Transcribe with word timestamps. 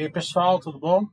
E 0.00 0.04
aí, 0.04 0.08
pessoal, 0.08 0.58
tudo 0.58 0.78
bom? 0.78 1.09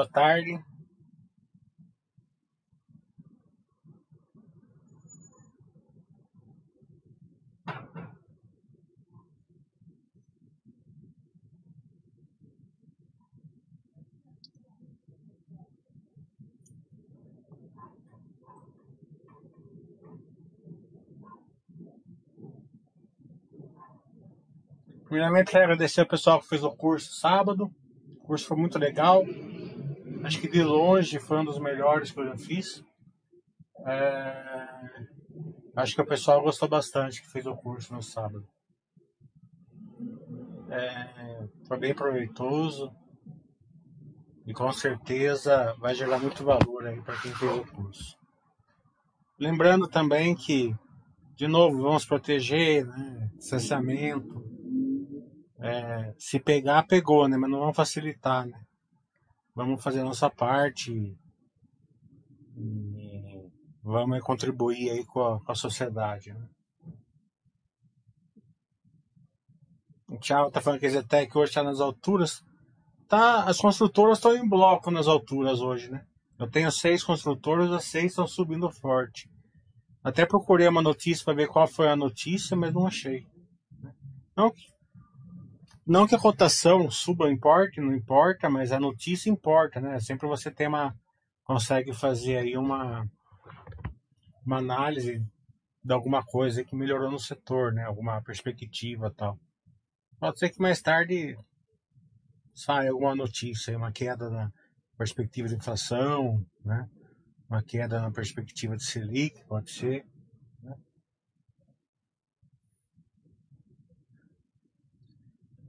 Boa 0.00 0.08
tarde. 0.08 0.58
Primeiramente, 25.04 25.50
quero 25.50 25.64
agradecer 25.64 26.00
ao 26.00 26.06
pessoal 26.06 26.40
que 26.40 26.48
fez 26.48 26.64
o 26.64 26.70
curso 26.70 27.12
sábado. 27.12 27.70
O 28.14 28.26
curso 28.26 28.46
foi 28.46 28.56
muito 28.56 28.78
legal. 28.78 29.26
Acho 30.22 30.40
que 30.40 30.48
de 30.48 30.62
longe 30.62 31.18
foi 31.18 31.38
um 31.38 31.44
dos 31.44 31.58
melhores 31.58 32.10
que 32.10 32.20
eu 32.20 32.26
já 32.26 32.36
fiz. 32.36 32.84
É... 33.86 35.10
Acho 35.74 35.94
que 35.94 36.02
o 36.02 36.06
pessoal 36.06 36.42
gostou 36.42 36.68
bastante 36.68 37.22
que 37.22 37.30
fez 37.30 37.46
o 37.46 37.56
curso 37.56 37.94
no 37.94 38.02
sábado. 38.02 38.46
É... 40.68 41.48
Foi 41.66 41.78
bem 41.78 41.94
proveitoso 41.94 42.92
e 44.46 44.52
com 44.52 44.70
certeza 44.72 45.74
vai 45.78 45.94
gerar 45.94 46.18
muito 46.18 46.44
valor 46.44 46.86
aí 46.86 47.00
para 47.00 47.16
quem 47.16 47.34
fez 47.34 47.52
o 47.52 47.64
curso. 47.64 48.18
Lembrando 49.38 49.88
também 49.88 50.34
que, 50.34 50.76
de 51.34 51.48
novo, 51.48 51.80
vamos 51.80 52.04
proteger, 52.04 52.86
né? 52.86 53.30
distanciamento. 53.38 54.44
É... 55.58 56.12
se 56.18 56.38
pegar, 56.38 56.86
pegou, 56.86 57.26
né? 57.26 57.38
Mas 57.38 57.50
não 57.50 57.60
vamos 57.60 57.76
facilitar, 57.76 58.46
né? 58.46 58.60
Vamos 59.54 59.82
fazer 59.82 60.02
nossa 60.02 60.30
parte 60.30 61.16
vamos 63.82 64.20
contribuir 64.20 64.90
aí 64.90 65.04
com 65.04 65.22
a, 65.22 65.40
com 65.40 65.52
a 65.52 65.54
sociedade. 65.54 66.32
Né? 66.32 66.48
Thiago 70.20 70.50
tá 70.50 70.60
falando 70.60 70.80
que 70.80 70.86
a 70.86 70.90
Zetec 70.90 71.36
hoje 71.36 71.50
está 71.50 71.62
nas 71.62 71.80
alturas. 71.80 72.42
Tá, 73.08 73.44
as 73.44 73.58
construtoras 73.58 74.18
estão 74.18 74.34
em 74.36 74.48
bloco 74.48 74.90
nas 74.90 75.08
alturas 75.08 75.60
hoje, 75.60 75.90
né? 75.90 76.04
Eu 76.38 76.48
tenho 76.48 76.70
seis 76.70 77.02
construtoras, 77.02 77.70
as 77.72 77.84
seis 77.84 78.12
estão 78.12 78.26
subindo 78.26 78.70
forte. 78.70 79.28
Até 80.02 80.24
procurei 80.24 80.66
uma 80.68 80.80
notícia 80.80 81.24
para 81.24 81.34
ver 81.34 81.48
qual 81.48 81.66
foi 81.66 81.88
a 81.88 81.96
notícia, 81.96 82.56
mas 82.56 82.72
não 82.72 82.86
achei. 82.86 83.26
Não, 84.36 84.52
não 85.86 86.06
que 86.06 86.14
a 86.14 86.18
cotação 86.18 86.90
suba 86.90 87.30
importe, 87.30 87.80
não 87.80 87.94
importa, 87.94 88.48
mas 88.48 88.72
a 88.72 88.80
notícia 88.80 89.30
importa, 89.30 89.80
né? 89.80 89.98
Sempre 90.00 90.26
você 90.26 90.50
tem 90.50 90.68
uma 90.68 90.94
consegue 91.44 91.92
fazer 91.92 92.38
aí 92.38 92.56
uma 92.56 93.06
uma 94.44 94.58
análise 94.58 95.24
de 95.82 95.92
alguma 95.92 96.24
coisa 96.24 96.64
que 96.64 96.76
melhorou 96.76 97.10
no 97.10 97.18
setor, 97.18 97.72
né? 97.72 97.84
Alguma 97.84 98.22
perspectiva 98.22 99.12
tal. 99.16 99.38
Pode 100.18 100.38
ser 100.38 100.50
que 100.50 100.60
mais 100.60 100.80
tarde 100.82 101.36
saia 102.54 102.90
alguma 102.90 103.14
notícia, 103.14 103.76
uma 103.76 103.90
queda 103.90 104.28
na 104.28 104.52
perspectiva 104.98 105.48
de 105.48 105.54
inflação, 105.54 106.44
né? 106.64 106.88
Uma 107.48 107.62
queda 107.62 108.00
na 108.00 108.10
perspectiva 108.10 108.76
de 108.76 108.84
Selic, 108.84 109.44
pode 109.46 109.70
ser. 109.70 110.04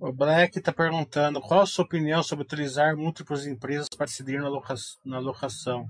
O 0.03 0.12
Black 0.12 0.57
está 0.57 0.73
perguntando 0.73 1.39
qual 1.39 1.62
a 1.62 1.66
sua 1.67 1.85
opinião 1.85 2.23
sobre 2.23 2.44
utilizar 2.44 2.97
múltiplas 2.97 3.45
empresas 3.45 3.88
para 3.88 4.07
decidir 4.07 4.41
na, 4.41 4.50
loca 4.50 4.73
na 5.06 5.19
locação. 5.19 5.88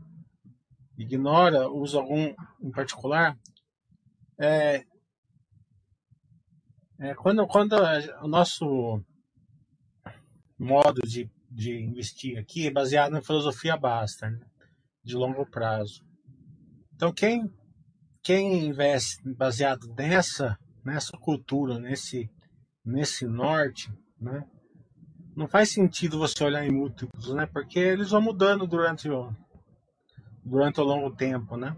Ignora, 0.97 1.69
usa 1.69 1.97
algum 1.97 2.35
em 2.61 2.71
particular? 2.71 3.39
É, 4.37 4.83
é, 6.99 7.15
quando, 7.15 7.47
quando 7.47 7.73
o 8.21 8.27
nosso 8.27 9.01
modo 10.59 10.99
de, 11.07 11.31
de 11.49 11.81
investir 11.81 12.37
aqui 12.37 12.67
é 12.67 12.69
baseado 12.71 13.13
na 13.13 13.21
filosofia 13.21 13.77
basta, 13.77 14.29
né? 14.29 14.41
de 15.01 15.15
longo 15.15 15.49
prazo. 15.49 16.03
Então 16.93 17.13
quem, 17.13 17.49
quem 18.21 18.65
investe 18.65 19.23
baseado 19.33 19.87
nessa, 19.97 20.59
nessa 20.83 21.17
cultura, 21.17 21.79
nesse, 21.79 22.29
nesse 22.83 23.25
norte, 23.25 23.89
né? 24.21 24.45
Não 25.35 25.47
faz 25.47 25.71
sentido 25.71 26.19
você 26.19 26.43
olhar 26.43 26.65
em 26.65 26.71
múltiplos, 26.71 27.33
né? 27.33 27.45
Porque 27.47 27.79
eles 27.79 28.11
vão 28.11 28.21
mudando 28.21 28.67
durante 28.67 29.09
o, 29.09 29.33
durante 30.45 30.79
o 30.79 30.83
longo 30.83 31.15
tempo, 31.15 31.57
né? 31.57 31.75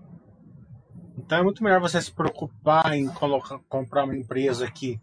Então 1.17 1.37
é 1.37 1.43
muito 1.43 1.63
melhor 1.63 1.79
você 1.79 2.01
se 2.01 2.11
preocupar 2.11 2.93
em 2.93 3.07
colocar, 3.07 3.59
comprar 3.69 4.03
uma 4.03 4.15
empresa 4.15 4.69
que 4.69 4.99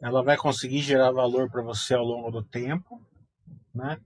ela 0.00 0.22
vai 0.22 0.36
conseguir 0.36 0.80
gerar 0.80 1.10
valor 1.10 1.50
para 1.50 1.62
você 1.62 1.94
ao 1.94 2.04
longo 2.04 2.30
do 2.30 2.42
tempo, 2.42 3.00
né? 3.74 4.00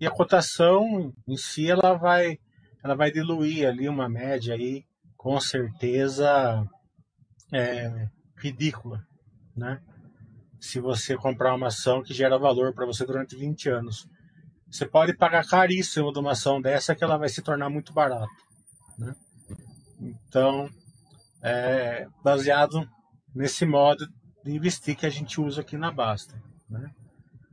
E 0.00 0.06
a 0.06 0.10
cotação 0.10 1.12
em 1.26 1.36
si 1.36 1.68
ela 1.68 1.94
vai 1.94 2.38
ela 2.84 2.94
vai 2.94 3.10
diluir 3.10 3.66
ali 3.66 3.88
uma 3.88 4.08
média 4.08 4.54
aí 4.54 4.84
com 5.16 5.40
certeza 5.40 6.64
é, 7.52 8.08
ridícula, 8.36 9.02
né? 9.56 9.82
Se 10.60 10.80
você 10.80 11.16
comprar 11.16 11.54
uma 11.54 11.68
ação 11.68 12.02
que 12.02 12.14
gera 12.14 12.38
valor 12.38 12.74
para 12.74 12.86
você 12.86 13.04
durante 13.06 13.36
20 13.36 13.68
anos. 13.68 14.08
Você 14.70 14.86
pode 14.86 15.16
pagar 15.16 15.46
caríssimo 15.46 16.12
de 16.12 16.18
uma 16.18 16.32
ação 16.32 16.60
dessa 16.60 16.94
que 16.94 17.02
ela 17.02 17.16
vai 17.16 17.28
se 17.28 17.42
tornar 17.42 17.70
muito 17.70 17.92
barata. 17.92 18.28
Né? 18.98 19.14
Então, 20.00 20.68
é 21.42 22.06
baseado 22.22 22.86
nesse 23.34 23.64
modo 23.64 24.06
de 24.44 24.52
investir 24.52 24.96
que 24.96 25.06
a 25.06 25.10
gente 25.10 25.40
usa 25.40 25.60
aqui 25.60 25.76
na 25.76 25.90
Basta. 25.90 26.34
Né? 26.68 26.90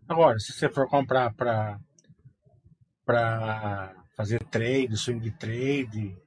Agora, 0.08 0.40
se 0.40 0.52
você 0.52 0.70
for 0.70 0.88
comprar 0.88 1.34
para 1.34 1.80
para 3.06 3.94
fazer 4.18 4.44
trade, 4.46 4.98
swing 4.98 5.30
trade, 5.38 6.18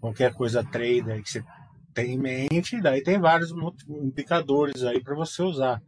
qualquer 0.00 0.32
coisa 0.32 0.64
trader 0.64 1.22
que 1.22 1.30
você 1.30 1.44
tem 1.92 2.14
em 2.14 2.18
mente, 2.18 2.80
daí 2.80 3.02
tem 3.02 3.20
vários 3.20 3.52
indicadores 3.86 4.82
aí 4.82 5.02
para 5.02 5.14
você 5.14 5.42
usar. 5.42 5.80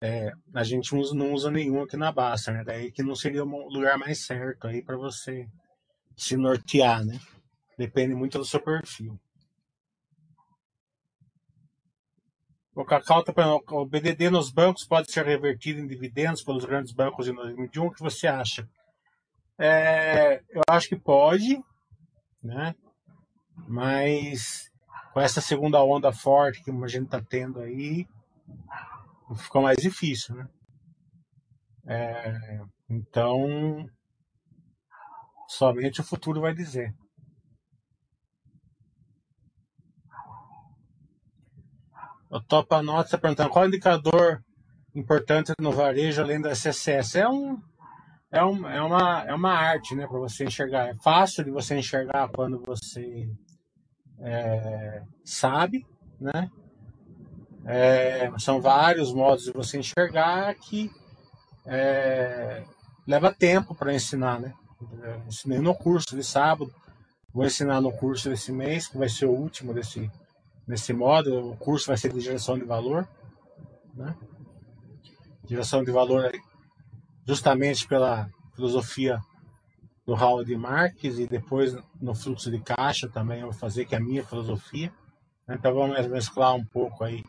É, 0.00 0.32
a 0.54 0.64
gente 0.64 0.94
não 1.14 1.32
usa 1.32 1.50
nenhum 1.50 1.82
aqui 1.82 1.96
na 1.96 2.10
Basta, 2.10 2.52
né? 2.52 2.64
Daí 2.64 2.90
que 2.90 3.02
não 3.02 3.14
seria 3.14 3.44
o 3.44 3.68
lugar 3.68 3.98
mais 3.98 4.24
certo 4.24 4.66
aí 4.66 4.82
para 4.82 4.96
você 4.96 5.46
se 6.16 6.36
nortear, 6.36 7.04
né? 7.04 7.18
Depende 7.76 8.14
muito 8.14 8.38
do 8.38 8.44
seu 8.44 8.60
perfil. 8.60 9.18
O 12.74 12.84
Cacau 12.86 13.22
tá 13.22 13.34
o 13.70 13.84
BDD 13.84 14.30
nos 14.30 14.50
bancos 14.50 14.86
pode 14.86 15.12
ser 15.12 15.26
revertido 15.26 15.80
em 15.80 15.86
dividendos 15.86 16.42
pelos 16.42 16.64
grandes 16.64 16.92
bancos 16.92 17.28
em 17.28 17.34
2021. 17.34 17.86
O 17.86 17.92
que 17.92 18.00
você 18.00 18.26
acha? 18.26 18.66
É, 19.58 20.42
eu 20.48 20.62
acho 20.68 20.88
que 20.88 20.96
pode, 20.96 21.62
né? 22.42 22.74
Mas 23.68 24.70
com 25.12 25.20
essa 25.20 25.42
segunda 25.42 25.82
onda 25.84 26.10
forte 26.12 26.62
que 26.62 26.70
a 26.70 26.88
gente 26.88 27.04
está 27.04 27.20
tendo 27.20 27.60
aí, 27.60 28.06
ficou 29.34 29.62
mais 29.62 29.78
difícil, 29.78 30.34
né? 30.34 30.46
É, 31.86 32.60
então, 32.88 33.86
somente 35.48 36.00
o 36.00 36.04
futuro 36.04 36.40
vai 36.40 36.54
dizer. 36.54 36.94
O 42.30 42.40
Topa 42.40 42.82
Nota 42.82 43.08
está 43.08 43.18
perguntando 43.18 43.50
qual 43.50 43.66
indicador 43.66 44.42
importante 44.94 45.52
no 45.60 45.72
varejo 45.72 46.22
além 46.22 46.40
do 46.40 46.48
SSS. 46.48 47.18
É, 47.18 47.28
um, 47.28 47.60
é, 48.30 48.44
um, 48.44 48.66
é, 48.66 48.82
uma, 48.82 49.24
é 49.24 49.34
uma 49.34 49.52
arte 49.52 49.94
né, 49.94 50.06
para 50.06 50.18
você 50.18 50.44
enxergar. 50.44 50.88
É 50.88 50.94
fácil 50.94 51.44
de 51.44 51.50
você 51.50 51.76
enxergar 51.76 52.30
quando 52.30 52.58
você 52.62 53.28
é, 54.20 55.02
sabe, 55.24 55.86
né? 56.20 56.50
É, 57.64 58.30
são 58.38 58.60
vários 58.60 59.12
modos 59.12 59.44
de 59.44 59.52
você 59.52 59.78
enxergar 59.78 60.54
que 60.54 60.90
é, 61.66 62.64
leva 63.06 63.32
tempo 63.32 63.74
para 63.74 63.94
ensinar, 63.94 64.40
né? 64.40 64.52
Eu 65.02 65.22
ensinei 65.28 65.60
no 65.60 65.74
curso 65.74 66.16
de 66.16 66.24
sábado, 66.24 66.72
vou 67.32 67.44
ensinar 67.44 67.80
no 67.80 67.92
curso 67.92 68.28
desse 68.28 68.50
mês, 68.50 68.88
que 68.88 68.98
vai 68.98 69.08
ser 69.08 69.26
o 69.26 69.30
último 69.30 69.72
desse, 69.72 70.10
desse 70.66 70.92
modo. 70.92 71.52
O 71.52 71.56
curso 71.56 71.86
vai 71.86 71.96
ser 71.96 72.12
de 72.12 72.20
geração 72.20 72.58
de 72.58 72.64
valor, 72.64 73.08
né? 73.94 74.14
Geração 75.48 75.84
de 75.84 75.92
valor 75.92 76.32
justamente 77.24 77.86
pela 77.86 78.28
filosofia 78.54 79.20
do 80.04 80.14
Howard 80.14 80.54
Marques 80.56 81.18
e 81.18 81.26
depois 81.26 81.76
no 82.00 82.14
fluxo 82.14 82.50
de 82.50 82.58
caixa 82.58 83.08
também 83.08 83.40
eu 83.40 83.50
vou 83.50 83.58
fazer, 83.58 83.84
que 83.84 83.94
é 83.94 83.98
a 83.98 84.00
minha 84.00 84.24
filosofia. 84.24 84.92
Então 85.48 85.74
vamos 85.74 86.06
mesclar 86.08 86.54
um 86.54 86.64
pouco 86.64 87.04
aí. 87.04 87.24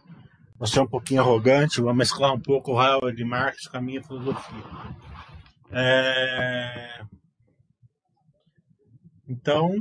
Você 0.64 0.80
é 0.80 0.82
um 0.82 0.88
pouquinho 0.88 1.20
arrogante, 1.20 1.82
vou 1.82 1.94
mesclar 1.94 2.34
um 2.34 2.40
pouco 2.40 2.72
o 2.72 2.82
Howard 2.82 3.22
Marques 3.26 3.68
com 3.68 3.76
a 3.76 3.82
minha 3.82 4.02
filosofia. 4.02 4.64
É... 5.70 7.02
Então, 9.28 9.76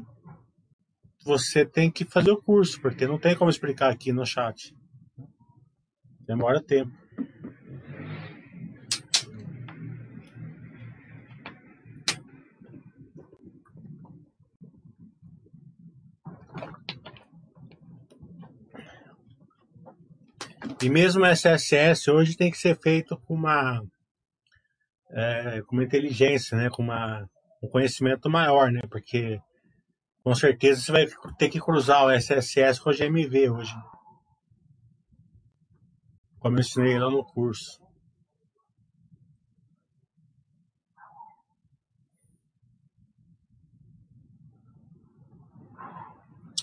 você 1.24 1.64
tem 1.64 1.88
que 1.88 2.04
fazer 2.04 2.32
o 2.32 2.42
curso, 2.42 2.80
porque 2.80 3.06
não 3.06 3.16
tem 3.16 3.36
como 3.36 3.48
explicar 3.48 3.92
aqui 3.92 4.12
no 4.12 4.26
chat. 4.26 4.74
Demora 6.26 6.60
tempo. 6.60 6.90
E 20.82 20.90
mesmo 20.90 21.24
SSS 21.24 22.10
hoje 22.10 22.36
tem 22.36 22.50
que 22.50 22.58
ser 22.58 22.76
feito 22.76 23.16
com 23.16 23.34
uma, 23.34 23.80
é, 25.12 25.62
com 25.62 25.76
uma 25.76 25.84
inteligência, 25.84 26.58
né? 26.58 26.68
com 26.70 26.82
uma, 26.82 27.24
um 27.62 27.68
conhecimento 27.68 28.28
maior, 28.28 28.72
né? 28.72 28.80
porque 28.90 29.40
com 30.24 30.34
certeza 30.34 30.80
você 30.80 30.90
vai 30.90 31.06
ter 31.38 31.50
que 31.50 31.60
cruzar 31.60 32.04
o 32.04 32.10
SSS 32.10 32.80
com 32.80 32.90
o 32.90 32.92
GMV 32.92 33.50
hoje. 33.50 33.74
Como 36.40 36.56
eu 36.56 36.60
ensinei 36.60 36.98
lá 36.98 37.08
no 37.08 37.24
curso. 37.24 37.80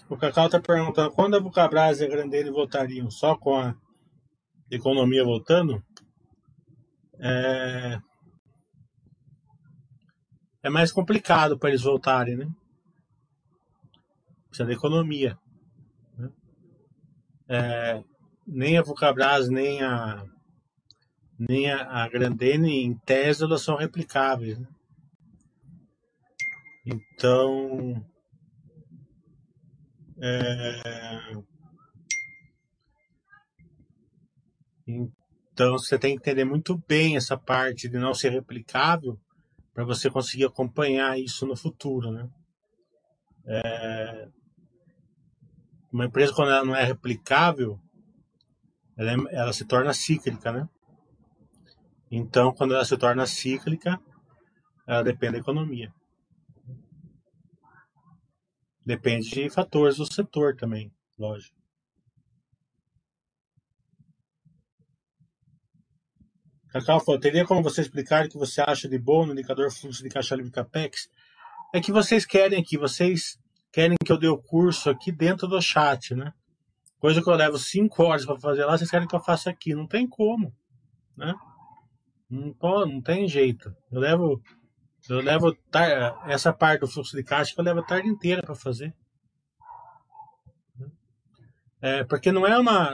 O 0.10 0.18
Cacau 0.18 0.48
está 0.48 0.60
perguntando 0.60 1.12
quando 1.12 1.38
a 1.38 1.40
Vulcabras 1.40 2.02
e 2.02 2.04
a 2.04 2.10
Grandeira 2.10 2.52
voltariam? 2.52 3.10
Só 3.10 3.38
com 3.38 3.56
a 3.56 3.76
economia 4.70 5.24
voltando, 5.24 5.84
é, 7.20 8.00
é 10.64 10.70
mais 10.70 10.92
complicado 10.92 11.58
para 11.58 11.70
eles 11.70 11.82
voltarem, 11.82 12.38
né? 12.38 12.50
Precisa 14.48 14.68
da 14.68 14.74
economia. 14.74 15.38
Né? 16.18 16.32
É, 17.48 18.04
nem 18.48 18.78
a 18.78 18.82
Vulcabras, 18.82 19.50
nem 19.50 19.82
a 19.82 20.26
nem 21.40 21.72
a, 21.72 22.04
a 22.04 22.10
Grandene, 22.10 22.84
em 22.84 22.94
tese, 22.94 23.44
elas 23.44 23.62
são 23.62 23.78
replicáveis. 23.78 24.58
Né? 24.60 24.68
Então, 26.86 28.06
é, 30.22 31.38
Então 35.54 35.74
você 35.74 36.00
tem 36.00 36.16
que 36.16 36.22
entender 36.22 36.46
muito 36.46 36.78
bem 36.88 37.16
essa 37.16 37.38
parte 37.38 37.88
de 37.88 37.98
não 37.98 38.14
ser 38.14 38.32
replicável 38.32 39.20
para 39.74 39.84
você 39.86 40.10
conseguir 40.10 40.46
acompanhar 40.46 41.20
isso 41.20 41.46
no 41.46 41.56
futuro, 41.56 42.12
né? 42.12 42.28
É... 43.46 44.28
Uma 45.92 46.06
empresa 46.06 46.34
quando 46.34 46.52
ela 46.52 46.66
não 46.66 46.76
é 46.76 46.84
replicável, 46.84 47.80
ela, 48.98 49.12
é, 49.12 49.16
ela 49.36 49.54
se 49.54 49.66
torna 49.66 49.94
cíclica, 49.94 50.52
né? 50.52 50.68
Então 52.12 52.54
quando 52.54 52.74
ela 52.74 52.86
se 52.86 52.98
torna 52.98 53.26
cíclica, 53.28 54.00
ela 54.88 55.04
depende 55.04 55.34
da 55.34 55.40
economia. 55.40 55.94
Depende 58.84 59.30
de 59.30 59.50
fatores 59.50 59.98
do 59.98 60.12
setor 60.12 60.56
também, 60.56 60.92
lógico. 61.18 61.59
Cacau 66.72 67.00
falou, 67.00 67.20
teria 67.20 67.46
como 67.46 67.64
você 67.64 67.82
explicar 67.82 68.26
o 68.26 68.30
que 68.30 68.38
você 68.38 68.62
acha 68.62 68.88
de 68.88 68.98
bom 68.98 69.26
no 69.26 69.34
indicador 69.34 69.72
fluxo 69.72 70.04
de 70.04 70.10
caixa 70.10 70.36
livre 70.36 70.52
capex? 70.52 71.10
É 71.74 71.82
que 71.82 71.92
vocês 71.92 72.26
querem 72.26 72.60
aqui, 72.60 72.78
vocês 72.78 73.40
querem 73.72 73.98
que 74.04 74.12
eu 74.12 74.18
dê 74.18 74.28
o 74.28 74.38
curso 74.38 74.90
aqui 74.90 75.12
dentro 75.12 75.48
do 75.48 75.60
chat, 75.62 76.14
né? 76.14 76.32
Coisa 77.00 77.22
que 77.22 77.30
eu 77.30 77.36
levo 77.36 77.58
cinco 77.58 78.04
horas 78.04 78.26
para 78.26 78.38
fazer 78.40 78.66
lá, 78.66 78.78
vocês 78.78 78.90
querem 78.90 79.08
que 79.08 79.16
eu 79.16 79.20
faça 79.20 79.50
aqui. 79.50 79.74
Não 79.74 79.88
tem 79.88 80.08
como, 80.08 80.54
né? 81.18 81.34
Não, 82.30 82.54
não 82.86 83.02
tem 83.02 83.28
jeito. 83.28 83.74
Eu 83.92 84.00
levo, 84.00 84.42
eu 85.10 85.22
levo 85.22 85.58
essa 86.28 86.54
parte 86.54 86.82
do 86.82 86.88
fluxo 86.88 87.16
de 87.16 87.24
caixa 87.24 87.54
que 87.54 87.60
eu 87.60 87.66
levo 87.66 87.80
a 87.80 87.86
tarde 87.86 88.08
inteira 88.08 88.44
para 88.44 88.54
fazer. 88.54 88.94
É, 91.82 92.04
porque 92.04 92.32
não 92.32 92.46
é 92.46 92.60
uma, 92.60 92.94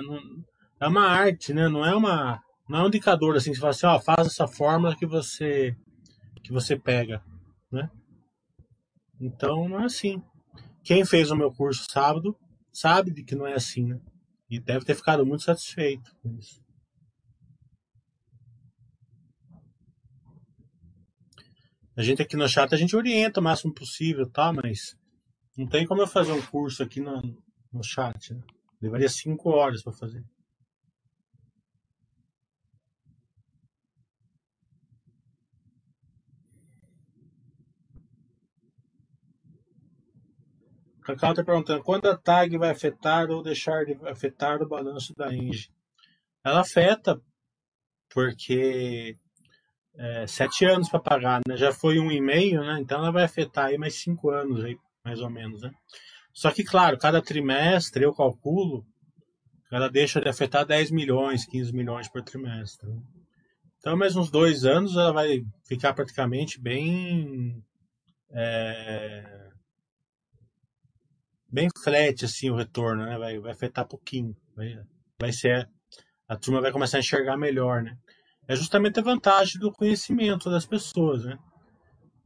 é 0.80 0.88
uma 0.88 1.08
arte, 1.08 1.54
né? 1.54 1.68
Não 1.68 1.84
é 1.84 1.94
uma 1.96 2.42
não 2.68 2.80
é 2.80 2.84
um 2.84 2.88
indicador 2.88 3.36
assim, 3.36 3.54
você 3.54 3.60
fala 3.60 3.72
assim, 3.72 3.86
ó, 3.86 4.00
faz 4.00 4.28
essa 4.28 4.48
fórmula 4.48 4.96
que 4.96 5.06
você 5.06 5.76
que 6.44 6.52
você 6.52 6.78
pega, 6.78 7.24
né? 7.72 7.90
Então 9.20 9.68
não 9.68 9.82
é 9.82 9.86
assim. 9.86 10.22
Quem 10.84 11.04
fez 11.04 11.32
o 11.32 11.36
meu 11.36 11.52
curso 11.52 11.86
sábado 11.90 12.38
sabe 12.72 13.12
de 13.12 13.24
que 13.24 13.36
não 13.36 13.48
é 13.48 13.54
assim, 13.54 13.88
né? 13.88 14.00
E 14.50 14.60
deve 14.60 14.86
ter 14.86 14.96
ficado 14.96 15.26
muito 15.26 15.44
satisfeito 15.44 16.16
com 16.22 16.32
isso. 16.38 16.64
A 21.98 22.04
gente 22.04 22.22
aqui 22.22 22.36
no 22.36 22.48
chat 22.48 22.74
a 22.74 22.78
gente 22.78 22.96
orienta 22.96 23.40
o 23.40 23.44
máximo 23.44 23.74
possível, 23.74 24.30
tá? 24.30 24.52
Mas 24.52 24.96
não 25.58 25.68
tem 25.68 25.88
como 25.88 26.02
eu 26.02 26.08
fazer 26.08 26.34
um 26.34 26.42
curso 26.42 26.84
aqui 26.84 27.00
no, 27.00 27.22
no 27.72 27.84
chat. 27.84 28.34
Né? 28.34 28.42
Levaria 28.82 29.08
cinco 29.08 29.50
horas 29.50 29.82
para 29.82 29.94
fazer. 29.94 30.24
Cacau 41.06 41.32
está 41.32 41.44
perguntando 41.44 41.84
quando 41.84 42.08
a 42.08 42.18
tag 42.18 42.58
vai 42.58 42.72
afetar 42.72 43.30
ou 43.30 43.44
deixar 43.44 43.86
de 43.86 43.94
afetar 44.08 44.62
o 44.62 44.68
balanço 44.68 45.14
da 45.16 45.32
Engie. 45.32 45.70
Ela 46.44 46.62
afeta, 46.62 47.22
porque 48.10 49.16
é, 49.96 50.26
sete 50.26 50.66
anos 50.66 50.90
para 50.90 51.00
pagar, 51.00 51.42
né? 51.48 51.56
Já 51.56 51.72
foi 51.72 52.00
um 52.00 52.12
e 52.12 52.20
meio, 52.20 52.62
né? 52.62 52.80
Então 52.80 52.98
ela 52.98 53.12
vai 53.12 53.24
afetar 53.24 53.68
aí 53.68 53.78
mais 53.78 53.94
cinco 53.96 54.32
anos 54.32 54.64
aí, 54.64 54.78
mais 55.04 55.22
ou 55.22 55.30
menos, 55.30 55.62
né? 55.62 55.72
Só 56.34 56.52
que, 56.52 56.64
claro, 56.64 56.98
cada 56.98 57.22
trimestre 57.22 58.04
eu 58.04 58.14
calculo 58.14 58.86
ela 59.72 59.90
deixa 59.90 60.22
de 60.22 60.30
afetar 60.30 60.66
10 60.66 60.92
milhões, 60.92 61.46
15 61.46 61.74
milhões 61.74 62.08
por 62.08 62.22
trimestre. 62.22 62.90
Né? 62.90 63.02
Então, 63.78 63.98
mais 63.98 64.16
uns 64.16 64.32
dois 64.32 64.64
anos 64.66 64.96
ela 64.96 65.12
vai 65.12 65.44
ficar 65.68 65.94
praticamente 65.94 66.60
bem 66.60 67.64
é, 68.32 69.52
bem 71.56 71.70
flat 71.82 72.26
assim 72.26 72.50
o 72.50 72.56
retorno, 72.56 73.06
né? 73.06 73.18
Vai, 73.18 73.40
vai 73.40 73.54
afetar 73.54 73.88
pouquinho. 73.88 74.36
Vai, 74.54 74.78
vai 75.18 75.32
ser 75.32 75.70
a 76.28 76.36
turma 76.36 76.60
vai 76.60 76.72
começar 76.72 76.98
a 76.98 77.00
enxergar 77.00 77.38
melhor, 77.38 77.82
né? 77.82 77.98
É 78.48 78.56
justamente 78.56 79.00
a 79.00 79.04
vantagem 79.04 79.60
do 79.60 79.72
conhecimento 79.72 80.50
das 80.50 80.66
pessoas, 80.66 81.24
né? 81.24 81.40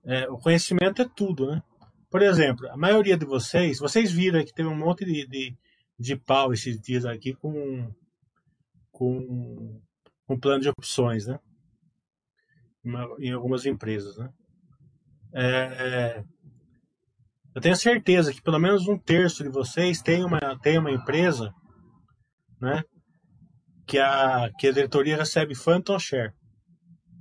É, 0.03 0.27
o 0.29 0.37
conhecimento 0.37 1.01
é 1.01 1.05
tudo, 1.15 1.51
né? 1.51 1.61
Por 2.09 2.23
exemplo, 2.23 2.67
a 2.69 2.75
maioria 2.75 3.15
de 3.15 3.25
vocês, 3.25 3.77
vocês 3.77 4.11
viram 4.11 4.43
que 4.43 4.53
teve 4.53 4.67
um 4.67 4.75
monte 4.75 5.05
de, 5.05 5.27
de, 5.27 5.55
de 5.97 6.15
pau 6.15 6.51
esses 6.51 6.79
dias 6.81 7.05
aqui 7.05 7.33
com 7.35 7.87
com 8.91 9.79
um 10.27 10.39
plano 10.39 10.61
de 10.61 10.69
opções, 10.69 11.27
né? 11.27 11.39
Em 13.19 13.31
algumas 13.31 13.65
empresas, 13.65 14.17
né? 14.17 14.29
É, 15.31 16.23
eu 17.55 17.61
tenho 17.61 17.75
certeza 17.75 18.33
que 18.33 18.41
pelo 18.41 18.59
menos 18.59 18.87
um 18.87 18.97
terço 18.97 19.43
de 19.43 19.49
vocês 19.49 20.01
tem 20.01 20.23
uma, 20.23 20.39
tem 20.61 20.77
uma 20.77 20.91
empresa 20.91 21.53
né, 22.61 22.83
que, 23.87 23.97
a, 23.97 24.49
que 24.57 24.67
a 24.67 24.71
diretoria 24.71 25.17
recebe 25.17 25.55
Phantom 25.55 25.97
Share. 25.97 26.33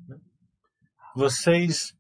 Né? 0.07 0.17
Vocês. 1.15 1.95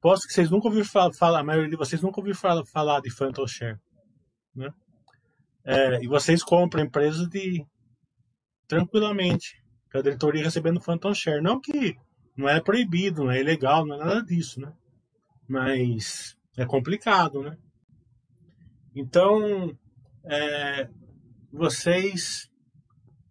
Posso 0.00 0.26
que 0.26 0.32
vocês 0.32 0.50
nunca 0.50 0.68
ouviram 0.68 0.86
falar, 0.86 1.40
a 1.40 1.44
maioria 1.44 1.70
de 1.70 1.76
vocês 1.76 2.00
nunca 2.00 2.20
ouviram 2.20 2.38
falar, 2.38 2.64
falar 2.66 3.00
de 3.00 3.10
Phantom 3.10 3.46
Share. 3.46 3.78
Né? 4.54 4.70
É, 5.64 6.02
e 6.02 6.06
vocês 6.06 6.44
compram 6.44 6.84
empresas 6.84 7.28
de, 7.28 7.66
tranquilamente, 8.68 9.60
a 9.92 10.00
diretoria 10.00 10.44
recebendo 10.44 10.80
Phantom 10.80 11.12
Share. 11.12 11.42
Não 11.42 11.60
que 11.60 11.96
não 12.36 12.48
é 12.48 12.60
proibido, 12.60 13.24
não 13.24 13.30
é 13.30 13.40
ilegal, 13.40 13.84
não 13.84 13.96
é 13.96 13.98
nada 13.98 14.22
disso, 14.22 14.60
né? 14.60 14.72
Mas 15.48 16.35
é 16.56 16.64
complicado, 16.64 17.42
né? 17.42 17.56
Então, 18.94 19.76
é, 20.24 20.88
vocês 21.52 22.50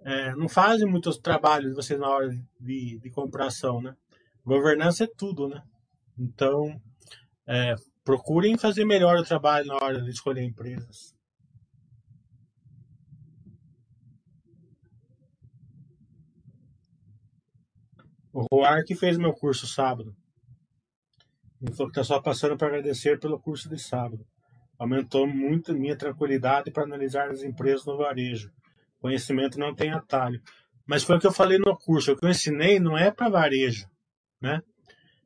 é, 0.02 0.36
não 0.36 0.48
fazem 0.48 0.88
muitos 0.88 1.18
trabalhos 1.18 1.74
vocês 1.74 2.00
na 2.00 2.08
hora 2.08 2.30
de, 2.60 3.00
de 3.00 3.10
compração, 3.10 3.82
né? 3.82 3.96
Governança 4.46 5.06
é 5.06 5.08
tudo, 5.08 5.48
né? 5.48 5.64
Então, 6.18 6.80
é, 7.48 7.76
procurem 8.04 8.58
fazer 8.58 8.86
melhor 8.86 9.18
o 9.18 9.24
trabalho 9.24 9.66
na 9.66 9.76
hora 9.76 10.02
de 10.02 10.10
escolher 10.12 10.44
empresas. 10.44 11.16
O 18.32 18.46
Roar 18.52 18.84
que 18.86 18.94
fez 18.94 19.18
meu 19.18 19.34
curso 19.34 19.66
sábado. 19.66 20.16
Ele 21.66 21.76
falou 21.76 21.92
que 21.92 22.00
está 22.00 22.04
só 22.04 22.22
passando 22.22 22.56
para 22.56 22.68
agradecer 22.68 23.20
pelo 23.20 23.40
curso 23.40 23.68
de 23.68 23.82
sábado. 23.82 24.24
Aumentou 24.78 25.26
muito 25.26 25.74
minha 25.74 25.98
tranquilidade 25.98 26.72
para 26.72 26.84
analisar 26.84 27.32
as 27.32 27.42
empresas 27.42 27.86
no 27.86 27.98
varejo. 27.98 28.52
Conhecimento 29.00 29.58
não 29.60 29.74
tem 29.74 29.92
atalho. 29.92 30.40
Mas 30.88 31.04
foi 31.04 31.18
o 31.18 31.20
que 31.20 31.26
eu 31.26 31.32
falei 31.32 31.58
no 31.58 31.76
curso. 31.76 32.12
O 32.12 32.16
que 32.16 32.24
eu 32.24 32.30
ensinei 32.30 32.80
não 32.80 32.96
é 32.96 33.10
para 33.10 33.30
varejo, 33.30 33.88
né? 34.40 34.62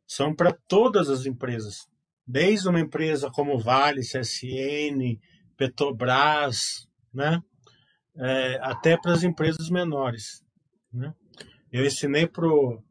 São 0.08 0.34
para 0.34 0.56
todas 0.68 1.10
as 1.10 1.26
empresas. 1.26 1.86
Desde 2.26 2.70
uma 2.70 2.80
empresa 2.80 3.30
como 3.30 3.60
Vale, 3.60 4.02
CSN, 4.02 5.20
Petrobras, 5.58 6.88
né? 7.14 7.42
É, 8.16 8.60
até 8.62 8.98
para 8.98 9.12
as 9.12 9.24
empresas 9.24 9.70
menores. 9.70 10.42
Né? 10.94 11.14
Eu 11.72 11.86
ensinei 11.86 12.28
para 12.28 12.48
o 12.48 12.82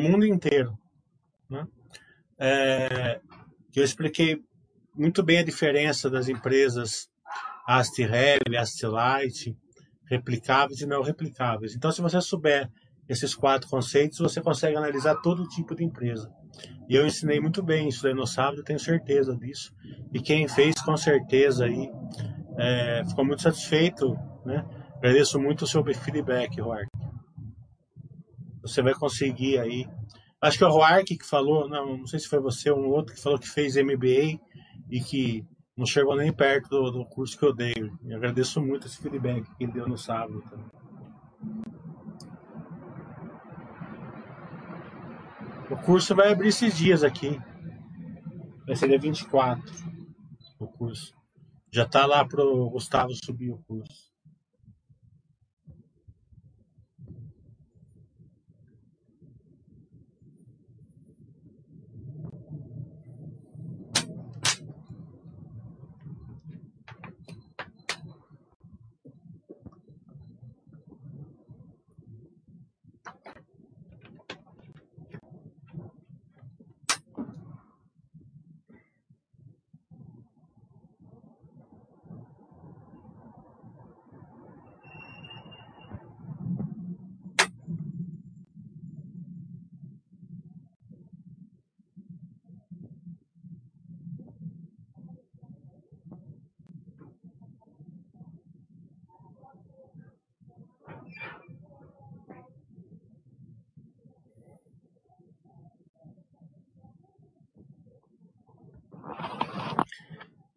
mundo 0.00 0.24
inteiro. 0.24 0.78
Né? 1.50 1.66
É, 2.38 3.20
eu 3.74 3.84
expliquei 3.84 4.40
muito 4.94 5.22
bem 5.22 5.38
a 5.38 5.44
diferença 5.44 6.08
das 6.08 6.28
empresas 6.28 7.08
AST-Heavy, 7.66 8.56
AST-Light, 8.56 9.56
replicáveis 10.08 10.80
e 10.80 10.86
não 10.86 11.02
replicáveis. 11.02 11.74
Então, 11.74 11.90
se 11.90 12.00
você 12.00 12.20
souber 12.20 12.70
esses 13.08 13.34
quatro 13.34 13.68
conceitos, 13.68 14.18
você 14.18 14.40
consegue 14.40 14.76
analisar 14.76 15.16
todo 15.16 15.48
tipo 15.48 15.74
de 15.74 15.84
empresa. 15.84 16.30
E 16.88 16.94
eu 16.94 17.06
ensinei 17.06 17.40
muito 17.40 17.62
bem 17.62 17.88
isso 17.88 18.06
no 18.14 18.26
sábado, 18.26 18.62
tenho 18.62 18.78
certeza 18.78 19.36
disso. 19.36 19.72
E 20.12 20.20
quem 20.20 20.46
fez, 20.48 20.74
com 20.82 20.96
certeza, 20.96 21.64
aí, 21.64 21.90
é, 22.58 23.02
ficou 23.08 23.24
muito 23.24 23.42
satisfeito. 23.42 24.14
Né? 24.44 24.64
Agradeço 24.96 25.40
muito 25.40 25.62
o 25.62 25.66
seu 25.66 25.82
feedback, 25.84 26.60
Roark. 26.60 26.88
Você 28.62 28.82
vai 28.82 28.94
conseguir 28.94 29.58
aí. 29.58 29.86
Acho 30.44 30.58
que 30.58 30.64
é 30.64 30.66
o 30.66 30.70
Roark 30.70 31.16
que 31.16 31.24
falou, 31.24 31.66
não, 31.66 31.96
não 31.96 32.06
sei 32.06 32.18
se 32.18 32.28
foi 32.28 32.38
você 32.38 32.70
ou 32.70 32.78
um 32.78 32.88
outro 32.88 33.14
que 33.14 33.20
falou 33.22 33.38
que 33.38 33.48
fez 33.48 33.76
MBA 33.76 34.38
e 34.90 35.00
que 35.00 35.42
não 35.74 35.86
chegou 35.86 36.14
nem 36.14 36.30
perto 36.30 36.68
do, 36.68 36.90
do 36.90 37.04
curso 37.06 37.38
que 37.38 37.46
eu 37.46 37.54
dei. 37.54 37.72
Agradeço 38.14 38.60
muito 38.60 38.86
esse 38.86 38.98
feedback 38.98 39.42
que 39.56 39.64
ele 39.64 39.72
deu 39.72 39.88
no 39.88 39.96
sábado. 39.96 40.44
O 45.70 45.76
curso 45.78 46.14
vai 46.14 46.30
abrir 46.30 46.48
esses 46.48 46.76
dias 46.76 47.02
aqui. 47.02 47.40
Vai 48.66 48.76
ser 48.76 48.88
dia 48.88 48.98
24 48.98 49.64
o 50.58 50.68
curso. 50.68 51.14
Já 51.72 51.86
tá 51.86 52.04
lá 52.04 52.22
pro 52.22 52.68
Gustavo 52.68 53.14
subir 53.14 53.50
o 53.50 53.58
curso. 53.66 54.13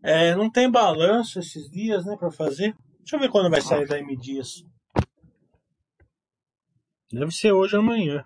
É, 0.09 0.33
não 0.33 0.49
tem 0.49 0.71
balanço 0.71 1.37
esses 1.37 1.69
dias, 1.69 2.05
né, 2.05 2.15
para 2.15 2.31
fazer. 2.31 2.73
Deixa 2.99 3.17
eu 3.17 3.19
ver 3.19 3.29
quando 3.29 3.49
vai 3.49 3.59
sair 3.59 3.85
da 3.85 3.99
M 3.99 4.15
Dias. 4.15 4.63
Deve 7.11 7.29
ser 7.33 7.51
hoje 7.51 7.75
ou 7.75 7.81
amanhã. 7.81 8.23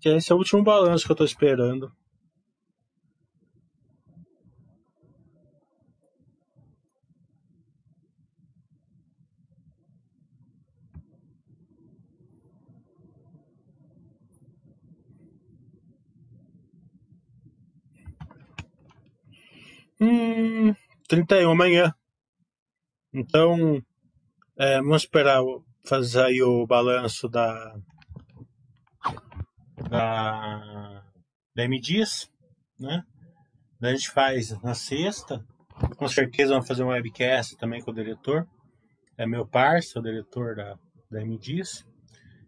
Que 0.00 0.10
esse 0.10 0.30
é 0.30 0.34
o 0.36 0.38
último 0.38 0.62
balanço 0.62 1.04
que 1.04 1.10
eu 1.10 1.16
tô 1.16 1.24
esperando. 1.24 1.92
31 21.08 21.50
amanhã. 21.50 21.94
Então, 23.12 23.82
é, 24.56 24.76
vamos 24.76 25.02
esperar 25.02 25.42
fazer 25.84 26.22
aí 26.22 26.42
o 26.42 26.66
balanço 26.66 27.28
da 27.28 27.74
da, 29.88 31.02
da 31.54 31.64
M 31.64 31.80
Dias, 31.80 32.30
né? 32.78 33.02
a 33.80 33.90
gente 33.90 34.10
faz 34.10 34.50
na 34.62 34.74
sexta. 34.74 35.44
Com 35.96 36.08
certeza 36.08 36.52
vamos 36.52 36.66
fazer 36.66 36.82
um 36.82 36.88
webcast 36.88 37.56
também 37.56 37.80
com 37.80 37.90
o 37.90 37.94
diretor. 37.94 38.46
É 39.16 39.26
meu 39.26 39.46
parceiro, 39.46 40.00
o 40.00 40.02
diretor 40.10 40.56
da, 40.56 40.76
da 41.10 41.22
M 41.22 41.38
Dias. 41.38 41.86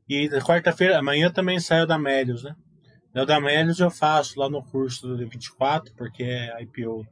E 0.08 0.28
quarta-feira, 0.40 0.98
amanhã 0.98 1.30
também 1.30 1.60
saiu 1.60 1.86
da 1.86 1.98
Melios, 1.98 2.42
né? 2.42 2.56
Da 3.12 3.40
Melios 3.40 3.78
eu 3.78 3.90
faço 3.90 4.38
lá 4.38 4.50
no 4.50 4.62
curso 4.62 5.06
do 5.06 5.16
D24, 5.16 5.94
porque 5.96 6.24
é 6.24 6.62
IPO. 6.62 7.06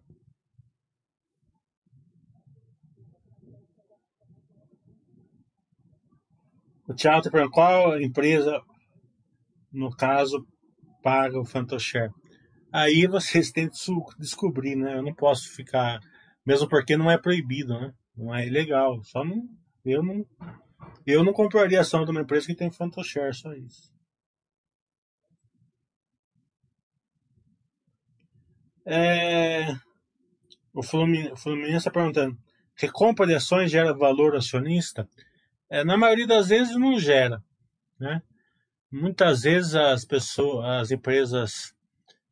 O 6.88 6.95
está 6.95 7.30
perguntando 7.30 7.50
qual 7.50 8.00
empresa, 8.00 8.62
no 9.71 9.90
caso, 9.95 10.47
paga 11.02 11.38
o 11.38 11.45
Fantoshare. 11.45 12.11
Aí 12.73 13.07
vocês 13.07 13.50
têm 13.50 13.68
que 13.68 13.76
descobrir, 14.18 14.75
né? 14.75 14.97
Eu 14.97 15.02
não 15.02 15.14
posso 15.14 15.54
ficar. 15.54 16.00
Mesmo 16.47 16.66
porque 16.66 16.97
não 16.97 17.11
é 17.11 17.18
proibido, 17.18 17.78
né? 17.78 17.92
Não 18.16 18.35
é 18.35 18.47
ilegal. 18.47 19.04
Só 19.04 19.23
não. 19.23 19.42
Eu 19.85 20.02
não. 20.02 20.25
Eu 21.07 21.23
não 21.23 21.35
compraria 21.35 21.78
ação 21.78 22.07
de 22.07 22.11
uma 22.11 22.23
empresa 22.23 22.47
que 22.47 22.54
tem 22.54 22.71
Fantoshare, 22.71 23.35
só 23.35 23.52
isso. 23.52 23.92
É, 28.87 29.75
o 30.73 30.83
Fluminense 30.83 31.76
está 31.76 31.90
perguntando: 31.90 32.35
recompra 32.75 33.26
de 33.26 33.35
ações 33.35 33.71
gera 33.71 33.92
valor 33.92 34.35
acionista? 34.35 35.07
É, 35.71 35.85
na 35.85 35.97
maioria 35.97 36.27
das 36.27 36.49
vezes 36.49 36.75
não 36.77 36.99
gera, 36.99 37.43
né? 38.01 38.23
Muitas 38.91 39.43
vezes 39.43 39.75
as 39.75 40.05
pessoas, 40.05 40.65
as 40.65 40.91
empresas 40.91 41.75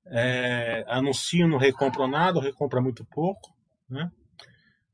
é, 0.07 0.85
anunciam 0.89 1.49
não 1.49 1.59
recompram 1.59 2.09
nada, 2.09 2.41
recompra 2.41 2.81
muito 2.81 3.05
pouco, 3.05 3.55
né? 3.89 4.11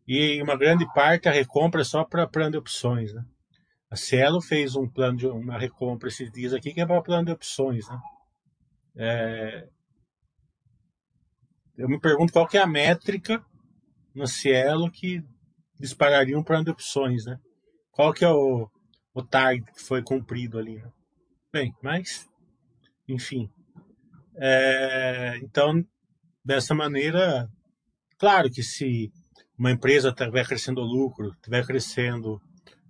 E 0.06 0.42
uma 0.42 0.56
grande 0.56 0.84
parte 0.92 1.28
a 1.28 1.32
recompra 1.32 1.82
é 1.82 1.84
só 1.84 2.04
para 2.04 2.26
plano 2.26 2.52
de 2.52 2.58
opções, 2.58 3.14
né? 3.14 3.24
A 3.88 3.96
Cielo 3.96 4.40
fez 4.40 4.74
um 4.74 4.88
plano 4.88 5.18
de 5.18 5.26
uma 5.26 5.58
recompra 5.58 6.08
esses 6.08 6.30
dias 6.32 6.52
aqui 6.52 6.72
que 6.72 6.80
é 6.80 6.86
para 6.86 7.02
plano 7.02 7.26
de 7.26 7.32
opções, 7.32 7.86
né? 7.88 8.00
É, 8.96 9.68
eu 11.76 11.88
me 11.88 12.00
pergunto 12.00 12.32
qual 12.32 12.46
que 12.46 12.58
é 12.58 12.62
a 12.62 12.66
métrica 12.66 13.44
no 14.14 14.26
Cielo 14.26 14.90
que 14.90 15.22
dispararia 15.78 16.38
um 16.38 16.42
plano 16.42 16.64
de 16.64 16.70
opções, 16.70 17.24
né? 17.24 17.38
Qual 17.92 18.12
que 18.12 18.24
é 18.24 18.30
o, 18.30 18.68
o 19.14 19.22
target 19.22 19.70
que 19.72 19.82
foi 19.82 20.02
cumprido 20.02 20.58
ali. 20.58 20.76
Né? 20.76 20.90
Bem, 21.52 21.74
mas, 21.82 22.28
enfim. 23.06 23.48
É, 24.34 25.38
então, 25.42 25.84
dessa 26.44 26.74
maneira, 26.74 27.48
claro 28.18 28.50
que 28.50 28.62
se 28.62 29.12
uma 29.56 29.70
empresa 29.70 30.08
estiver 30.08 30.46
crescendo 30.46 30.80
lucro, 30.80 31.30
estiver 31.34 31.64
crescendo 31.66 32.40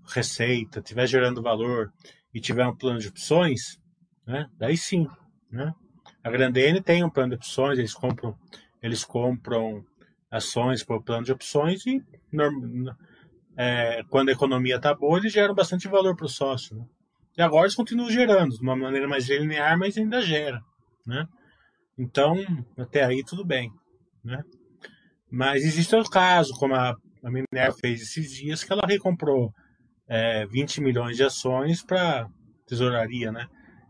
receita, 0.06 0.78
estiver 0.78 1.06
gerando 1.06 1.42
valor 1.42 1.92
e 2.32 2.40
tiver 2.40 2.66
um 2.66 2.74
plano 2.74 2.98
de 2.98 3.08
opções, 3.08 3.78
né, 4.26 4.48
daí 4.56 4.76
sim. 4.76 5.06
Né? 5.50 5.74
A 6.22 6.30
Grandene 6.30 6.80
tem 6.80 7.04
um 7.04 7.10
plano 7.10 7.30
de 7.30 7.36
opções, 7.36 7.78
eles 7.78 7.92
compram, 7.92 8.38
eles 8.80 9.04
compram 9.04 9.84
ações 10.30 10.82
por 10.82 11.02
plano 11.02 11.24
de 11.24 11.32
opções 11.32 11.84
e 11.86 12.02
é, 13.56 14.02
quando 14.08 14.30
a 14.30 14.32
economia 14.32 14.76
está 14.76 14.94
boa, 14.94 15.18
eles 15.18 15.32
geram 15.32 15.54
bastante 15.54 15.88
valor 15.88 16.16
para 16.16 16.26
o 16.26 16.28
sócio. 16.28 16.76
Né? 16.76 16.84
E 17.36 17.42
agora 17.42 17.64
eles 17.64 17.74
continuam 17.74 18.10
gerando, 18.10 18.56
de 18.56 18.62
uma 18.62 18.76
maneira 18.76 19.08
mais 19.08 19.28
linear, 19.28 19.78
mas 19.78 19.96
ainda 19.96 20.20
gera. 20.20 20.60
Né? 21.06 21.26
Então, 21.98 22.36
até 22.78 23.04
aí 23.04 23.22
tudo 23.24 23.44
bem. 23.44 23.70
Né? 24.24 24.42
Mas 25.30 25.64
existe 25.64 25.94
outro 25.94 26.10
caso, 26.10 26.52
como 26.54 26.74
a, 26.74 26.94
a 27.24 27.30
Minerva 27.30 27.76
fez 27.78 28.02
esses 28.02 28.32
dias, 28.32 28.64
que 28.64 28.72
ela 28.72 28.86
recomprou 28.86 29.52
é, 30.08 30.46
20 30.46 30.80
milhões 30.80 31.16
de 31.16 31.24
ações 31.24 31.82
para 31.82 32.26
tesouraria. 32.66 33.32
Né? 33.32 33.46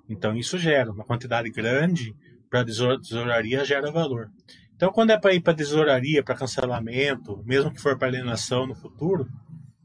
Então 0.09 0.37
isso 0.37 0.59
gera 0.59 0.91
uma 0.91 1.05
quantidade 1.05 1.51
grande 1.51 2.15
para 2.51 2.65
tesouraria 2.65 3.65
gera 3.65 3.91
valor. 3.91 4.29
Então, 4.75 4.93
quando 4.93 5.11
é 5.11 5.19
para 5.19 5.33
ir 5.33 5.41
para 5.41 5.55
tesouraria, 5.55 6.25
para 6.25 6.35
cancelamento, 6.35 7.41
mesmo 7.45 7.73
que 7.73 7.81
for 7.81 7.97
para 7.97 8.09
alienação 8.09 8.67
no 8.67 8.75
futuro, 8.75 9.29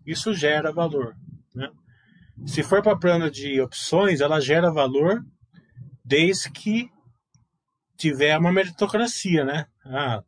isso 0.08 0.34
gera 0.34 0.72
valor. 0.72 1.14
Né? 1.54 1.70
Se 2.46 2.64
for 2.64 2.82
para 2.82 2.98
plano 2.98 3.30
de 3.30 3.60
opções, 3.62 4.22
ela 4.22 4.40
gera 4.40 4.72
valor 4.72 5.24
desde 6.04 6.50
que 6.50 6.90
tiver 7.98 8.38
uma 8.38 8.52
meritocracia, 8.52 9.44
né? 9.44 9.66
Ah, 9.86 10.24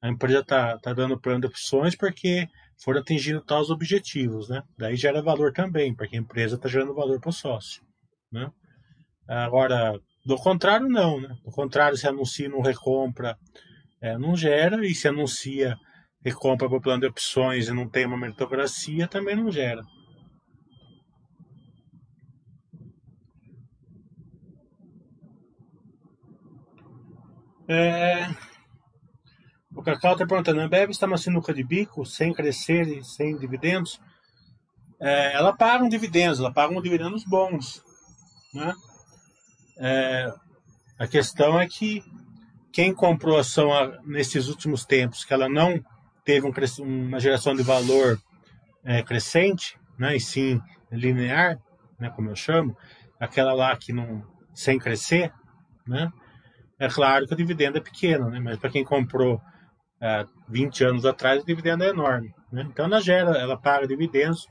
a 0.00 0.08
empresa 0.08 0.40
está 0.40 0.78
tá 0.78 0.92
dando 0.92 1.20
plano 1.20 1.40
de 1.40 1.46
opções 1.46 1.96
porque 1.96 2.46
foram 2.82 3.00
atingindo 3.00 3.40
tais 3.42 3.70
objetivos, 3.70 4.48
né? 4.48 4.62
Daí 4.78 4.96
gera 4.96 5.22
valor 5.22 5.52
também, 5.52 5.94
porque 5.94 6.16
a 6.16 6.20
empresa 6.20 6.56
está 6.56 6.68
gerando 6.68 6.94
valor 6.94 7.20
para 7.20 7.30
o 7.30 7.32
sócio, 7.32 7.82
né? 8.30 8.50
Agora, 9.26 9.98
do 10.24 10.36
contrário, 10.36 10.88
não, 10.88 11.20
né? 11.20 11.36
Do 11.44 11.50
contrário, 11.50 11.96
se 11.96 12.06
anuncia 12.06 12.48
não 12.48 12.60
recompra, 12.60 13.36
é, 14.00 14.16
não 14.18 14.36
gera, 14.36 14.84
e 14.86 14.94
se 14.94 15.08
anuncia 15.08 15.76
recompra 16.24 16.68
para 16.68 16.78
o 16.78 16.80
plano 16.80 17.00
de 17.00 17.06
opções 17.06 17.68
e 17.68 17.72
não 17.72 17.88
tem 17.88 18.06
uma 18.06 18.16
meritocracia, 18.16 19.08
também 19.08 19.36
não 19.36 19.50
gera. 19.50 19.82
É... 27.68 28.28
O 29.74 29.82
Cacau 29.82 30.12
está 30.12 30.26
perguntando, 30.26 30.60
a 30.60 30.64
Ambev 30.64 30.90
está 30.90 31.06
uma 31.06 31.16
sinuca 31.16 31.54
de 31.54 31.62
bico, 31.62 32.04
sem 32.04 32.34
crescer 32.34 32.86
e 32.88 33.04
sem 33.04 33.36
dividendos? 33.36 34.00
É, 35.00 35.34
ela 35.34 35.56
paga 35.56 35.84
um 35.84 35.88
dividendos, 35.88 36.40
ela 36.40 36.52
paga 36.52 36.76
um 36.76 36.82
dividendos 36.82 37.24
bons. 37.24 37.82
Né? 38.52 38.74
É, 39.78 40.34
a 40.98 41.06
questão 41.06 41.58
é 41.58 41.66
que 41.66 42.02
quem 42.72 42.92
comprou 42.92 43.38
ação 43.38 43.70
nesses 44.04 44.48
últimos 44.48 44.84
tempos, 44.84 45.24
que 45.24 45.32
ela 45.32 45.48
não 45.48 45.82
teve 46.30 46.46
um, 46.46 47.06
uma 47.06 47.18
geração 47.18 47.56
de 47.56 47.62
valor 47.64 48.16
é, 48.84 49.02
crescente, 49.02 49.76
né, 49.98 50.14
e 50.14 50.20
sim 50.20 50.60
linear, 50.92 51.58
né, 51.98 52.08
como 52.10 52.30
eu 52.30 52.36
chamo, 52.36 52.76
aquela 53.18 53.52
lá 53.52 53.76
que 53.76 53.92
não 53.92 54.22
sem 54.54 54.78
crescer, 54.78 55.32
né, 55.84 56.08
é 56.78 56.88
claro 56.88 57.26
que 57.26 57.34
o 57.34 57.36
dividendo 57.36 57.78
é 57.78 57.80
pequeno, 57.80 58.30
né, 58.30 58.38
mas 58.38 58.58
para 58.58 58.70
quem 58.70 58.84
comprou 58.84 59.40
é, 60.00 60.24
20 60.48 60.84
anos 60.84 61.04
atrás, 61.04 61.42
o 61.42 61.46
dividendo 61.46 61.82
é 61.82 61.88
enorme. 61.88 62.32
Né, 62.52 62.64
então 62.70 62.84
ela 62.84 63.00
gera, 63.00 63.36
ela 63.36 63.56
paga 63.56 63.88
dividendos, 63.88 64.46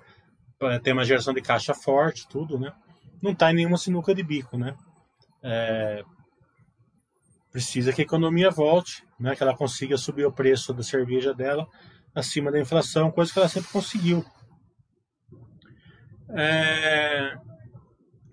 tem 0.83 0.91
uma 0.91 1.05
geração 1.05 1.33
de 1.33 1.41
caixa 1.41 1.73
forte, 1.73 2.27
tudo, 2.27 2.59
né, 2.59 2.73
não 3.23 3.31
está 3.31 3.51
em 3.51 3.55
nenhuma 3.55 3.77
sinuca 3.77 4.13
de 4.13 4.21
bico, 4.21 4.57
né. 4.57 4.75
É, 5.41 6.03
precisa 7.59 7.91
que 7.91 8.01
a 8.01 8.05
economia 8.05 8.49
volte, 8.49 9.03
né, 9.19 9.35
que 9.35 9.43
ela 9.43 9.55
consiga 9.55 9.97
subir 9.97 10.25
o 10.25 10.31
preço 10.31 10.73
da 10.73 10.81
cerveja 10.81 11.33
dela 11.33 11.67
acima 12.15 12.49
da 12.49 12.59
inflação, 12.59 13.11
coisa 13.11 13.33
que 13.33 13.37
ela 13.37 13.49
sempre 13.49 13.69
conseguiu. 13.69 14.23
É... 16.29 17.35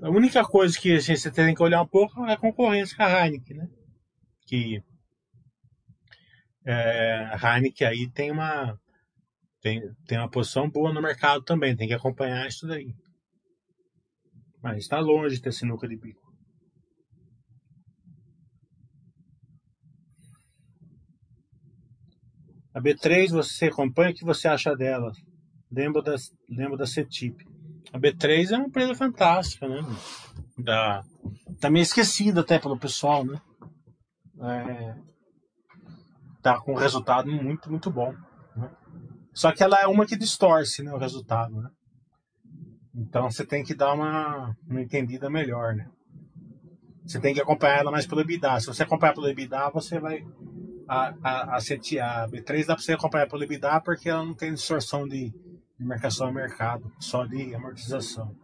A 0.00 0.10
única 0.10 0.44
coisa 0.44 0.78
que 0.78 0.94
assim, 0.94 1.16
você 1.16 1.30
tem 1.30 1.54
que 1.54 1.62
olhar 1.62 1.82
um 1.82 1.86
pouco 1.86 2.24
é 2.24 2.34
a 2.34 2.36
concorrência 2.36 2.96
com 2.96 3.02
a 3.02 3.26
Heineken, 3.26 3.56
né? 3.56 3.68
Que 4.46 4.80
é, 6.64 7.30
a 7.32 7.56
Heineken 7.56 7.88
aí 7.88 8.10
tem 8.10 8.30
uma 8.30 8.78
tem, 9.60 9.82
tem 10.06 10.18
uma 10.18 10.30
posição 10.30 10.70
boa 10.70 10.92
no 10.92 11.02
mercado 11.02 11.42
também, 11.42 11.74
tem 11.74 11.88
que 11.88 11.94
acompanhar 11.94 12.46
isso 12.46 12.66
daí. 12.66 12.94
Mas 14.62 14.78
está 14.78 15.00
longe 15.00 15.36
de 15.36 15.42
ter 15.42 15.52
sinuca 15.52 15.88
de 15.88 15.96
bico. 15.96 16.25
A 22.76 22.80
B3 22.80 23.30
você 23.30 23.68
acompanha, 23.68 24.10
o 24.10 24.14
que 24.14 24.22
você 24.22 24.46
acha 24.46 24.76
dela? 24.76 25.10
Lembro 25.72 26.02
da, 26.02 26.14
lembro 26.46 26.76
da 26.76 26.84
CETIP. 26.84 27.42
A 27.90 27.98
B3 27.98 28.50
é 28.50 28.56
uma 28.58 28.66
empresa 28.66 28.94
fantástica, 28.94 29.66
né? 29.66 29.80
Da, 30.58 31.02
tá 31.58 31.70
meio 31.70 31.84
esquecida 31.84 32.42
até 32.42 32.58
pelo 32.58 32.78
pessoal, 32.78 33.24
né? 33.24 33.40
É, 34.42 34.94
tá 36.42 36.60
com 36.60 36.72
um 36.74 36.76
resultado 36.76 37.32
muito, 37.32 37.70
muito 37.70 37.90
bom. 37.90 38.12
Né? 38.54 38.70
Só 39.32 39.52
que 39.52 39.62
ela 39.62 39.80
é 39.80 39.86
uma 39.86 40.04
que 40.04 40.14
distorce 40.14 40.82
né, 40.82 40.92
o 40.92 40.98
resultado, 40.98 41.58
né? 41.58 41.70
Então 42.94 43.30
você 43.30 43.46
tem 43.46 43.64
que 43.64 43.74
dar 43.74 43.94
uma, 43.94 44.54
uma 44.68 44.82
entendida 44.82 45.30
melhor, 45.30 45.74
né? 45.74 45.88
Você 47.06 47.18
tem 47.18 47.32
que 47.32 47.40
acompanhar 47.40 47.78
ela 47.78 47.90
mais 47.90 48.06
pelo 48.06 48.20
EBITDA. 48.20 48.60
Se 48.60 48.66
você 48.66 48.82
acompanhar 48.82 49.14
pelo 49.14 49.28
EBITDA, 49.28 49.70
você 49.70 49.98
vai 49.98 50.22
a, 50.88 51.14
a, 51.22 51.56
a, 51.56 51.56
a 51.56 52.28
B3 52.28 52.66
dá 52.66 52.74
para 52.74 52.82
você 52.82 52.92
acompanhar 52.92 53.28
pelo 53.28 53.42
EBITDA 53.42 53.80
porque 53.80 54.08
ela 54.08 54.24
não 54.24 54.34
tem 54.34 54.54
distorção 54.54 55.06
de, 55.06 55.30
de 55.78 55.84
marcação 55.84 56.28
a 56.28 56.32
mercado, 56.32 56.92
só 57.00 57.24
de 57.26 57.54
amortização. 57.54 58.34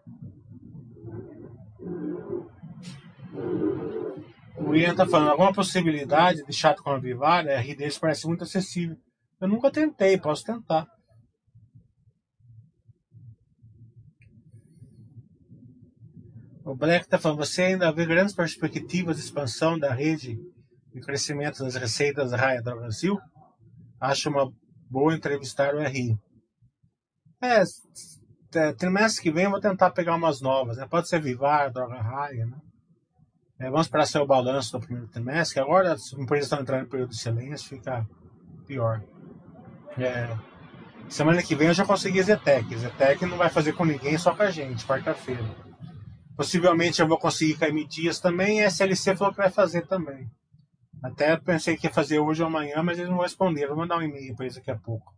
O 4.57 4.75
Ian 4.75 4.93
está 4.93 5.07
falando, 5.07 5.31
alguma 5.31 5.53
possibilidade 5.53 6.45
de 6.45 6.53
chato 6.53 6.83
com 6.83 6.91
a 6.91 6.99
Vivara? 6.99 7.57
A 7.57 7.61
RDs 7.61 7.99
parece 7.99 8.27
muito 8.27 8.45
acessível. 8.45 8.97
Eu 9.41 9.49
nunca 9.49 9.71
tentei, 9.71 10.19
posso 10.19 10.45
tentar. 10.45 10.87
O 16.65 16.77
Black 16.77 17.05
está 17.05 17.19
falando, 17.19 17.39
você 17.39 17.63
ainda 17.63 17.91
vê 17.91 18.07
grandes 18.07 18.35
perspectivas 18.35 19.17
de 19.17 19.23
expansão 19.23 19.77
da 19.77 19.93
rede 19.93 20.39
e 20.95 21.01
crescimento 21.01 21.65
das 21.65 21.75
receitas 21.75 22.31
da 22.31 22.37
Raia 22.37 22.63
Brasil, 22.63 23.19
acho 24.01 24.29
uma 24.29 24.53
boa 24.91 25.15
entrevistar 25.15 25.75
o 25.75 25.81
RI. 25.81 26.17
É, 27.43 27.63
é, 28.55 28.73
trimestre 28.73 29.23
que 29.23 29.31
vem 29.31 29.45
eu 29.45 29.51
vou 29.51 29.61
tentar 29.61 29.91
pegar 29.91 30.15
umas 30.15 30.41
novas, 30.41 30.77
né? 30.77 30.87
Pode 30.89 31.09
ser 31.09 31.21
Vivar, 31.21 31.71
Droga 31.71 32.01
Raia, 32.01 32.47
né? 32.47 32.59
É, 33.59 33.71
vamos 33.71 33.87
esperar 33.87 34.07
ser 34.07 34.19
o 34.19 34.27
balanço 34.27 34.73
do 34.73 34.81
primeiro 34.81 35.09
trimestre, 35.09 35.61
agora 35.61 35.93
as 35.93 36.13
empresas 36.13 36.47
estão 36.47 36.61
entrando 36.61 36.85
em 36.85 36.89
período 36.89 37.11
de 37.11 37.19
silêncio, 37.19 37.69
fica 37.69 38.07
pior. 38.67 39.03
É, 39.99 40.37
semana 41.09 41.43
que 41.43 41.55
vem 41.55 41.69
eu 41.69 41.75
já 41.75 41.85
consegui 41.85 42.23
Zetec. 42.23 42.77
Zetec 42.77 43.25
não 43.27 43.37
vai 43.37 43.49
fazer 43.49 43.73
com 43.73 43.85
ninguém, 43.85 44.19
só 44.19 44.35
com 44.35 44.43
a 44.43 44.51
gente, 44.51 44.87
quarta-feira. 44.87 45.45
Possivelmente 46.37 47.01
eu 47.01 47.09
vou 47.09 47.19
conseguir 47.19 47.57
com 47.57 47.65
a 47.65 47.69
M 47.69 47.87
Dias 47.87 48.19
também 48.19 48.59
e 48.59 48.65
a 48.65 48.67
SLC 48.67 49.15
falou 49.17 49.33
que 49.33 49.39
vai 49.39 49.51
fazer 49.51 49.87
também. 49.87 50.29
Até 51.03 51.37
pensei 51.37 51.77
que 51.77 51.87
ia 51.87 51.93
fazer 51.93 52.21
hoje 52.21 52.43
ou 52.43 52.49
amanhã, 52.49 52.83
mas 52.83 52.99
eles 52.99 53.11
não 53.11 53.19
responderam. 53.19 53.71
Vou 53.71 53.79
mandar 53.79 53.99
um 53.99 54.03
e-mail 54.03 54.37
para 54.37 54.45
eles 54.45 54.55
daqui 54.55 54.71
a 54.71 54.79
pouco. 54.79 55.13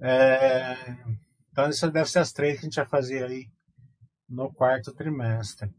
É... 0.00 0.74
Então, 1.50 1.66
essas 1.66 1.92
devem 1.92 2.10
ser 2.10 2.18
as 2.18 2.32
três 2.32 2.54
que 2.54 2.60
a 2.60 2.68
gente 2.68 2.76
vai 2.76 2.86
fazer 2.86 3.24
aí 3.24 3.46
no 4.28 4.52
quarto 4.52 4.92
trimestre. 4.92 5.70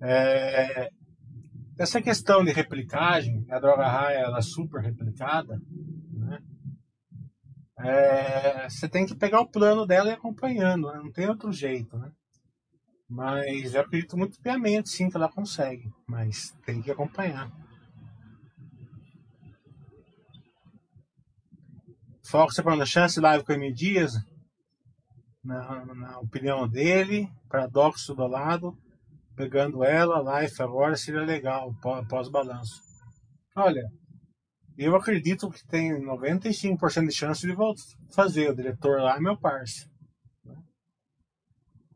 É... 0.00 0.90
Essa 1.76 2.00
questão 2.00 2.44
de 2.44 2.52
replicagem, 2.52 3.44
a 3.50 3.58
droga 3.58 3.88
raia 3.88 4.18
ela 4.18 4.38
é 4.38 4.42
super 4.42 4.82
replicada, 4.82 5.60
né? 6.12 6.38
É... 7.80 8.68
Você 8.68 8.88
tem 8.88 9.04
que 9.04 9.16
pegar 9.16 9.40
o 9.40 9.50
plano 9.50 9.84
dela 9.84 10.10
e 10.10 10.12
acompanhando, 10.12 10.92
né? 10.92 11.00
não 11.02 11.10
tem 11.10 11.28
outro 11.28 11.50
jeito, 11.50 11.98
né? 11.98 12.12
Mas 13.08 13.74
eu 13.74 13.80
acredito 13.80 14.16
muito 14.16 14.40
piamente, 14.40 14.90
sim, 14.90 15.10
que 15.10 15.16
ela 15.16 15.28
consegue, 15.28 15.90
mas 16.06 16.52
tem 16.64 16.80
que 16.80 16.92
acompanhar. 16.92 17.50
Foco 22.30 22.52
você 22.52 22.62
falando 22.62 22.86
chance 22.86 23.18
live 23.18 23.44
com 23.44 23.52
o 23.52 23.56
M 23.56 23.72
Dias. 23.72 24.12
na, 25.42 25.84
na 25.84 26.20
opinião 26.20 26.68
dele, 26.68 27.28
paradoxo 27.48 28.14
do 28.14 28.24
lado, 28.24 28.78
pegando 29.34 29.82
ela, 29.82 30.40
life 30.40 30.62
agora 30.62 30.94
seria 30.94 31.22
legal, 31.22 31.74
pós-balanço. 32.08 32.80
Olha, 33.56 33.82
eu 34.78 34.94
acredito 34.94 35.50
que 35.50 35.66
tem 35.66 35.90
95% 36.00 37.08
de 37.08 37.12
chance 37.12 37.44
de 37.44 37.56
fazer. 38.14 38.48
O 38.48 38.54
diretor 38.54 39.00
lá 39.00 39.16
é 39.16 39.20
meu 39.20 39.36
parceiro. 39.36 39.90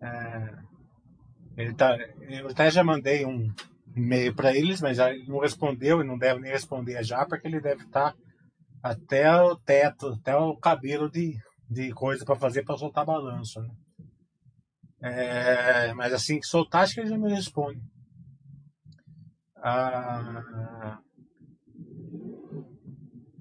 É, 0.02 0.56
ele 1.56 1.74
tá, 1.74 1.96
eu 2.28 2.48
até 2.48 2.72
já 2.72 2.82
mandei 2.82 3.24
um 3.24 3.54
e-mail 3.94 4.34
para 4.34 4.52
eles, 4.52 4.80
mas 4.80 4.98
ele 4.98 5.28
não 5.28 5.38
respondeu 5.38 6.00
e 6.00 6.04
não 6.04 6.18
deve 6.18 6.40
nem 6.40 6.50
responder 6.50 7.04
já, 7.04 7.24
porque 7.24 7.46
ele 7.46 7.60
deve 7.60 7.84
estar 7.84 8.14
tá 8.14 8.23
até 8.84 9.34
o 9.40 9.56
teto, 9.56 10.08
até 10.08 10.36
o 10.36 10.54
cabelo 10.58 11.10
de, 11.10 11.38
de 11.70 11.90
coisa 11.94 12.22
para 12.22 12.36
fazer 12.36 12.64
para 12.64 12.76
soltar 12.76 13.06
balanço. 13.06 13.58
Né? 13.62 13.70
É, 15.00 15.94
mas 15.94 16.12
assim 16.12 16.38
que 16.38 16.46
soltar, 16.46 16.82
acho 16.82 16.94
que 16.94 17.00
ele 17.00 17.08
já 17.08 17.16
me 17.16 17.30
responde. 17.30 17.80
Ah, 19.56 20.98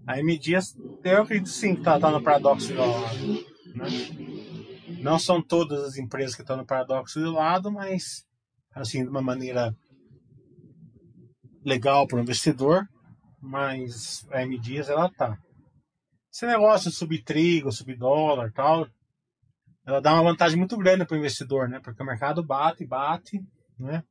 a 0.07 0.17
M 0.17 0.39
Dias, 0.39 0.77
eu 1.03 1.23
acredito 1.23 1.49
sim 1.49 1.73
que 1.73 1.81
está 1.81 1.99
tá 1.99 2.09
no 2.09 2.23
paradoxo 2.23 2.67
de 2.67 2.73
lado. 2.75 3.27
Né? 3.75 3.87
Não 5.01 5.19
são 5.19 5.41
todas 5.41 5.83
as 5.83 5.97
empresas 5.97 6.35
que 6.35 6.41
estão 6.41 6.55
no 6.55 6.65
paradoxo 6.65 7.19
de 7.19 7.25
lado, 7.25 7.69
mas 7.69 8.25
assim, 8.73 9.03
de 9.03 9.09
uma 9.09 9.21
maneira 9.21 9.75
legal 11.65 12.07
para 12.07 12.17
o 12.17 12.21
investidor, 12.21 12.87
mas 13.43 14.25
a 14.31 14.41
M 14.41 14.57
Dias 14.57 14.87
ela 14.89 15.11
tá. 15.11 15.37
Esse 16.31 16.47
negócio 16.47 16.89
subir 16.89 17.23
trigo, 17.23 17.71
subir 17.71 17.97
dólar 17.97 18.51
tal, 18.53 18.87
ela 19.85 20.01
dá 20.01 20.13
uma 20.13 20.31
vantagem 20.31 20.57
muito 20.57 20.77
grande 20.77 21.05
para 21.05 21.15
o 21.15 21.17
investidor, 21.17 21.67
né? 21.67 21.79
Porque 21.83 22.01
o 22.01 22.05
mercado 22.05 22.41
bate, 22.41 22.85
bate, 22.85 23.45
né? 23.77 24.01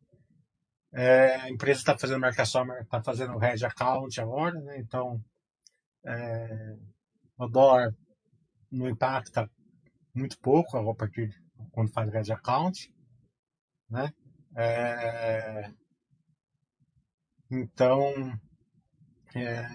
É, 0.92 1.36
a 1.36 1.50
empresa 1.50 1.80
está 1.80 1.98
fazendo 1.98 2.20
marcação, 2.20 2.70
está 2.78 3.02
fazendo 3.02 3.42
hedge 3.42 3.64
account 3.64 4.20
agora, 4.20 4.60
né? 4.60 4.78
Então, 4.78 5.18
é, 6.04 6.76
o 7.38 7.48
dólar 7.48 7.94
não 8.70 8.86
impacta 8.86 9.50
muito 10.14 10.38
pouco 10.40 10.76
a 10.76 10.94
partir 10.94 11.28
de 11.28 11.42
quando 11.70 11.90
faz 11.90 12.12
hedge 12.12 12.32
account, 12.32 12.92
né? 13.88 14.12
É, 14.54 15.72
então, 17.50 18.12
é, 19.34 19.68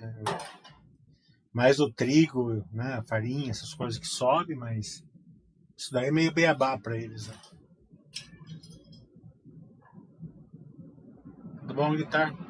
mais 1.52 1.80
o 1.80 1.92
trigo, 1.92 2.64
né, 2.72 2.96
a 2.96 3.04
farinha, 3.04 3.52
essas 3.52 3.74
coisas 3.74 4.00
que 4.00 4.08
sobem, 4.08 4.56
mas 4.56 5.04
isso 5.76 5.92
daí 5.92 6.08
é 6.08 6.12
meio 6.12 6.32
beabá 6.32 6.78
para 6.78 6.98
eles. 6.98 7.28
Né? 7.28 7.36
Tudo 11.62 11.74
bom, 11.74 11.96
guitarra? 11.96 12.47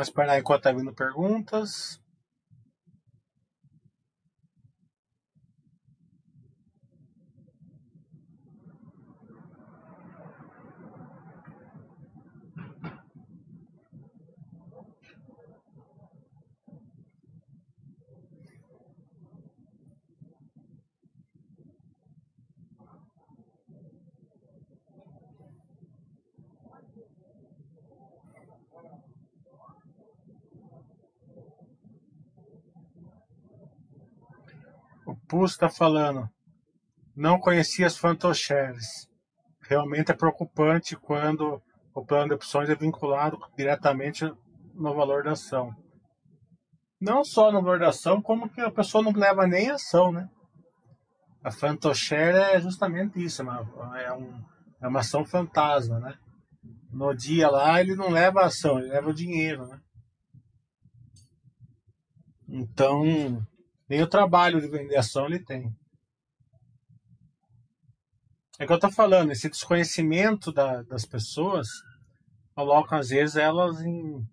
Vamos 0.00 0.08
esperar 0.08 0.38
enquanto 0.38 0.62
tá 0.62 0.72
vindo 0.72 0.94
perguntas. 0.94 2.00
Pus 35.40 35.52
está 35.52 35.70
falando. 35.70 36.28
Não 37.16 37.40
conhecia 37.40 37.86
as 37.86 37.96
fantocheres. 37.96 39.08
Realmente 39.62 40.10
é 40.10 40.14
preocupante 40.14 40.94
quando 40.94 41.62
o 41.94 42.04
plano 42.04 42.28
de 42.28 42.34
opções 42.34 42.68
é 42.68 42.74
vinculado 42.74 43.38
diretamente 43.56 44.30
no 44.74 44.94
valor 44.94 45.24
da 45.24 45.32
ação. 45.32 45.74
Não 47.00 47.24
só 47.24 47.50
no 47.50 47.62
valor 47.62 47.78
da 47.78 47.88
ação, 47.88 48.20
como 48.20 48.50
que 48.50 48.60
a 48.60 48.70
pessoa 48.70 49.02
não 49.02 49.12
leva 49.12 49.46
nem 49.46 49.70
ação, 49.70 50.12
né? 50.12 50.28
A 51.42 51.50
fantoshare 51.50 52.36
é 52.36 52.60
justamente 52.60 53.24
isso, 53.24 53.40
é 53.40 54.04
é, 54.04 54.12
um, 54.12 54.44
é 54.82 54.88
uma 54.88 55.00
ação 55.00 55.24
fantasma, 55.24 55.98
né? 56.00 56.18
No 56.92 57.14
dia 57.14 57.48
lá 57.48 57.80
ele 57.80 57.96
não 57.96 58.10
leva 58.10 58.40
a 58.40 58.46
ação, 58.48 58.78
ele 58.78 58.88
leva 58.88 59.08
o 59.08 59.14
dinheiro, 59.14 59.66
né? 59.66 59.80
Então, 62.46 63.42
nem 63.90 64.02
o 64.02 64.08
trabalho 64.08 64.60
de 64.60 64.68
vender 64.68 64.96
ação 64.96 65.26
ele 65.26 65.44
tem. 65.44 65.68
É 68.56 68.64
que 68.64 68.70
eu 68.70 68.76
estou 68.76 68.92
falando, 68.92 69.32
esse 69.32 69.50
desconhecimento 69.50 70.52
da, 70.52 70.82
das 70.82 71.04
pessoas 71.04 71.66
coloca 72.54 72.96
às 72.96 73.08
vezes 73.08 73.34
elas 73.34 73.80
em, 73.80 74.24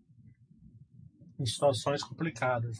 em 1.39 1.45
situações 1.45 2.03
complicadas. 2.03 2.77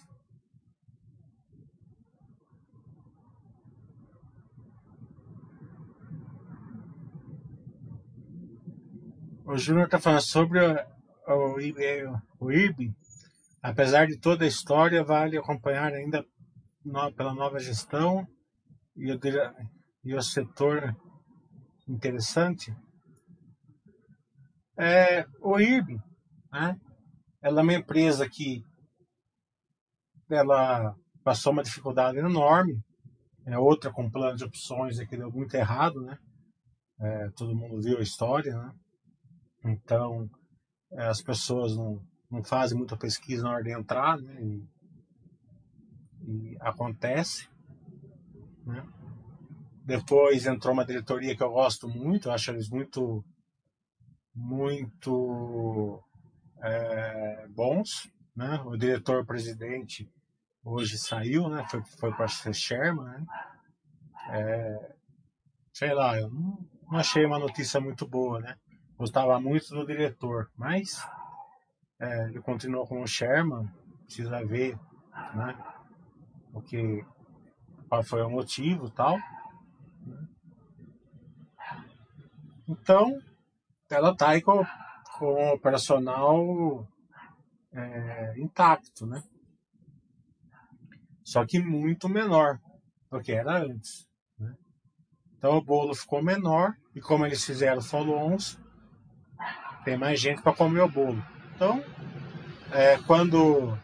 O 9.45 9.57
Júnior 9.57 9.85
está 9.85 9.97
falando 9.97 10.21
sobre 10.21 10.59
o, 10.59 10.75
o, 11.27 11.55
o 12.39 12.51
IRB. 12.51 12.93
Apesar 13.63 14.05
de 14.05 14.19
toda 14.19 14.43
a 14.43 14.47
história, 14.47 15.03
vale 15.03 15.37
acompanhar 15.37 15.91
ainda 15.93 16.23
no, 16.87 17.13
pela 17.13 17.33
nova 17.33 17.59
gestão 17.59 18.25
e 18.95 19.11
o, 19.11 19.19
e 20.03 20.15
o 20.15 20.21
setor 20.21 20.95
interessante. 21.87 22.75
É, 24.77 25.25
o 25.41 25.59
IRB, 25.59 25.99
né? 26.51 26.79
ela 27.41 27.61
é 27.61 27.63
uma 27.63 27.73
empresa 27.73 28.29
que 28.29 28.63
ela 30.29 30.95
passou 31.23 31.51
uma 31.51 31.63
dificuldade 31.63 32.17
enorme, 32.17 32.79
é 33.45 33.57
outra 33.57 33.91
com 33.91 34.09
plano 34.09 34.35
de 34.35 34.43
opções 34.43 34.99
que 34.99 35.17
deu 35.17 35.31
muito 35.31 35.55
errado, 35.55 36.01
né? 36.01 36.17
É, 36.99 37.29
todo 37.35 37.55
mundo 37.55 37.81
viu 37.81 37.97
a 37.97 38.01
história, 38.01 38.53
né? 38.53 38.71
Então, 39.65 40.29
é, 40.91 41.07
as 41.07 41.21
pessoas 41.21 41.75
não, 41.75 42.01
não 42.29 42.43
fazem 42.43 42.77
muita 42.77 42.97
pesquisa 42.97 43.43
na 43.43 43.51
hora 43.51 43.63
de 43.63 43.71
entrar, 43.71 44.17
né? 44.17 44.41
E, 44.41 44.67
e 46.27 46.57
acontece. 46.59 47.47
Né? 48.65 48.85
Depois 49.85 50.45
entrou 50.45 50.73
uma 50.73 50.85
diretoria 50.85 51.35
que 51.35 51.41
eu 51.41 51.51
gosto 51.51 51.87
muito, 51.87 52.27
eu 52.27 52.33
acho 52.33 52.51
eles 52.51 52.69
muito, 52.69 53.23
muito 54.35 56.03
é, 56.61 57.47
bons. 57.47 58.11
Né? 58.35 58.61
O 58.65 58.75
diretor-presidente 58.75 60.11
hoje 60.63 60.97
saiu, 60.97 61.47
né? 61.47 61.65
foi, 61.71 61.81
foi 61.97 62.13
para 62.13 62.27
ser 62.27 62.53
Sherman. 62.53 63.05
Né? 63.05 63.25
É, 64.29 64.95
sei 65.71 65.93
lá, 65.93 66.19
eu 66.19 66.29
não, 66.29 66.57
não, 66.91 66.99
achei 66.99 67.25
uma 67.25 67.39
notícia 67.39 67.79
muito 67.79 68.05
boa. 68.05 68.41
Né? 68.41 68.57
Gostava 68.97 69.39
muito 69.39 69.69
do 69.69 69.85
diretor, 69.85 70.51
mas 70.57 71.01
é, 71.97 72.25
ele 72.25 72.41
continuou 72.41 72.85
com 72.85 73.01
o 73.01 73.07
Sherman, 73.07 73.71
precisa 74.05 74.45
ver. 74.45 74.77
Né? 75.33 75.76
O 76.57 76.61
que 76.61 77.05
qual 77.87 78.03
foi 78.03 78.21
o 78.21 78.29
motivo 78.29 78.89
tal. 78.89 79.17
Então, 82.67 83.21
ela 83.89 84.11
está 84.11 84.29
aí 84.29 84.41
com, 84.41 84.65
com 85.17 85.25
o 85.25 85.53
operacional 85.53 86.87
é, 87.71 88.33
intacto, 88.37 89.05
né? 89.05 89.23
Só 91.23 91.45
que 91.45 91.59
muito 91.59 92.09
menor 92.09 92.59
do 93.09 93.21
que 93.21 93.31
era 93.31 93.59
antes. 93.59 94.07
Né? 94.37 94.53
Então 95.37 95.57
o 95.57 95.63
bolo 95.63 95.93
ficou 95.93 96.21
menor 96.21 96.73
e 96.95 97.01
como 97.01 97.25
eles 97.25 97.43
fizeram 97.43 97.81
follow-ons, 97.81 98.59
tem 99.83 99.97
mais 99.97 100.19
gente 100.19 100.41
para 100.41 100.55
comer 100.55 100.81
o 100.81 100.89
bolo. 100.89 101.23
Então, 101.55 101.83
é, 102.71 102.97
quando 103.03 103.77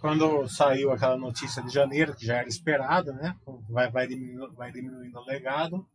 quando 0.00 0.48
saiu 0.48 0.92
aquela 0.92 1.16
notícia 1.16 1.62
de 1.62 1.70
janeiro, 1.70 2.14
que 2.14 2.26
já 2.26 2.36
era 2.36 2.48
esperada, 2.48 3.12
né? 3.12 3.36
Vai, 3.68 3.90
vai, 3.90 4.06
diminuindo, 4.06 4.52
vai 4.54 4.72
diminuindo 4.72 5.18
o 5.18 5.24
legado. 5.24 5.86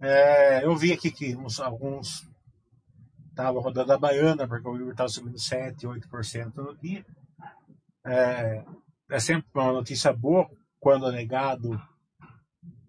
É, 0.00 0.64
eu 0.64 0.76
vi 0.76 0.92
aqui 0.92 1.10
que 1.10 1.34
uns, 1.36 1.60
alguns 1.60 2.28
estavam 3.30 3.60
rodando 3.60 3.92
a 3.92 3.98
baiana, 3.98 4.46
porque 4.46 4.68
o 4.68 4.74
Uber 4.74 4.90
estava 4.90 5.08
subindo 5.08 5.38
7, 5.38 5.86
8% 5.86 6.54
no 6.56 6.76
dia. 6.76 7.04
É, 8.04 8.64
é 9.10 9.18
sempre 9.18 9.48
uma 9.54 9.72
notícia 9.72 10.12
boa 10.12 10.48
quando 10.78 11.04
o 11.04 11.10
legado 11.10 11.80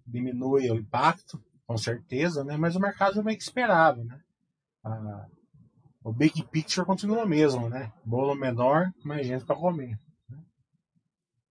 diminui 0.06 0.70
o 0.70 0.76
impacto, 0.76 1.42
com 1.66 1.78
certeza, 1.78 2.44
né? 2.44 2.58
mas 2.58 2.76
o 2.76 2.80
mercado 2.80 3.24
meio 3.24 3.38
que 3.38 3.44
esperava. 3.44 4.04
Né? 4.04 4.20
Ah, 4.84 5.26
o 6.06 6.14
big 6.14 6.44
picture 6.52 6.86
continua 6.86 7.26
mesmo, 7.26 7.68
né? 7.68 7.92
Bolo 8.06 8.36
menor, 8.36 8.92
mais 9.04 9.26
gente 9.26 9.44
para 9.44 9.56
comer. 9.56 9.98
Né? 10.30 10.38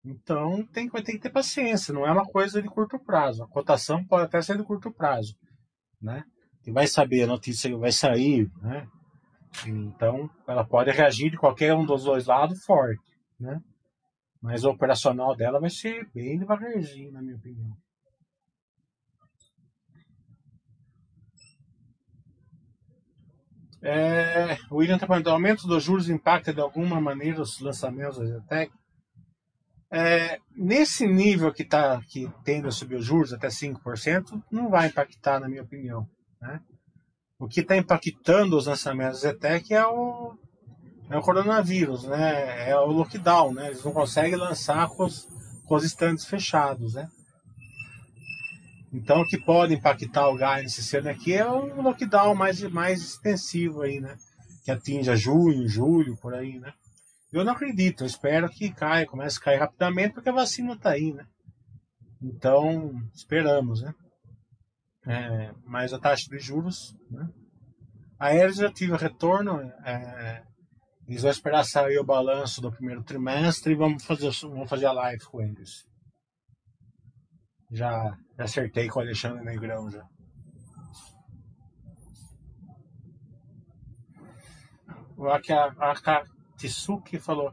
Então 0.04 0.64
tem, 0.68 0.88
ter 0.88 1.02
que 1.02 1.18
ter 1.18 1.30
paciência, 1.30 1.92
não 1.92 2.06
é 2.06 2.12
uma 2.12 2.24
coisa 2.24 2.62
de 2.62 2.68
curto 2.68 2.96
prazo. 2.96 3.42
A 3.42 3.48
cotação 3.48 4.04
pode 4.06 4.26
até 4.26 4.40
ser 4.40 4.56
de 4.56 4.62
curto 4.62 4.92
prazo, 4.92 5.34
né? 6.00 6.22
E 6.64 6.70
vai 6.70 6.86
saber 6.86 7.24
a 7.24 7.26
notícia 7.26 7.76
vai 7.76 7.90
sair, 7.90 8.48
né? 8.62 8.86
Então 9.66 10.30
ela 10.46 10.64
pode 10.64 10.92
reagir 10.92 11.32
de 11.32 11.36
qualquer 11.36 11.74
um 11.74 11.84
dos 11.84 12.04
dois 12.04 12.26
lados 12.26 12.64
forte, 12.64 13.02
né? 13.40 13.60
Mas 14.40 14.62
o 14.62 14.70
operacional 14.70 15.34
dela 15.34 15.58
vai 15.58 15.70
ser 15.70 16.08
bem 16.14 16.38
devagarzinho, 16.38 17.10
na 17.10 17.20
minha 17.20 17.34
opinião. 17.34 17.76
É, 23.86 24.56
o 24.70 24.76
William 24.76 24.94
está 24.94 25.06
perguntando, 25.06 25.32
o 25.32 25.34
aumento 25.34 25.66
dos 25.66 25.84
juros 25.84 26.08
impacta 26.08 26.54
de 26.54 26.60
alguma 26.60 26.98
maneira 26.98 27.42
os 27.42 27.60
lançamentos 27.60 28.18
da 28.18 28.24
Zetec? 28.24 28.72
É, 29.92 30.38
nesse 30.56 31.06
nível 31.06 31.52
que, 31.52 31.64
tá, 31.64 32.00
que 32.08 32.26
tende 32.42 32.66
a 32.66 32.70
subir 32.70 32.96
os 32.96 33.04
juros 33.04 33.34
até 33.34 33.48
5%, 33.48 34.42
não 34.50 34.70
vai 34.70 34.88
impactar, 34.88 35.38
na 35.38 35.50
minha 35.50 35.62
opinião. 35.62 36.08
Né? 36.40 36.58
O 37.38 37.46
que 37.46 37.60
está 37.60 37.76
impactando 37.76 38.56
os 38.56 38.66
lançamentos 38.66 39.20
da 39.20 39.28
Zetec 39.32 39.74
é 39.74 39.86
o, 39.86 40.34
é 41.10 41.18
o 41.18 41.20
coronavírus, 41.20 42.04
né? 42.04 42.70
é 42.70 42.74
o 42.76 42.86
lockdown. 42.86 43.52
Né? 43.52 43.66
Eles 43.66 43.84
não 43.84 43.92
conseguem 43.92 44.36
lançar 44.36 44.88
com 44.88 45.04
os, 45.04 45.28
com 45.66 45.74
os 45.74 45.84
estandes 45.84 46.24
fechados. 46.24 46.94
Né? 46.94 47.06
Então, 48.94 49.22
o 49.22 49.26
que 49.26 49.36
pode 49.36 49.74
impactar 49.74 50.28
o 50.28 50.36
gás 50.36 50.62
nesse 50.62 50.96
ano 50.96 51.10
aqui 51.10 51.34
é 51.34 51.50
um 51.50 51.82
lockdown 51.82 52.32
mais, 52.32 52.62
mais 52.62 53.02
extensivo 53.02 53.82
aí, 53.82 53.98
né? 53.98 54.16
Que 54.64 54.70
atinja 54.70 55.16
junho, 55.16 55.68
julho, 55.68 56.16
por 56.18 56.32
aí, 56.32 56.60
né? 56.60 56.72
Eu 57.32 57.44
não 57.44 57.54
acredito, 57.54 58.04
eu 58.04 58.06
espero 58.06 58.48
que 58.48 58.72
caia, 58.72 59.04
comece 59.04 59.38
a 59.38 59.42
cair 59.42 59.58
rapidamente, 59.58 60.14
porque 60.14 60.28
a 60.28 60.32
vacina 60.32 60.74
está 60.74 60.90
aí, 60.90 61.12
né? 61.12 61.26
Então, 62.22 62.94
esperamos, 63.12 63.82
né? 63.82 63.92
É, 65.08 65.52
mas 65.66 65.92
a 65.92 65.98
taxa 65.98 66.30
de 66.30 66.38
juros, 66.38 66.94
né? 67.10 67.28
A 68.16 68.26
Aeres 68.26 68.58
já 68.58 68.72
tive 68.72 68.96
retorno, 68.96 69.60
é, 69.84 70.44
eles 71.08 71.22
vão 71.22 71.32
esperar 71.32 71.64
sair 71.64 71.98
o 71.98 72.04
balanço 72.04 72.60
do 72.60 72.70
primeiro 72.70 73.02
trimestre 73.02 73.72
e 73.72 73.76
vamos 73.76 74.04
fazer, 74.04 74.30
vamos 74.42 74.70
fazer 74.70 74.86
a 74.86 74.92
live 74.92 75.24
com 75.24 75.42
eles. 75.42 75.84
Já, 77.72 78.16
já 78.36 78.44
acertei 78.44 78.88
com 78.88 78.98
o 78.98 79.02
Alexandre 79.02 79.44
Negrão 79.44 79.90
já. 79.90 80.04
O 85.16 85.28
Akatsuki 85.28 87.18
falou. 87.18 87.52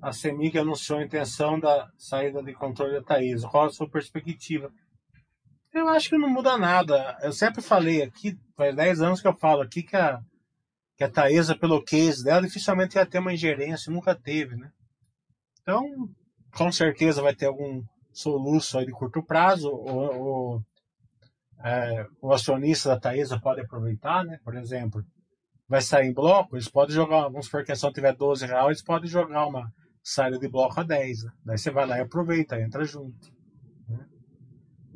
A 0.00 0.12
CEMIG 0.12 0.58
anunciou 0.58 0.98
a 0.98 1.04
intenção 1.04 1.58
da 1.58 1.90
saída 1.96 2.42
de 2.42 2.52
controle 2.52 2.94
da 2.94 3.02
Taesa. 3.02 3.48
Qual 3.48 3.66
a 3.66 3.70
sua 3.70 3.88
perspectiva? 3.88 4.72
Eu 5.72 5.88
acho 5.88 6.08
que 6.08 6.18
não 6.18 6.28
muda 6.28 6.56
nada. 6.56 7.16
Eu 7.22 7.32
sempre 7.32 7.62
falei 7.62 8.02
aqui, 8.02 8.38
faz 8.56 8.74
10 8.74 9.00
anos 9.00 9.20
que 9.20 9.28
eu 9.28 9.36
falo 9.36 9.62
aqui 9.62 9.82
que 9.82 9.96
a, 9.96 10.20
que 10.96 11.04
a 11.04 11.10
Taesa, 11.10 11.56
pelo 11.56 11.82
case 11.82 12.24
dela, 12.24 12.42
dificilmente 12.42 12.96
ia 12.96 13.06
ter 13.06 13.18
uma 13.18 13.32
ingerência, 13.32 13.92
nunca 13.92 14.14
teve, 14.14 14.56
né? 14.56 14.70
Então, 15.62 15.84
com 16.56 16.70
certeza 16.70 17.22
vai 17.22 17.34
ter 17.34 17.46
algum 17.46 17.82
soluço 18.18 18.84
de 18.84 18.90
curto 18.90 19.22
prazo, 19.22 19.70
o, 19.70 20.56
o, 20.56 20.62
é, 21.64 22.04
o 22.20 22.32
acionista 22.32 22.88
da 22.88 22.98
Taesa 22.98 23.40
pode 23.40 23.60
aproveitar, 23.60 24.24
né? 24.24 24.40
Por 24.42 24.56
exemplo, 24.56 25.04
vai 25.68 25.80
sair 25.80 26.08
em 26.08 26.12
bloco, 26.12 26.56
eles 26.56 26.68
podem 26.68 26.96
jogar, 26.96 27.28
vamos 27.28 27.46
supor 27.46 27.64
que 27.64 27.70
a 27.70 27.74
ação 27.74 27.92
tiver 27.92 28.16
12 28.16 28.44
reais, 28.44 28.66
eles 28.66 28.82
podem 28.82 29.08
jogar 29.08 29.46
uma 29.46 29.72
saída 30.02 30.36
de 30.36 30.48
bloco 30.48 30.80
a 30.80 30.82
10. 30.82 31.24
Né? 31.24 31.32
Daí 31.44 31.58
você 31.58 31.70
vai 31.70 31.86
lá 31.86 31.98
e 31.98 32.00
aproveita, 32.00 32.60
entra 32.60 32.84
junto. 32.84 33.32
Né? 33.88 34.06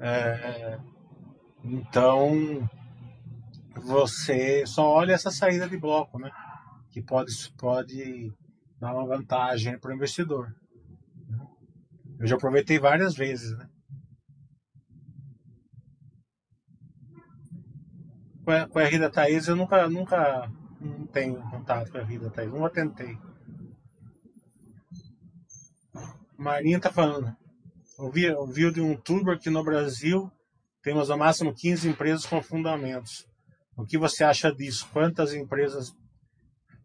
É, 0.01 0.79
então, 1.63 2.69
você 3.77 4.67
só 4.67 4.89
olha 4.89 5.13
essa 5.13 5.31
saída 5.31 5.69
de 5.69 5.79
bloco, 5.79 6.19
né? 6.19 6.31
Que 6.91 7.01
pode, 7.01 7.33
pode 7.57 8.33
dar 8.81 8.95
uma 8.95 9.07
vantagem 9.07 9.79
para 9.79 9.93
o 9.93 9.95
investidor. 9.95 10.53
Eu 12.23 12.29
já 12.29 12.37
aproveitei 12.37 12.79
várias 12.79 13.17
vezes, 13.17 13.51
né? 13.59 13.69
Com 18.45 18.79
a, 18.79 18.85
Rida 18.85 19.11
Thaís 19.11 19.49
eu 19.49 19.57
nunca, 19.57 19.89
nunca 19.89 20.49
não 20.81 21.05
tenho 21.09 21.43
contato 21.51 21.91
com 21.91 21.99
a 21.99 22.05
Rida 22.05 22.31
Thaís, 22.31 22.49
nunca 22.49 22.71
tentei. 22.71 23.19
Marinha 26.39 26.79
tá 26.79 26.93
falando. 26.93 27.37
Ouvi, 27.99 28.31
ouviu 28.31 28.71
de 28.71 28.81
um 28.81 28.93
youtuber 28.93 29.37
que 29.37 29.51
no 29.51 29.65
Brasil 29.65 30.31
temos 30.81 31.09
no 31.09 31.19
máximo 31.19 31.53
15 31.53 31.89
empresas 31.89 32.25
com 32.25 32.41
fundamentos. 32.41 33.27
O 33.77 33.85
que 33.85 33.99
você 33.99 34.23
acha 34.23 34.55
disso? 34.55 34.89
Quantas 34.93 35.35
empresas 35.35 35.93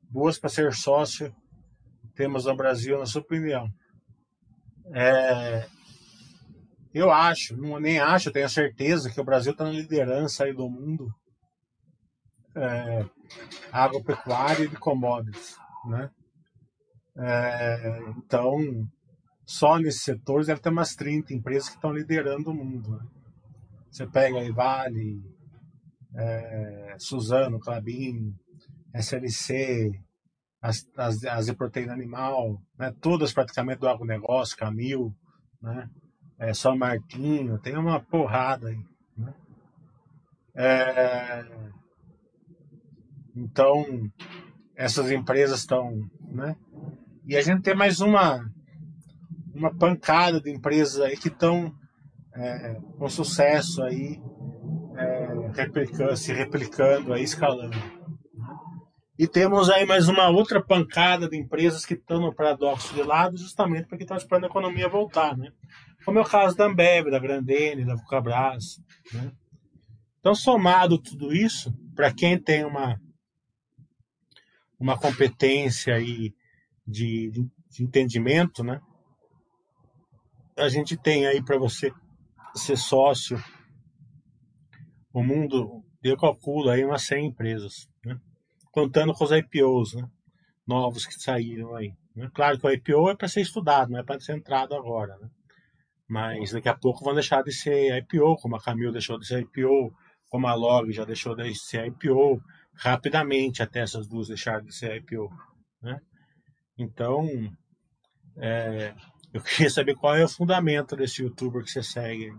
boas 0.10 0.39
para 0.39 0.50
ser 0.50 0.73
sócio 0.73 1.32
temos 2.15 2.45
no 2.45 2.58
Brasil, 2.58 2.97
na 2.97 3.06
sua 3.06 3.21
opinião? 3.21 3.71
É, 4.93 5.67
eu 6.93 7.12
acho, 7.12 7.56
não, 7.58 7.80
nem 7.80 8.00
acho, 8.00 8.32
tenho 8.32 8.50
certeza 8.50 9.10
que 9.10 9.19
o 9.19 9.23
Brasil 9.23 9.52
está 9.52 9.65
na 9.65 9.71
liderança 9.71 10.45
aí 10.45 10.54
do 10.54 10.69
mundo 10.69 11.13
é, 12.56 13.06
agropecuária 13.71 14.65
e 14.65 14.67
de 14.67 14.78
commodities, 14.78 15.56
né? 15.86 16.10
É, 17.15 18.00
então, 18.17 18.58
só 19.45 19.78
nesses 19.78 20.02
setores 20.02 20.47
deve 20.47 20.62
ter 20.62 20.69
umas 20.69 20.95
30 20.95 21.34
empresas 21.34 21.69
que 21.69 21.76
estão 21.76 21.91
liderando 21.91 22.52
o 22.52 22.54
mundo. 22.54 22.91
Né? 22.91 23.08
Você 23.89 24.06
pega 24.06 24.39
aí 24.39 24.52
Vale, 24.52 25.21
é, 26.15 26.95
Suzano, 27.00 27.60
Clabin, 27.60 28.36
SLC, 28.93 30.00
as, 30.67 30.86
as, 30.97 31.23
as 31.23 31.45
de 31.45 31.56
proteína 31.56 31.93
animal, 31.93 32.62
né? 32.77 32.93
todas 32.99 33.32
praticamente 33.32 33.80
do 33.80 33.88
agronegócio, 33.88 34.58
Camil, 34.58 35.15
né? 35.62 35.89
é, 36.38 36.53
São 36.53 36.77
Martinho, 36.77 37.58
tem 37.60 37.77
uma 37.77 38.01
porrada 38.01 38.67
aí. 38.67 38.80
Né? 39.17 39.34
É, 40.56 41.45
então, 43.34 43.86
essas 44.75 45.10
empresas 45.10 45.60
estão. 45.60 46.01
Né? 46.30 46.56
E 47.25 47.38
a 47.38 47.41
gente 47.41 47.62
tem 47.62 47.75
mais 47.75 48.01
uma, 48.01 48.43
uma 49.56 49.73
pancada 49.73 50.41
de 50.41 50.51
empresas 50.51 50.99
aí 50.99 51.15
que 51.15 51.30
estão 51.30 51.73
é, 52.36 52.73
com 52.97 53.08
sucesso 53.08 53.82
aí, 53.84 54.21
é, 54.97 55.49
replicando, 55.53 56.17
se 56.17 56.34
replicando, 56.34 57.13
aí, 57.13 57.23
escalando. 57.23 57.96
E 59.17 59.27
temos 59.27 59.69
aí 59.69 59.86
mais 59.86 60.08
uma 60.08 60.30
outra 60.30 60.63
pancada 60.63 61.27
de 61.27 61.38
empresas 61.38 61.86
que 61.86 61.95
estão 61.95 62.21
no 62.21 62.34
paradoxo 62.34 62.93
de 62.93 63.01
lado, 63.01 63.38
justamente 63.38 63.88
porque 63.88 64.03
estão 64.03 64.17
esperando 64.17 64.45
a 64.45 64.47
economia 64.47 64.88
voltar, 64.88 65.36
né? 65.36 65.51
Como 66.06 66.19
é 66.19 66.21
o 66.21 66.25
caso 66.25 66.56
da 66.56 66.65
Ambev, 66.65 67.10
da 67.10 67.19
Grandene, 67.19 67.86
da 67.86 67.95
Vulcabras, 67.95 68.80
né? 69.12 69.32
Então, 70.19 70.36
somado 70.36 71.01
tudo 71.01 71.34
isso, 71.34 71.73
para 71.95 72.13
quem 72.13 72.38
tem 72.38 72.63
uma, 72.63 72.99
uma 74.80 74.97
competência 74.97 75.95
aí 75.95 76.34
de, 76.86 77.32
de, 77.32 77.49
de 77.69 77.84
entendimento, 77.84 78.63
né? 78.63 78.80
a 80.58 80.69
gente 80.69 80.97
tem 80.97 81.27
aí 81.27 81.43
para 81.43 81.58
você 81.58 81.91
ser 82.56 82.77
sócio, 82.77 83.41
o 85.13 85.23
mundo, 85.23 85.84
eu 86.03 86.17
calculo 86.17 86.69
aí 86.69 86.84
umas 86.84 87.03
100 87.03 87.27
empresas? 87.27 87.88
Contando 88.77 89.11
com 89.11 89.23
os 89.23 89.31
IPOs 89.31 89.95
né? 89.95 90.07
novos 90.67 91.03
que 91.07 91.15
saíram 91.15 91.75
aí. 91.75 91.95
Né? 92.15 92.29
Claro 92.31 92.59
que 92.59 92.67
o 92.67 92.69
IPO 92.69 93.09
é 93.09 93.15
para 93.15 93.27
ser 93.27 93.41
estudado, 93.41 93.91
não 93.91 93.99
é 93.99 94.03
para 94.03 94.19
ser 94.19 94.37
entrado 94.37 94.75
agora. 94.75 95.17
Né? 95.17 95.27
Mas 96.07 96.51
daqui 96.51 96.69
a 96.69 96.77
pouco 96.77 97.03
vão 97.03 97.15
deixar 97.15 97.41
de 97.41 97.51
ser 97.51 97.97
IPO, 98.03 98.35
como 98.35 98.55
a 98.55 98.61
Camil 98.61 98.91
deixou 98.91 99.17
de 99.17 99.25
ser 99.25 99.39
IPO, 99.41 99.91
como 100.29 100.45
a 100.45 100.53
Log 100.53 100.91
já 100.91 101.05
deixou 101.05 101.35
de 101.35 101.55
ser 101.55 101.87
IPO, 101.87 102.39
rapidamente 102.75 103.63
até 103.63 103.79
essas 103.79 104.07
duas 104.07 104.27
deixarem 104.27 104.67
de 104.67 104.75
ser 104.75 104.95
IPO. 104.97 105.27
Né? 105.81 105.99
Então, 106.77 107.27
é, 108.37 108.93
eu 109.33 109.41
queria 109.41 109.71
saber 109.71 109.95
qual 109.95 110.15
é 110.15 110.23
o 110.23 110.29
fundamento 110.29 110.95
desse 110.95 111.23
youtuber 111.23 111.63
que 111.63 111.71
você 111.71 111.81
segue. 111.81 112.31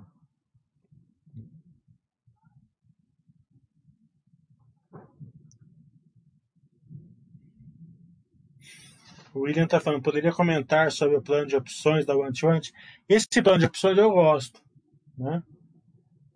O 9.39 9.43
William 9.43 9.65
está 9.65 9.79
falando, 9.79 10.03
poderia 10.03 10.33
comentar 10.33 10.91
sobre 10.91 11.17
o 11.17 11.23
plano 11.23 11.47
de 11.47 11.55
opções 11.55 12.05
da 12.05 12.17
One 12.17 12.33
Esse 13.09 13.41
plano 13.41 13.61
de 13.61 13.67
opções 13.67 13.97
eu 13.97 14.11
gosto. 14.11 14.61
Né? 15.17 15.41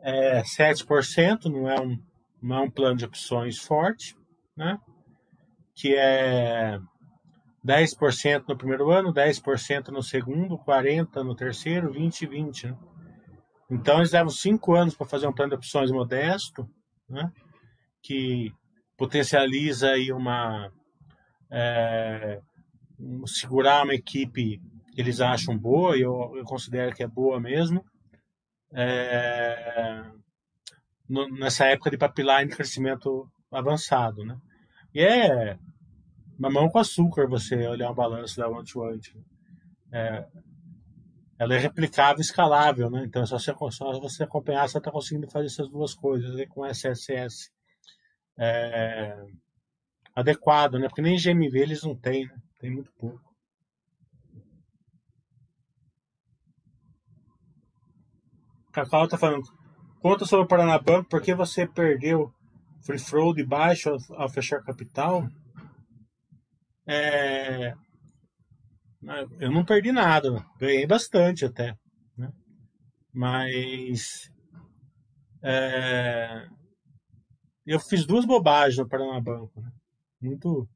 É 0.01 0.43
7%, 0.43 1.47
não 1.47 1.69
é, 1.69 1.81
um, 1.81 1.99
não 2.41 2.57
é 2.57 2.61
um 2.61 2.71
plano 2.71 2.97
de 2.97 3.05
opções 3.05 3.59
forte, 3.59 4.15
né? 4.57 4.79
que 5.75 5.97
é 5.97 6.79
10% 7.67 8.45
no 8.49 8.57
primeiro 8.57 8.91
ano, 8.93 9.13
10% 9.13 9.89
no 9.89 10.03
segundo, 10.03 10.57
40% 10.59 11.25
no 11.25 11.35
terceiro, 11.35 11.93
20% 11.93 12.23
e 12.23 12.27
20%. 12.29 12.71
Né? 12.71 12.79
Então 13.69 13.99
eles 13.99 14.13
levam 14.13 14.31
cinco 14.31 14.75
anos 14.75 14.95
para 14.95 15.09
fazer 15.09 15.27
um 15.27 15.33
plano 15.33 15.51
de 15.51 15.57
opções 15.57 15.91
modesto, 15.91 16.71
né? 17.09 17.33
que 18.01 18.53
potencializa 18.97 19.91
aí 19.91 20.13
uma 20.13 20.71
é, 21.51 22.41
segurar 23.27 23.85
uma 23.85 23.95
equipe 23.95 24.61
que 24.93 25.01
eles 25.01 25.21
acham 25.21 25.57
boa, 25.57 25.97
e 25.97 26.03
eu, 26.03 26.33
eu 26.37 26.45
considero 26.45 26.95
que 26.95 27.03
é 27.03 27.09
boa 27.09 27.41
mesmo, 27.41 27.85
é, 28.73 30.05
no, 31.09 31.29
nessa 31.39 31.67
época 31.67 31.91
de 31.91 31.99
pipeline 31.99 32.51
de 32.51 32.57
crescimento 32.57 33.31
avançado. 33.51 34.25
Né? 34.25 34.37
E 34.95 35.01
é 35.01 35.59
mamão 36.39 36.69
com 36.69 36.79
açúcar 36.79 37.29
você 37.29 37.67
olhar 37.67 37.91
um 37.91 37.95
balanço 37.95 38.37
da 38.37 38.49
One 38.49 38.65
to 38.65 38.81
One. 38.81 39.01
É, 39.93 40.27
ela 41.39 41.55
é 41.55 41.59
replicável 41.59 42.21
escalável, 42.21 42.91
né? 42.91 43.05
Então, 43.05 43.27
só 43.27 43.39
você, 43.39 43.53
só 43.71 44.01
você 44.01 44.23
acompanhar, 44.23 44.69
você 44.69 44.79
está 44.79 44.91
conseguindo 44.91 45.31
fazer 45.31 45.47
essas 45.47 45.69
duas 45.69 45.95
coisas 45.95 46.37
aí 46.37 46.47
com 46.47 46.65
SSS 46.65 47.51
é, 48.39 49.17
adequado, 50.15 50.79
né? 50.79 50.89
Porque 50.89 51.03
nem 51.03 51.17
GMV 51.17 51.59
eles 51.59 51.83
não 51.83 51.97
têm, 51.97 52.27
né? 52.27 52.42
Tem 52.63 52.71
muito 52.71 52.93
pouco. 52.93 53.21
Cacau 58.73 59.09
tá 59.09 59.19
falando, 59.19 59.43
conta 59.99 60.25
sobre 60.25 60.45
o 60.45 60.49
Paranabanco, 60.49 61.09
por 61.09 61.21
que 61.21 61.35
você 61.35 61.67
perdeu 61.67 62.33
free 62.87 63.01
flow 63.01 63.35
de 63.35 63.45
baixo 63.45 63.91
ao, 64.11 64.29
fechar 64.29 64.63
capital? 64.63 65.29
É, 66.87 67.75
eu 69.41 69.51
não 69.51 69.65
perdi 69.65 69.91
nada, 69.91 70.47
ganhei 70.57 70.87
bastante 70.87 71.45
até. 71.45 71.77
Né? 72.17 72.33
Mas 73.13 74.31
é, 75.43 76.47
eu 77.67 77.81
fiz 77.81 78.07
duas 78.07 78.25
bobagens 78.25 78.79
no 78.79 78.89
Paranabanco. 78.89 79.61
Né? 79.61 79.73
Muito, 80.21 80.69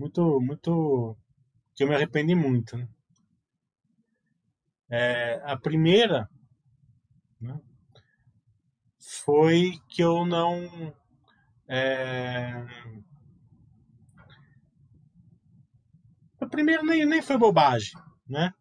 muito, 0.00 0.40
muito. 0.40 1.16
que 1.76 1.84
eu 1.84 1.88
me 1.88 1.94
arrependi 1.94 2.34
muito. 2.34 2.74
Né? 2.74 2.88
É, 4.88 5.42
a 5.44 5.58
primeira 5.58 6.26
né, 7.38 7.60
foi 8.98 9.78
que 9.90 10.02
eu 10.02 10.24
não. 10.24 10.94
É, 11.68 12.66
a 16.40 16.46
primeira 16.46 16.82
nem, 16.82 17.04
nem 17.04 17.20
foi 17.20 17.36
bobagem, 17.36 17.92
né? 18.26 18.54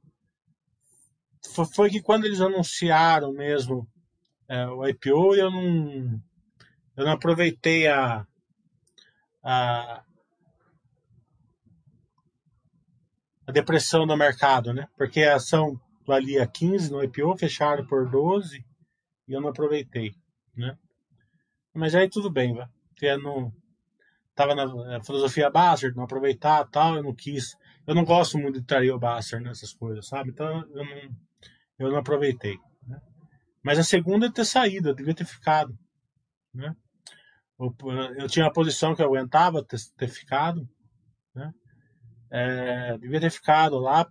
Foi, 1.73 1.89
que 1.89 2.01
quando 2.01 2.25
eles 2.25 2.41
anunciaram 2.41 3.31
mesmo 3.31 3.87
é, 4.47 4.67
o 4.67 4.85
IPO, 4.85 5.35
eu 5.35 5.49
não, 5.49 6.21
eu 6.97 7.05
não 7.05 7.13
aproveitei 7.13 7.87
a, 7.87 8.27
a, 9.41 10.03
a 13.49 13.51
depressão 13.51 14.05
do 14.05 14.15
mercado, 14.15 14.71
né? 14.71 14.87
Porque 14.95 15.23
a 15.23 15.35
ação 15.37 15.79
valia 16.05 16.45
15 16.45 16.91
no 16.91 17.03
IPO, 17.03 17.35
fecharam 17.35 17.83
por 17.83 18.07
12 18.07 18.63
e 19.27 19.33
eu 19.33 19.41
não 19.41 19.49
aproveitei, 19.49 20.13
né? 20.55 20.77
Mas 21.73 21.95
aí 21.95 22.07
tudo 22.07 22.29
bem, 22.29 22.53
vai. 22.53 22.67
Eu 23.01 23.19
não 23.19 23.51
tava 24.35 24.53
na 24.53 25.03
filosofia 25.03 25.49
Bassard, 25.49 25.95
não 25.95 26.03
aproveitar 26.03 26.63
tal, 26.65 26.97
eu 26.97 27.03
não 27.03 27.15
quis. 27.15 27.55
Eu 27.87 27.95
não 27.95 28.05
gosto 28.05 28.37
muito 28.37 28.59
de 28.59 28.67
trair 28.67 28.91
o 28.91 28.99
Bassard 28.99 29.43
nessas 29.43 29.73
coisas, 29.73 30.07
sabe? 30.07 30.29
Então 30.29 30.45
eu 30.45 30.85
não, 30.85 31.15
eu 31.79 31.89
não 31.89 31.97
aproveitei. 31.97 32.55
Né? 32.85 33.01
Mas 33.63 33.79
a 33.79 33.83
segunda 33.83 34.27
é 34.27 34.31
ter 34.31 34.45
saído, 34.45 34.89
eu 34.89 34.95
devia 34.95 35.15
ter 35.15 35.25
ficado, 35.25 35.75
né? 36.53 36.75
Eu, 37.59 38.27
tinha 38.27 38.45
uma 38.45 38.53
posição 38.53 38.95
que 38.95 39.01
eu 39.01 39.07
aguentava 39.07 39.65
ter, 39.65 39.79
ter 39.97 40.07
ficado? 40.07 40.69
É, 42.31 42.97
devia 42.97 43.19
ter 43.19 43.31
ficado 43.31 43.77
lá 43.79 44.07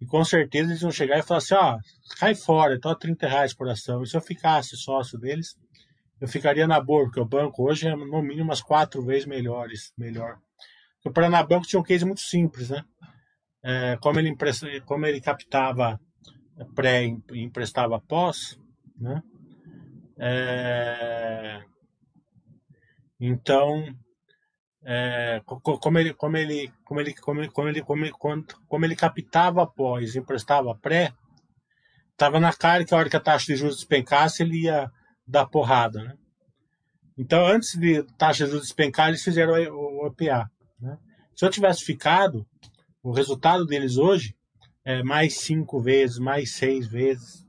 e 0.00 0.06
com 0.06 0.24
certeza 0.24 0.70
eles 0.70 0.82
vão 0.82 0.90
chegar 0.90 1.18
e 1.18 1.22
falar 1.22 1.38
assim, 1.38 1.54
ó, 1.54 1.78
cai 2.18 2.34
fora, 2.34 2.74
então 2.74 2.94
30 2.96 3.26
reais 3.26 3.54
por 3.54 3.68
ação. 3.68 4.02
E 4.02 4.06
se 4.06 4.16
eu 4.16 4.20
ficasse 4.20 4.76
sócio 4.76 5.18
deles, 5.18 5.56
eu 6.20 6.28
ficaria 6.28 6.66
na 6.66 6.80
boa, 6.80 7.04
porque 7.04 7.20
o 7.20 7.24
banco 7.24 7.68
hoje 7.68 7.88
é 7.88 7.96
no 7.96 8.22
mínimo 8.22 8.44
umas 8.44 8.62
quatro 8.62 9.04
vezes 9.04 9.26
melhores, 9.26 9.92
melhor. 9.96 10.38
O 11.04 11.10
Paranabanco 11.10 11.66
tinha 11.66 11.80
um 11.80 11.84
case 11.84 12.04
muito 12.04 12.20
simples, 12.20 12.70
né? 12.70 12.84
É, 13.62 13.96
como, 14.00 14.18
ele 14.20 14.34
como 14.84 15.06
ele 15.06 15.20
captava 15.20 15.98
pré 16.74 17.04
e 17.04 17.42
emprestava 17.42 18.00
pós, 18.00 18.58
né? 18.96 19.22
É, 20.18 21.62
então, 23.20 23.84
é, 24.90 25.42
como 25.44 25.98
ele 25.98 26.14
como 26.14 26.38
ele 26.38 26.72
como 26.82 26.98
ele 26.98 27.14
como 27.14 27.40
ele 27.40 27.50
como 27.50 27.68
ele 27.68 27.82
como 27.82 28.04
ele, 28.06 28.12
como 28.66 28.84
ele 28.86 28.96
captava 28.96 29.62
após 29.62 30.16
emprestava 30.16 30.74
pré 30.74 31.12
estava 32.12 32.40
na 32.40 32.54
cara 32.54 32.82
que 32.86 32.94
a 32.94 32.96
hora 32.96 33.10
que 33.10 33.16
a 33.16 33.20
taxa 33.20 33.52
de 33.52 33.56
juros 33.56 33.76
despencasse 33.76 34.42
ele 34.42 34.62
ia 34.62 34.90
dar 35.26 35.44
porrada 35.44 36.02
né? 36.02 36.14
então 37.18 37.46
antes 37.46 37.78
de 37.78 38.02
taxa 38.16 38.46
de 38.46 38.50
juros 38.52 38.66
despencar 38.66 39.08
eles 39.08 39.22
fizeram 39.22 39.52
o, 39.74 40.06
OPA 40.06 40.50
né? 40.80 40.96
se 41.36 41.44
eu 41.44 41.50
tivesse 41.50 41.84
ficado 41.84 42.46
o 43.02 43.12
resultado 43.12 43.66
deles 43.66 43.98
hoje 43.98 44.34
é 44.86 45.02
mais 45.02 45.36
cinco 45.36 45.82
vezes 45.82 46.18
mais 46.18 46.54
seis 46.54 46.86
vezes 46.86 47.44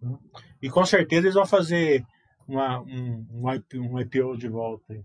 né? 0.00 0.16
e 0.62 0.70
com 0.70 0.86
certeza 0.86 1.26
eles 1.26 1.34
vão 1.34 1.44
fazer 1.44 2.02
uma, 2.48 2.80
um, 2.80 3.26
um 3.74 4.00
IPO 4.00 4.36
de 4.36 4.48
volta 4.48 4.92
aí. 4.92 5.04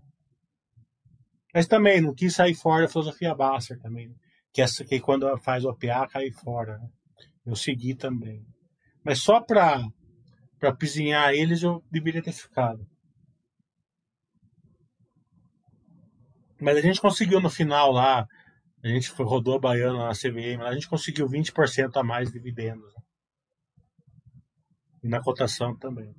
Mas 1.56 1.66
também 1.66 2.02
não 2.02 2.14
quis 2.14 2.34
sair 2.34 2.54
fora 2.54 2.82
da 2.82 2.88
filosofia 2.92 3.34
Basser 3.34 3.80
também. 3.80 4.14
Que, 4.52 4.60
essa, 4.60 4.84
que 4.84 5.00
quando 5.00 5.38
faz 5.38 5.64
o 5.64 5.70
OPA 5.70 6.06
cai 6.06 6.30
fora. 6.30 6.76
Né? 6.76 6.88
Eu 7.46 7.56
segui 7.56 7.94
também. 7.94 8.44
Mas 9.02 9.22
só 9.22 9.40
para 9.40 9.82
para 10.58 10.76
pisinhar 10.76 11.32
eles 11.32 11.62
eu 11.62 11.82
deveria 11.90 12.22
ter 12.22 12.32
ficado. 12.32 12.86
Mas 16.60 16.76
a 16.76 16.82
gente 16.82 17.00
conseguiu 17.00 17.40
no 17.40 17.48
final 17.48 17.90
lá, 17.90 18.26
a 18.84 18.88
gente 18.88 19.10
rodou 19.12 19.54
a 19.56 19.58
Baiana 19.58 20.08
na 20.08 20.12
CVM, 20.12 20.60
a 20.62 20.74
gente 20.74 20.90
conseguiu 20.90 21.26
20% 21.26 21.96
a 21.96 22.02
mais 22.02 22.28
de 22.28 22.34
dividendos. 22.34 22.92
Né? 22.94 23.02
E 25.04 25.08
na 25.08 25.22
cotação 25.22 25.74
também. 25.74 26.14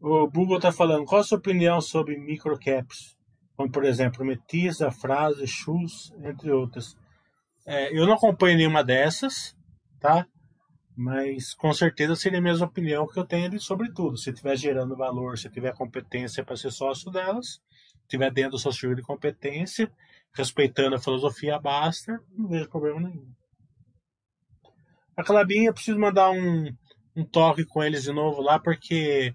O 0.00 0.30
Google 0.30 0.58
está 0.58 0.70
falando, 0.70 1.06
qual 1.06 1.22
a 1.22 1.24
sua 1.24 1.38
opinião 1.38 1.80
sobre 1.80 2.16
microcaps? 2.16 3.20
Como 3.62 3.70
por 3.70 3.84
exemplo 3.84 4.24
Metisa, 4.24 4.90
Frase, 4.90 5.46
Chus, 5.46 6.12
entre 6.24 6.50
outras. 6.50 6.96
É, 7.64 7.96
eu 7.96 8.06
não 8.06 8.14
acompanho 8.14 8.56
nenhuma 8.56 8.82
dessas, 8.82 9.56
tá? 10.00 10.26
Mas 10.96 11.54
com 11.54 11.72
certeza 11.72 12.16
seria 12.16 12.40
a 12.40 12.42
mesma 12.42 12.66
opinião 12.66 13.06
que 13.06 13.18
eu 13.18 13.24
tenho 13.24 13.60
sobre 13.60 13.92
tudo. 13.92 14.16
Se 14.16 14.30
estiver 14.30 14.56
gerando 14.56 14.96
valor, 14.96 15.38
se 15.38 15.48
tiver 15.48 15.72
competência 15.74 16.44
para 16.44 16.56
ser 16.56 16.72
sócio 16.72 17.10
delas, 17.10 17.60
estiver 18.02 18.32
dentro 18.32 18.52
do 18.52 18.58
seu 18.58 18.72
círculo 18.72 18.96
de 18.96 19.02
competência, 19.02 19.90
respeitando 20.34 20.96
a 20.96 21.00
filosofia 21.00 21.58
Baster, 21.60 22.18
não 22.36 22.48
vejo 22.48 22.68
problema 22.68 23.00
nenhum. 23.00 23.30
A 25.16 25.22
Clabin, 25.22 25.66
eu 25.66 25.74
preciso 25.74 26.00
mandar 26.00 26.30
um, 26.30 26.74
um 27.14 27.24
toque 27.24 27.64
com 27.64 27.82
eles 27.82 28.02
de 28.02 28.12
novo 28.12 28.42
lá, 28.42 28.58
porque 28.58 29.32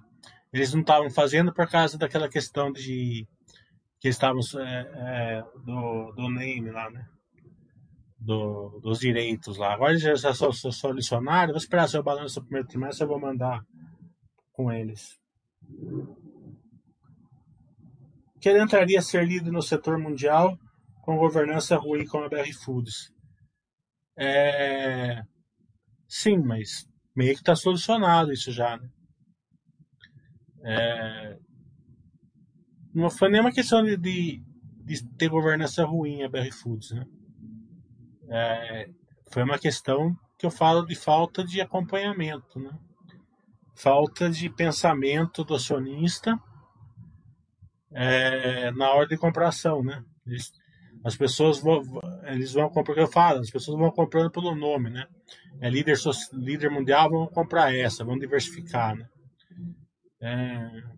eles 0.52 0.74
não 0.74 0.82
estavam 0.82 1.10
fazendo 1.10 1.54
por 1.54 1.70
causa 1.70 1.98
daquela 1.98 2.28
questão 2.28 2.74
de 2.74 3.26
que 4.00 4.10
estávamos 4.10 4.54
é, 4.56 4.92
é, 4.96 5.44
do, 5.66 6.12
do 6.12 6.30
name 6.30 6.70
lá, 6.72 6.90
né? 6.90 7.08
Do, 8.20 8.80
dos 8.82 9.00
direitos 9.00 9.58
lá. 9.58 9.74
Agora 9.74 9.98
já, 9.98 10.16
já 10.16 10.34
sou, 10.34 10.52
sou 10.52 10.72
solucionário, 10.72 11.54
vou 11.54 11.62
esperar 11.62 11.88
seu 11.88 12.04
balanço 12.04 12.40
do 12.40 12.46
primeiro 12.46 12.68
trimestre, 12.68 13.04
eu 13.04 13.08
vou 13.08 13.20
mandar 13.20 13.62
com 14.52 14.72
eles. 14.72 15.18
Que 18.40 18.50
ele 18.50 18.62
entraria 18.62 19.00
a 19.00 19.04
ser 19.04 19.26
líder 19.26 19.52
no 19.52 19.62
setor 19.62 19.98
mundial 19.98 20.58
com 21.02 21.18
governança 21.18 21.78
ruim 21.78 22.06
como 22.06 22.26
a 22.26 22.30
BR 22.30 22.52
Foods. 22.64 23.12
É... 24.18 25.22
Sim, 26.08 26.40
mas 26.40 26.88
meio 27.16 27.34
que 27.34 27.40
está 27.40 27.56
solucionado 27.56 28.34
isso 28.34 28.52
já, 28.52 28.78
né? 28.78 28.90
É... 30.64 31.38
Não 32.98 33.12
foi 33.12 33.30
nenhuma 33.30 33.52
questão 33.52 33.84
de, 33.84 33.96
de, 33.96 34.42
de, 34.84 35.08
ter 35.18 35.30
governança 35.30 35.86
ruim 35.86 36.24
a 36.24 36.28
BR 36.28 36.52
Foods, 36.52 36.90
né? 36.90 37.06
É... 38.28 38.90
Foi 39.32 39.44
uma 39.44 39.60
questão 39.60 40.18
que 40.36 40.48
eu 40.48 40.50
falo 40.50 40.84
de 40.84 40.96
falta 40.96 41.44
de 41.44 41.62
acompanhamento, 41.62 42.60
né? 42.60 42.72
Falta 43.76 44.32
de 44.32 44.50
pensamento 44.50 45.44
do 45.44 45.54
acionista 45.54 46.40
é, 47.92 48.72
na 48.72 48.90
hora 48.90 49.08
de 49.08 49.16
compração, 49.16 49.84
né? 49.84 50.04
Eles, 50.26 50.52
as 51.04 51.16
pessoas 51.16 51.60
vão, 51.60 51.84
eles 52.24 52.54
vão 52.54 52.68
comprar, 52.68 52.98
eu 52.98 53.08
falo, 53.08 53.42
as 53.42 53.52
pessoas 53.52 53.78
vão 53.78 53.92
comprando 53.92 54.32
pelo 54.32 54.56
nome, 54.56 54.90
né? 54.90 55.06
É 55.62 55.70
líder, 55.70 55.98
líder 56.34 56.72
mundial, 56.72 57.12
vão 57.12 57.28
comprar 57.28 57.76
essa, 57.76 58.04
vão 58.04 58.18
diversificar, 58.18 58.96
né? 58.96 59.08
É 60.20 60.98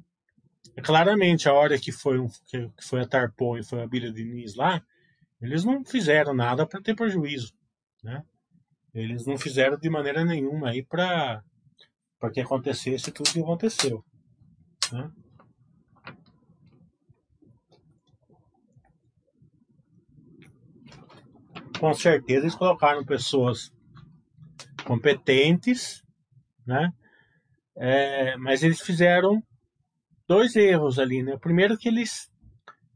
claramente 0.83 1.47
a 1.47 1.53
hora 1.53 1.79
que 1.79 1.91
foi, 1.91 2.19
um, 2.19 2.27
que, 2.47 2.69
foi 2.81 3.01
a 3.01 3.07
Tarpon 3.07 3.57
e 3.57 3.63
foi 3.63 3.81
a 3.81 3.87
Bíblia 3.87 4.11
Diniz 4.11 4.55
lá, 4.55 4.81
eles 5.41 5.63
não 5.63 5.83
fizeram 5.83 6.33
nada 6.33 6.65
para 6.65 6.81
ter 6.81 6.95
prejuízo, 6.95 7.53
né? 8.03 8.23
Eles 8.93 9.25
não 9.25 9.37
fizeram 9.37 9.77
de 9.77 9.89
maneira 9.89 10.25
nenhuma 10.25 10.69
aí 10.69 10.83
para 10.83 11.43
que 12.33 12.41
acontecesse 12.41 13.11
tudo 13.11 13.31
que 13.31 13.39
aconteceu, 13.39 14.03
né? 14.91 15.11
com 21.79 21.93
certeza 21.93 22.41
eles 22.41 22.55
colocaram 22.55 23.05
pessoas 23.05 23.71
competentes, 24.85 26.03
né? 26.67 26.91
É, 27.75 28.35
mas 28.37 28.61
eles 28.61 28.81
fizeram 28.81 29.41
dois 30.29 30.55
erros 30.55 30.99
ali, 30.99 31.23
né? 31.23 31.35
Primeiro 31.37 31.75
que 31.75 31.89
eles 31.89 32.31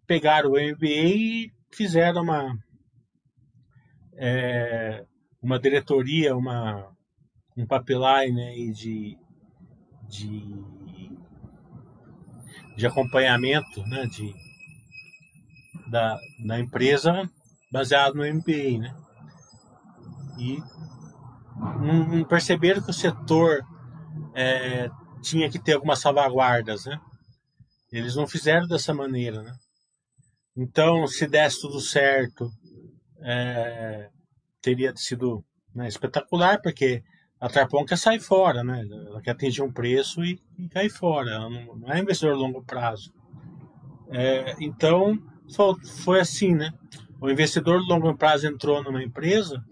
pegaram 0.05 0.51
o 0.51 0.53
MBA 0.53 0.85
e 0.85 1.51
fizeram 1.71 2.21
uma 2.21 2.55
é, 4.15 5.03
uma 5.41 5.59
diretoria, 5.59 6.37
uma 6.37 6.95
um 7.57 7.65
pipeline 7.65 8.39
aí 8.39 8.71
de, 8.71 9.17
de 10.07 11.11
de 12.77 12.85
acompanhamento, 12.85 13.81
né? 13.87 14.05
De 14.05 14.31
da, 15.89 16.19
da 16.45 16.59
empresa 16.59 17.27
baseado 17.71 18.13
no 18.13 18.31
MBA, 18.31 18.77
né? 18.77 18.95
E 20.37 20.59
não, 21.81 22.07
não 22.09 22.23
perceberam 22.25 22.83
que 22.83 22.91
o 22.91 22.93
setor 22.93 23.65
é, 24.35 24.87
tinha 25.19 25.49
que 25.49 25.57
ter 25.57 25.73
algumas 25.73 25.99
salvaguardas, 25.99 26.85
né? 26.85 27.01
Eles 27.93 28.15
não 28.15 28.27
fizeram 28.27 28.67
dessa 28.67 28.93
maneira, 28.93 29.41
né? 29.41 29.53
Então, 30.55 31.07
se 31.07 31.27
desse 31.27 31.61
tudo 31.61 31.79
certo, 31.79 32.51
é, 33.21 34.09
teria 34.61 34.93
sido 34.95 35.43
né, 35.73 35.87
espetacular, 35.87 36.61
porque 36.61 37.03
a 37.39 37.49
Tarpon 37.49 37.85
quer 37.85 37.97
sair 37.97 38.19
fora, 38.19 38.63
né? 38.63 38.85
Ela 39.07 39.21
quer 39.21 39.31
atingir 39.31 39.61
um 39.61 39.71
preço 39.71 40.23
e, 40.23 40.39
e 40.57 40.67
cair 40.69 40.89
fora. 40.89 41.31
Ela 41.31 41.49
não, 41.49 41.75
não 41.75 41.91
é 41.91 41.99
investidor 41.99 42.33
a 42.33 42.37
longo 42.37 42.63
prazo. 42.63 43.13
É, 44.09 44.55
então, 44.59 45.17
foi, 46.03 46.19
assim, 46.19 46.53
né? 46.53 46.73
o 47.23 47.29
investidor 47.29 47.79
de 47.79 47.87
longo 47.87 48.13
prazo 48.17 48.45
entrou 48.45 48.83
numa 48.83 49.01
empresa 49.01 49.63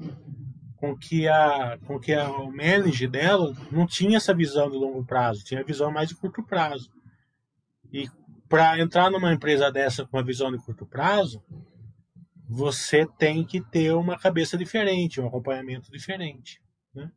com 0.78 0.98
que 0.98 1.28
a 1.28 1.78
com 1.86 2.00
que 2.00 2.14
a, 2.14 2.32
o 2.32 2.50
manager 2.50 3.10
dela 3.10 3.54
não 3.70 3.86
tinha 3.86 4.16
essa 4.16 4.34
visão 4.34 4.72
de 4.72 4.78
longo 4.78 5.04
prazo, 5.04 5.44
tinha 5.44 5.60
a 5.60 5.66
visão 5.66 5.92
mais 5.92 6.08
de 6.08 6.16
curto 6.16 6.42
prazo. 6.42 6.90
E 7.92 8.10
para 8.48 8.80
entrar 8.80 9.10
numa 9.10 9.34
empresa 9.34 9.72
dessa 9.72 10.06
com 10.06 10.18
uma 10.18 10.24
visão 10.24 10.52
de 10.52 10.58
curto 10.58 10.86
prazo, 10.86 11.44
você 12.48 13.08
tem 13.18 13.46
que 13.46 13.62
ter 13.62 13.94
uma 13.94 14.18
cabeça 14.18 14.58
diferente, 14.58 15.22
um 15.22 15.28
acompanhamento 15.28 15.90
diferente. 15.92 16.62
Né? 16.94 17.10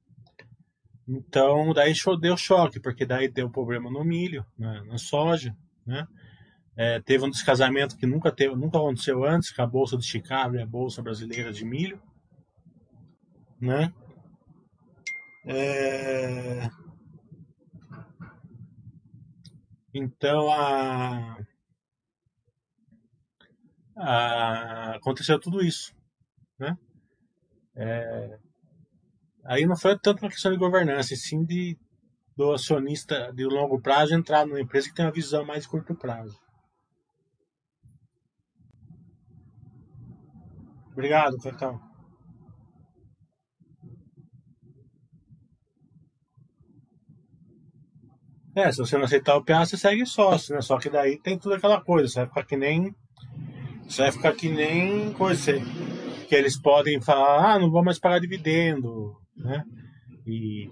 Então, 1.09 1.73
daí 1.73 1.93
deu 2.21 2.37
choque, 2.37 2.79
porque 2.79 3.05
daí 3.05 3.29
deu 3.29 3.51
problema 3.51 3.91
no 3.91 4.05
milho, 4.05 4.47
na, 4.57 4.85
na 4.85 4.99
soja, 4.99 5.55
né? 5.85 6.07
É, 6.77 7.01
teve 7.01 7.25
um 7.25 7.31
descasamento 7.31 7.97
que 7.97 8.07
nunca, 8.07 8.33
teve, 8.33 8.55
nunca 8.57 8.79
aconteceu 8.79 9.25
antes, 9.25 9.53
com 9.53 9.63
a 9.63 9.67
Bolsa 9.67 9.97
de 9.97 10.05
Chicago 10.05 10.57
e 10.57 10.63
a 10.63 10.67
Bolsa 10.67 11.01
Brasileira 11.03 11.53
de 11.53 11.65
Milho. 11.65 12.03
Né? 13.61 13.93
É... 15.47 16.69
Então, 19.95 20.51
a... 20.51 21.39
a... 23.97 24.97
aconteceu 24.97 25.39
tudo 25.39 25.63
isso. 25.63 25.95
Né? 26.59 26.77
É... 27.77 28.39
Aí 29.45 29.67
não 29.67 29.77
foi 29.77 29.97
tanto 29.99 30.23
uma 30.23 30.31
questão 30.31 30.51
de 30.51 30.59
governança, 30.59 31.15
e 31.15 31.17
sim 31.17 31.45
de, 31.45 31.79
do 32.37 32.53
acionista 32.53 33.33
de 33.33 33.45
longo 33.45 33.81
prazo 33.81 34.15
entrar 34.15 34.45
numa 34.47 34.61
empresa 34.61 34.89
que 34.89 34.95
tem 34.95 35.05
uma 35.05 35.13
visão 35.13 35.45
mais 35.45 35.63
de 35.63 35.69
curto 35.69 35.95
prazo. 35.95 36.41
Obrigado, 40.93 41.39
Cacau. 41.39 41.94
É, 48.55 48.71
se 48.71 48.79
você 48.79 48.97
não 48.97 49.05
aceitar 49.05 49.37
o 49.37 49.45
PA, 49.45 49.65
você 49.65 49.77
segue 49.77 50.07
sócio, 50.07 50.55
né? 50.55 50.61
Só 50.61 50.79
que 50.79 50.89
daí 50.89 51.19
tem 51.19 51.39
tudo 51.39 51.57
aquela 51.57 51.81
coisa, 51.81 52.09
você 52.09 52.19
vai 52.21 52.29
ficar 52.29 52.45
que 52.45 52.57
nem. 52.57 52.95
Você 53.89 54.03
vai 54.03 54.13
ficar 54.13 54.33
que 54.33 54.49
nem 54.49 55.13
coisa. 55.13 55.53
Que 56.29 56.35
eles 56.35 56.59
podem 56.59 57.01
falar, 57.01 57.55
ah, 57.55 57.59
não 57.59 57.71
vou 57.71 57.85
mais 57.85 57.99
pagar 57.99 58.21
dividendo, 58.21 59.17
né? 59.37 59.65
E 60.27 60.71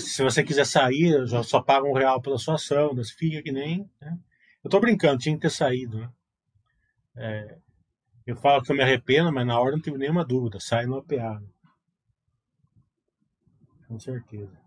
se 0.00 0.22
você 0.22 0.42
quiser 0.42 0.66
sair, 0.66 1.26
já 1.26 1.42
só 1.42 1.62
paga 1.62 1.86
um 1.86 1.92
real 1.92 2.20
pela 2.20 2.38
sua 2.38 2.54
ação, 2.54 2.94
você 2.94 3.14
fica 3.14 3.42
que 3.42 3.52
nem. 3.52 3.88
Né? 4.00 4.18
Eu 4.64 4.70
tô 4.70 4.80
brincando, 4.80 5.18
tinha 5.18 5.34
que 5.34 5.42
ter 5.42 5.50
saído, 5.50 5.98
né? 5.98 6.10
É, 7.16 7.58
eu 8.26 8.36
falo 8.36 8.62
que 8.62 8.72
eu 8.72 8.76
me 8.76 8.82
arrependo, 8.82 9.32
mas 9.32 9.46
na 9.46 9.58
hora 9.58 9.72
não 9.72 9.80
tive 9.80 9.98
nenhuma 9.98 10.24
dúvida. 10.24 10.58
Sai 10.58 10.86
no 10.86 10.96
APA. 10.98 11.42
Com 13.86 13.98
certeza. 13.98 14.59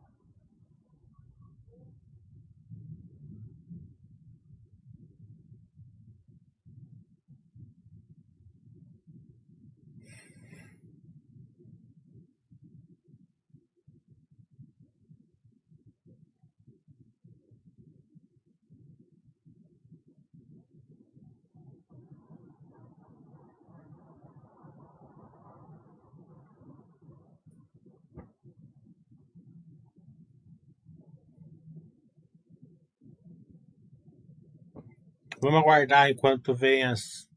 Vamos 35.44 35.60
aguardar 35.60 36.10
enquanto 36.10 36.56
vem 36.56 36.86
as. 36.86 37.30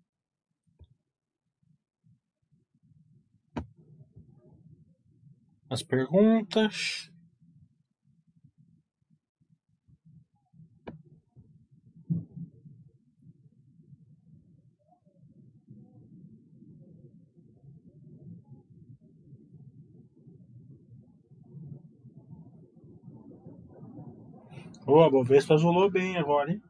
As 5.68 5.82
perguntas. 5.82 7.10
Ô, 24.86 24.92
oh, 24.92 25.02
a 25.02 25.10
Bovespa 25.10 25.54
azulou 25.54 25.90
bem 25.90 26.16
agora, 26.16 26.52
hein? 26.52 26.62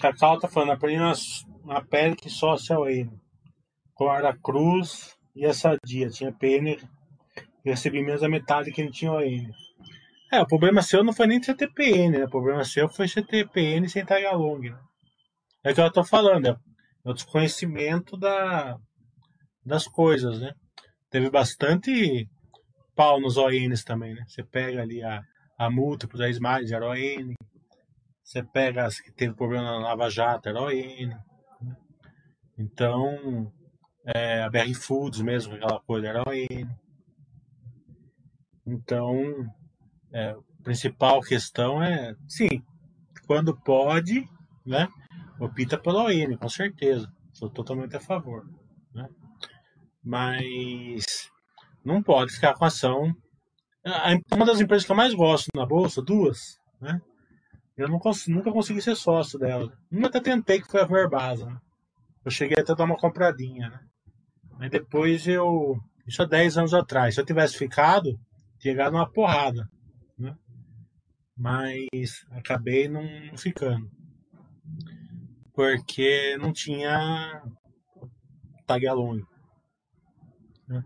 Cacau 0.00 0.38
tá 0.38 0.48
falando, 0.48 0.72
aprendi 0.72 0.98
na, 0.98 1.12
na 1.64 1.80
pele 1.80 2.16
que 2.16 2.28
social 2.28 2.88
N. 2.88 3.10
Com 3.94 4.10
a 4.10 4.36
Cruz 4.36 5.16
e 5.34 5.46
a 5.46 5.54
Sadia. 5.54 6.08
Tinha 6.10 6.32
PN 6.32 6.76
e 7.64 7.70
recebi 7.70 8.02
menos 8.02 8.20
da 8.20 8.28
metade 8.28 8.70
que 8.70 8.82
não 8.84 8.90
tinha 8.90 9.12
ON. 9.12 9.50
É, 10.32 10.40
o 10.40 10.46
problema 10.46 10.82
seu 10.82 11.02
não 11.02 11.12
foi 11.12 11.26
nem 11.26 11.40
de 11.40 11.46
CTPN, 11.46 12.18
né? 12.18 12.24
O 12.24 12.30
problema 12.30 12.64
seu 12.64 12.88
foi 12.88 13.08
CTPN 13.08 13.88
sem 13.88 14.04
tag 14.04 14.24
along, 14.26 14.70
né? 14.70 14.78
É 15.64 15.70
o 15.70 15.74
que 15.74 15.80
eu 15.80 15.92
tô 15.92 16.04
falando, 16.04 16.48
é 16.48 16.56
o 17.04 17.14
desconhecimento 17.14 18.16
da, 18.18 18.76
das 19.64 19.86
coisas, 19.86 20.40
né? 20.40 20.52
Teve 21.08 21.30
bastante 21.30 22.28
pau 22.94 23.18
nos 23.20 23.36
ONs 23.38 23.82
também, 23.82 24.14
né? 24.14 24.24
Você 24.26 24.42
pega 24.42 24.82
ali 24.82 25.02
a, 25.02 25.22
a 25.58 25.70
múltiplos, 25.70 26.20
a 26.20 26.28
Smiles, 26.28 26.70
era 26.70 26.86
ON, 26.86 27.34
você 28.24 28.42
pega 28.42 28.86
as 28.86 28.98
que 28.98 29.12
teve 29.12 29.34
problema 29.34 29.64
na 29.64 29.78
Lava 29.78 30.08
Jato, 30.08 30.48
ON. 30.48 31.06
Né? 31.60 31.76
Então, 32.58 33.52
é, 34.02 34.42
a 34.42 34.48
BR 34.48 34.74
Foods 34.74 35.20
mesmo, 35.20 35.54
aquela 35.54 35.78
coisa, 35.80 36.22
ON. 36.26 36.68
Então, 38.66 39.52
é, 40.10 40.30
a 40.30 40.38
principal 40.62 41.20
questão 41.20 41.82
é, 41.82 42.16
sim, 42.26 42.64
quando 43.26 43.54
pode, 43.60 44.26
né, 44.64 44.88
opta 45.38 45.76
pela 45.76 46.04
ON, 46.04 46.36
com 46.38 46.48
certeza. 46.48 47.12
Sou 47.30 47.50
totalmente 47.50 47.94
a 47.94 48.00
favor. 48.00 48.48
Né? 48.94 49.06
Mas 50.02 51.30
não 51.84 52.02
pode 52.02 52.32
ficar 52.32 52.54
com 52.54 52.64
ação. 52.64 53.14
Uma 54.32 54.46
das 54.46 54.60
empresas 54.60 54.86
que 54.86 54.92
eu 54.92 54.96
mais 54.96 55.12
gosto 55.12 55.48
na 55.54 55.66
bolsa, 55.66 56.00
duas, 56.00 56.58
né? 56.80 57.02
Eu 57.76 57.88
não 57.88 57.98
consigo, 57.98 58.36
nunca 58.36 58.52
consegui 58.52 58.80
ser 58.80 58.94
sócio 58.94 59.38
dela. 59.38 59.72
Nunca 59.90 60.08
até 60.08 60.20
tentei, 60.20 60.60
que 60.60 60.70
foi 60.70 60.80
a 60.80 60.86
Verbasa. 60.86 61.46
Né? 61.46 61.58
Eu 62.24 62.30
cheguei 62.30 62.58
até 62.58 62.72
a 62.72 62.74
dar 62.74 62.84
uma 62.84 62.96
compradinha, 62.96 63.68
né? 63.68 63.80
Mas 64.58 64.70
depois 64.70 65.26
eu. 65.26 65.76
Isso 66.06 66.22
há 66.22 66.26
10 66.26 66.58
anos 66.58 66.74
atrás. 66.74 67.14
Se 67.14 67.20
eu 67.20 67.24
tivesse 67.26 67.56
ficado, 67.56 68.18
tinha 68.58 68.74
ganhado 68.74 68.96
uma 68.96 69.10
porrada. 69.10 69.68
Né? 70.18 70.34
Mas 71.36 72.24
acabei 72.30 72.88
não, 72.88 73.02
ficando. 73.36 73.90
Porque 75.52 76.36
não 76.38 76.52
tinha 76.52 77.42
tag 78.66 78.86
along. 78.86 79.22
Né? 80.68 80.84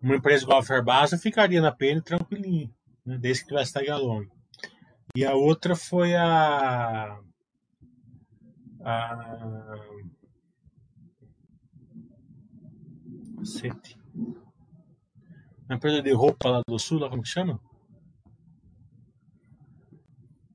Uma 0.00 0.16
empresa 0.16 0.44
igual 0.44 0.58
a 0.58 0.62
Verbasa 0.62 1.18
ficaria 1.18 1.60
na 1.60 1.72
PN 1.72 2.00
tranquilinho, 2.00 2.72
né? 3.04 3.18
desde 3.18 3.42
que 3.42 3.48
tivesse 3.48 3.72
tag 3.72 3.88
along. 3.90 4.26
E 5.14 5.26
a 5.26 5.34
outra 5.34 5.76
foi 5.76 6.14
a. 6.14 7.20
A. 8.80 10.02
Cacete. 13.36 13.98
A 15.68 15.74
empresa 15.74 16.00
de 16.00 16.12
roupa 16.12 16.48
lá 16.48 16.62
do 16.66 16.78
sul, 16.78 16.98
lá 16.98 17.10
como 17.10 17.26
chama? 17.26 17.60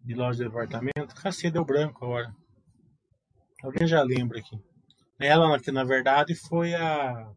De 0.04 0.16
loja 0.16 0.40
de 0.40 0.46
departamento. 0.46 1.14
Cacete, 1.14 1.52
deu 1.52 1.64
branco 1.64 2.04
agora. 2.04 2.36
Alguém 3.62 3.88
já 3.88 4.02
lembra 4.02 4.40
aqui. 4.40 4.60
Ela, 5.20 5.60
que 5.60 5.72
na 5.72 5.84
verdade 5.84 6.34
foi 6.34 6.74
a 6.74 7.32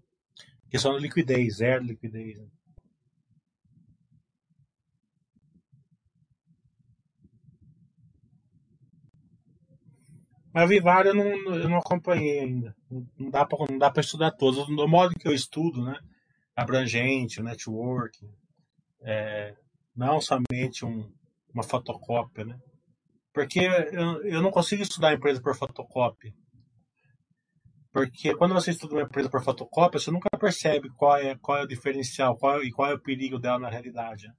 questão 0.71 0.95
da 0.95 0.99
liquidez, 0.99 1.59
zero 1.59 1.85
liquidez. 1.85 2.39
Né? 2.39 2.49
Mas 10.53 10.69
Vivara 10.69 11.09
eu 11.09 11.15
não, 11.15 11.55
eu 11.55 11.69
não 11.69 11.79
acompanhei 11.79 12.41
ainda. 12.41 12.75
Não 12.91 13.31
dá 13.31 13.91
para 13.91 14.01
estudar 14.01 14.33
todos. 14.33 14.67
Do 14.67 14.89
modo 14.89 15.15
que 15.15 15.29
eu 15.29 15.33
estudo, 15.33 15.85
né? 15.85 15.99
Abrangente, 16.57 17.41
o 17.41 17.45
network, 17.45 18.19
é, 19.03 19.55
não 19.97 20.21
somente 20.21 20.85
um, 20.85 21.11
uma 21.55 21.63
fotocópia, 21.63 22.45
né? 22.45 22.59
Porque 23.33 23.61
eu, 23.61 24.23
eu 24.25 24.43
não 24.43 24.51
consigo 24.51 24.83
estudar 24.83 25.11
a 25.11 25.15
empresa 25.15 25.41
por 25.41 25.57
fotocópia. 25.57 26.35
Porque 27.93 28.35
quando 28.35 28.55
você 28.55 28.71
estuda 28.71 28.95
uma 28.95 29.03
empresa 29.03 29.29
por 29.29 29.43
fotocópia, 29.43 29.99
você 29.99 30.11
nunca 30.11 30.29
percebe 30.39 30.91
qual 30.91 31.17
é, 31.17 31.37
qual 31.37 31.59
é 31.59 31.63
o 31.63 31.69
diferencial 31.69 32.37
qual, 32.37 32.63
e 32.63 32.71
qual 32.71 32.91
é 32.91 32.95
o 32.95 33.01
perigo 33.01 33.39
dela 33.39 33.59
na 33.59 33.69
realidade. 33.71 34.29
Né? 34.29 34.35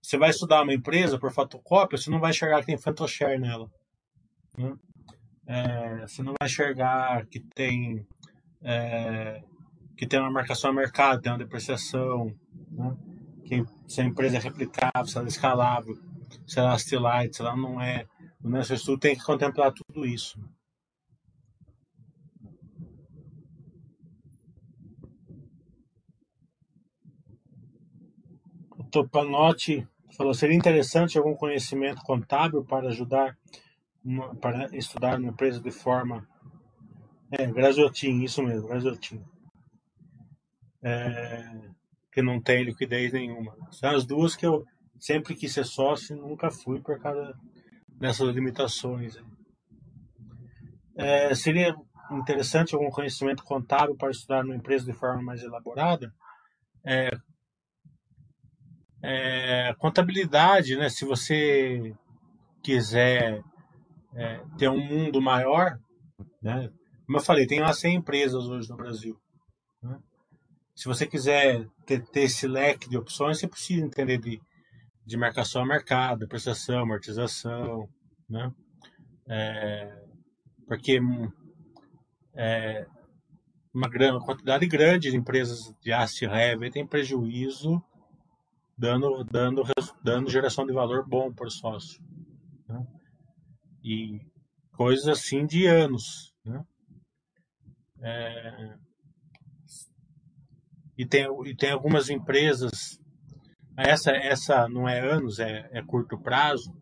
Você 0.00 0.16
vai 0.16 0.30
estudar 0.30 0.62
uma 0.62 0.74
empresa 0.74 1.18
por 1.18 1.32
fotocópia, 1.32 1.98
você 1.98 2.10
não 2.10 2.20
vai 2.20 2.30
enxergar 2.30 2.60
que 2.60 2.66
tem 2.66 2.78
fantoshare 2.78 3.38
nela. 3.38 3.68
Né? 4.56 4.74
É, 5.52 6.06
você 6.06 6.22
não 6.22 6.32
vai 6.40 6.48
enxergar 6.48 7.26
que 7.26 7.38
tem 7.38 8.06
é, 8.62 9.42
que 9.96 10.06
tem 10.06 10.18
uma 10.18 10.30
marcação 10.30 10.70
a 10.70 10.72
mercado, 10.72 11.20
tem 11.20 11.30
uma 11.30 11.38
depreciação, 11.38 12.34
né? 12.70 12.96
que 13.44 13.64
se 13.86 14.00
a 14.00 14.04
empresa 14.04 14.38
é 14.38 14.40
replicável, 14.40 15.06
se 15.06 15.18
ela 15.18 15.26
é 15.26 15.28
escalável, 15.28 15.98
se 16.46 16.58
ela 16.58 16.70
é 16.70 16.74
asset 16.74 17.36
se 17.36 17.42
ela 17.42 17.54
não 17.54 17.78
é. 17.80 18.06
O 18.42 18.48
nosso 18.48 18.72
estudo 18.72 18.98
tem 18.98 19.14
que 19.14 19.22
contemplar 19.22 19.72
tudo 19.72 20.06
isso. 20.06 20.40
O 28.78 28.84
Topanotti 28.84 29.86
falou: 30.16 30.32
seria 30.32 30.56
interessante 30.56 31.18
algum 31.18 31.34
conhecimento 31.34 32.02
contábil 32.02 32.64
para 32.64 32.88
ajudar 32.88 33.36
uma, 34.04 34.34
para 34.36 34.74
estudar 34.76 35.18
uma 35.18 35.28
empresa 35.28 35.60
de 35.60 35.70
forma. 35.70 36.26
É, 37.30 37.46
Graziotin, 37.46 38.22
isso 38.22 38.42
mesmo, 38.42 38.68
Graziotin. 38.68 39.24
É, 40.82 41.70
que 42.12 42.20
não 42.20 42.40
tem 42.40 42.64
liquidez 42.64 43.12
nenhuma. 43.12 43.56
São 43.70 43.90
as 43.90 44.04
duas 44.04 44.36
que 44.36 44.44
eu 44.44 44.64
sempre 44.98 45.34
quis 45.34 45.52
ser 45.52 45.64
sócio 45.64 46.16
nunca 46.16 46.50
fui 46.50 46.80
por 46.80 46.98
causa 47.00 47.34
dessas 47.88 48.34
limitações. 48.34 49.16
É, 50.96 51.34
seria 51.34 51.74
interessante 52.10 52.74
algum 52.74 52.90
conhecimento 52.90 53.42
contábil 53.44 53.96
para 53.96 54.10
estudar 54.10 54.44
uma 54.44 54.54
empresa 54.54 54.84
de 54.84 54.92
forma 54.92 55.22
mais 55.22 55.42
elaborada? 55.42 56.12
É, 56.84 57.10
é, 59.02 59.74
contabilidade, 59.78 60.76
né? 60.76 60.88
Se 60.88 61.04
você 61.04 61.94
quiser 62.62 63.42
é, 64.14 64.42
ter 64.58 64.68
um 64.68 64.80
mundo 64.80 65.20
maior, 65.20 65.78
né? 66.42 66.70
Como 67.06 67.18
eu 67.18 67.22
falei, 67.22 67.46
tem 67.46 67.60
umas 67.60 67.78
100 67.78 67.96
empresas 67.96 68.44
hoje 68.46 68.68
no 68.68 68.76
Brasil. 68.76 69.16
Né? 69.82 69.98
Se 70.74 70.86
você 70.86 71.06
quiser 71.06 71.66
ter, 71.84 72.02
ter, 72.06 72.22
esse 72.22 72.46
leque 72.46 72.88
de 72.88 72.96
opções, 72.96 73.38
você 73.38 73.48
precisa 73.48 73.84
entender 73.84 74.18
de, 74.18 74.40
de 75.04 75.16
marcação 75.16 75.62
a 75.62 75.66
mercado, 75.66 76.28
prestação, 76.28 76.80
amortização, 76.80 77.88
né? 78.28 78.50
É, 79.28 80.02
porque 80.66 81.00
é, 82.34 82.86
uma, 83.74 83.88
grande, 83.88 84.24
quantidade 84.24 84.66
grande 84.66 85.10
de 85.10 85.16
empresas 85.16 85.58
de 85.80 85.92
asset 85.92 86.24
heavy 86.24 86.70
tem 86.70 86.86
prejuízo 86.86 87.82
dando, 88.76 89.22
dando, 89.24 89.62
dando 90.02 90.30
geração 90.30 90.66
de 90.66 90.72
valor 90.72 91.06
bom 91.06 91.32
para 91.32 91.46
o 91.46 91.50
sócio. 91.50 92.02
Né? 92.68 92.86
E 93.82 94.20
coisas 94.76 95.08
assim 95.08 95.46
de 95.46 95.66
anos. 95.66 96.32
Né? 96.44 96.64
É, 98.02 98.74
e, 100.96 101.06
tem, 101.06 101.26
e 101.46 101.56
tem 101.56 101.70
algumas 101.70 102.10
empresas, 102.10 102.98
essa, 103.76 104.10
essa 104.12 104.68
não 104.68 104.88
é 104.88 105.00
anos, 105.00 105.38
é, 105.38 105.68
é 105.72 105.82
curto 105.82 106.20
prazo, 106.20 106.72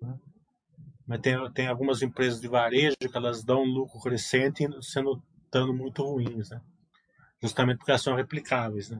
né? 0.00 0.14
mas 1.06 1.20
tem, 1.20 1.52
tem 1.52 1.66
algumas 1.66 2.02
empresas 2.02 2.40
de 2.40 2.48
varejo 2.48 2.96
que 2.98 3.16
elas 3.16 3.44
dão 3.44 3.62
um 3.62 3.72
lucro 3.72 4.00
crescente 4.00 4.66
sendo 4.82 5.22
estando 5.48 5.72
muito 5.72 6.02
ruins, 6.02 6.50
né? 6.50 6.60
Justamente 7.42 7.78
porque 7.78 7.90
elas 7.90 8.02
são 8.02 8.14
replicáveis, 8.14 8.90
né? 8.90 8.98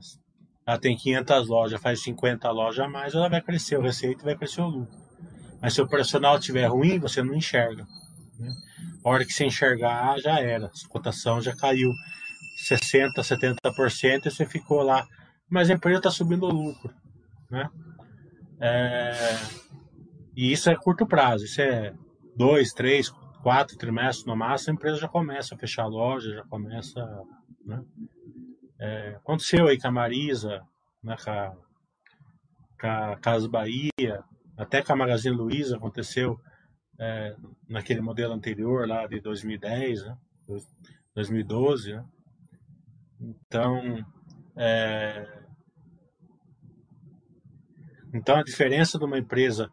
Ela 0.66 0.78
tem 0.78 0.96
500 0.96 1.48
lojas, 1.48 1.80
faz 1.80 2.02
50 2.02 2.50
lojas 2.50 2.86
a 2.86 2.88
mais, 2.88 3.14
ela 3.14 3.28
vai 3.28 3.42
crescer 3.42 3.78
o 3.78 3.82
receita 3.82 4.22
e 4.22 4.24
vai 4.24 4.36
crescer 4.36 4.62
o 4.62 4.66
lucro. 4.66 5.07
Mas 5.61 5.74
se 5.74 5.80
o 5.80 5.84
operacional 5.84 6.38
estiver 6.38 6.66
ruim, 6.66 6.98
você 6.98 7.22
não 7.22 7.34
enxerga. 7.34 7.86
Né? 8.38 8.52
A 9.04 9.09
hora 9.09 9.24
que 9.24 9.32
você 9.32 9.44
enxergar, 9.44 10.18
já 10.18 10.40
era. 10.40 10.66
A 10.66 10.88
cotação 10.88 11.40
já 11.40 11.54
caiu 11.54 11.92
60%, 12.70 13.12
70% 13.16 14.26
e 14.26 14.30
você 14.30 14.46
ficou 14.46 14.82
lá. 14.82 15.06
Mas 15.48 15.70
a 15.70 15.74
empresa 15.74 15.98
está 15.98 16.11
subindo 16.11 16.44
o 16.44 16.52
lucro. 16.52 16.92
Né? 17.50 17.68
É... 18.61 19.36
E 20.36 20.52
isso 20.52 20.70
é 20.70 20.76
curto 20.76 21.06
prazo. 21.06 21.44
Isso 21.44 21.61
é 21.61 21.92
dois, 22.36 22.72
três, 22.72 23.11
quatro 23.42 23.76
trimestres 23.76 24.26
no 24.26 24.36
máximo, 24.36 24.72
a 24.72 24.74
empresa 24.74 24.98
já 24.98 25.09
começa 25.09 25.54
a 25.54 25.59
fechar 25.59 25.84
a 25.84 25.88
loja, 25.88 26.34
já 26.34 26.44
começa. 26.44 27.00
Né? 27.64 27.82
É... 28.80 29.09
Aconteceu 29.16 29.66
aí 29.66 29.78
com 29.80 29.88
a 29.88 29.92
Marisa, 29.92 30.62
né, 31.02 31.16
com, 31.22 31.30
a, 31.30 31.52
com 32.80 32.86
a 32.86 33.16
Casa 33.16 33.48
Bahia, 33.48 34.22
até 34.59 34.82
com 34.82 34.92
a 34.92 34.96
Magazine 34.96 35.36
Luiza 35.36 35.76
aconteceu 35.76 36.38
é, 36.98 37.36
naquele 37.68 38.00
modelo 38.00 38.34
anterior 38.34 38.88
lá 38.88 39.06
de 39.06 39.20
2010, 39.20 40.04
né? 40.04 40.16
2012, 41.14 41.92
né? 41.92 42.04
Então, 43.20 44.04
é, 44.56 45.42
então 48.12 48.36
a 48.36 48.42
diferença 48.42 48.98
de 48.98 49.04
uma 49.04 49.18
empresa 49.18 49.70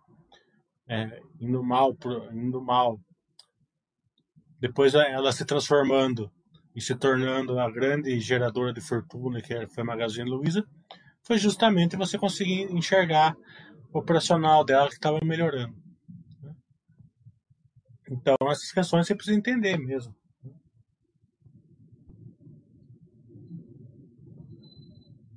é, 0.87 1.19
indo 1.39 1.63
mal, 1.63 1.97
indo 2.31 2.61
mal, 2.61 2.99
depois 4.59 4.93
ela 4.93 5.31
se 5.31 5.45
transformando 5.45 6.31
e 6.75 6.81
se 6.81 6.95
tornando 6.95 7.57
a 7.59 7.71
grande 7.71 8.19
geradora 8.19 8.71
de 8.73 8.81
fortuna 8.81 9.41
que 9.41 9.67
foi 9.67 9.83
a 9.83 9.85
Magazine 9.85 10.29
Luiza, 10.29 10.63
foi 11.23 11.37
justamente 11.39 11.95
você 11.95 12.17
conseguir 12.19 12.71
enxergar 12.71 13.35
operacional 13.99 14.63
dela 14.63 14.87
que 14.87 14.95
estava 14.95 15.19
melhorando. 15.23 15.75
Então, 18.09 18.35
essas 18.49 18.71
questões 18.71 19.07
você 19.07 19.15
precisa 19.15 19.37
entender 19.37 19.77
mesmo. 19.77 20.13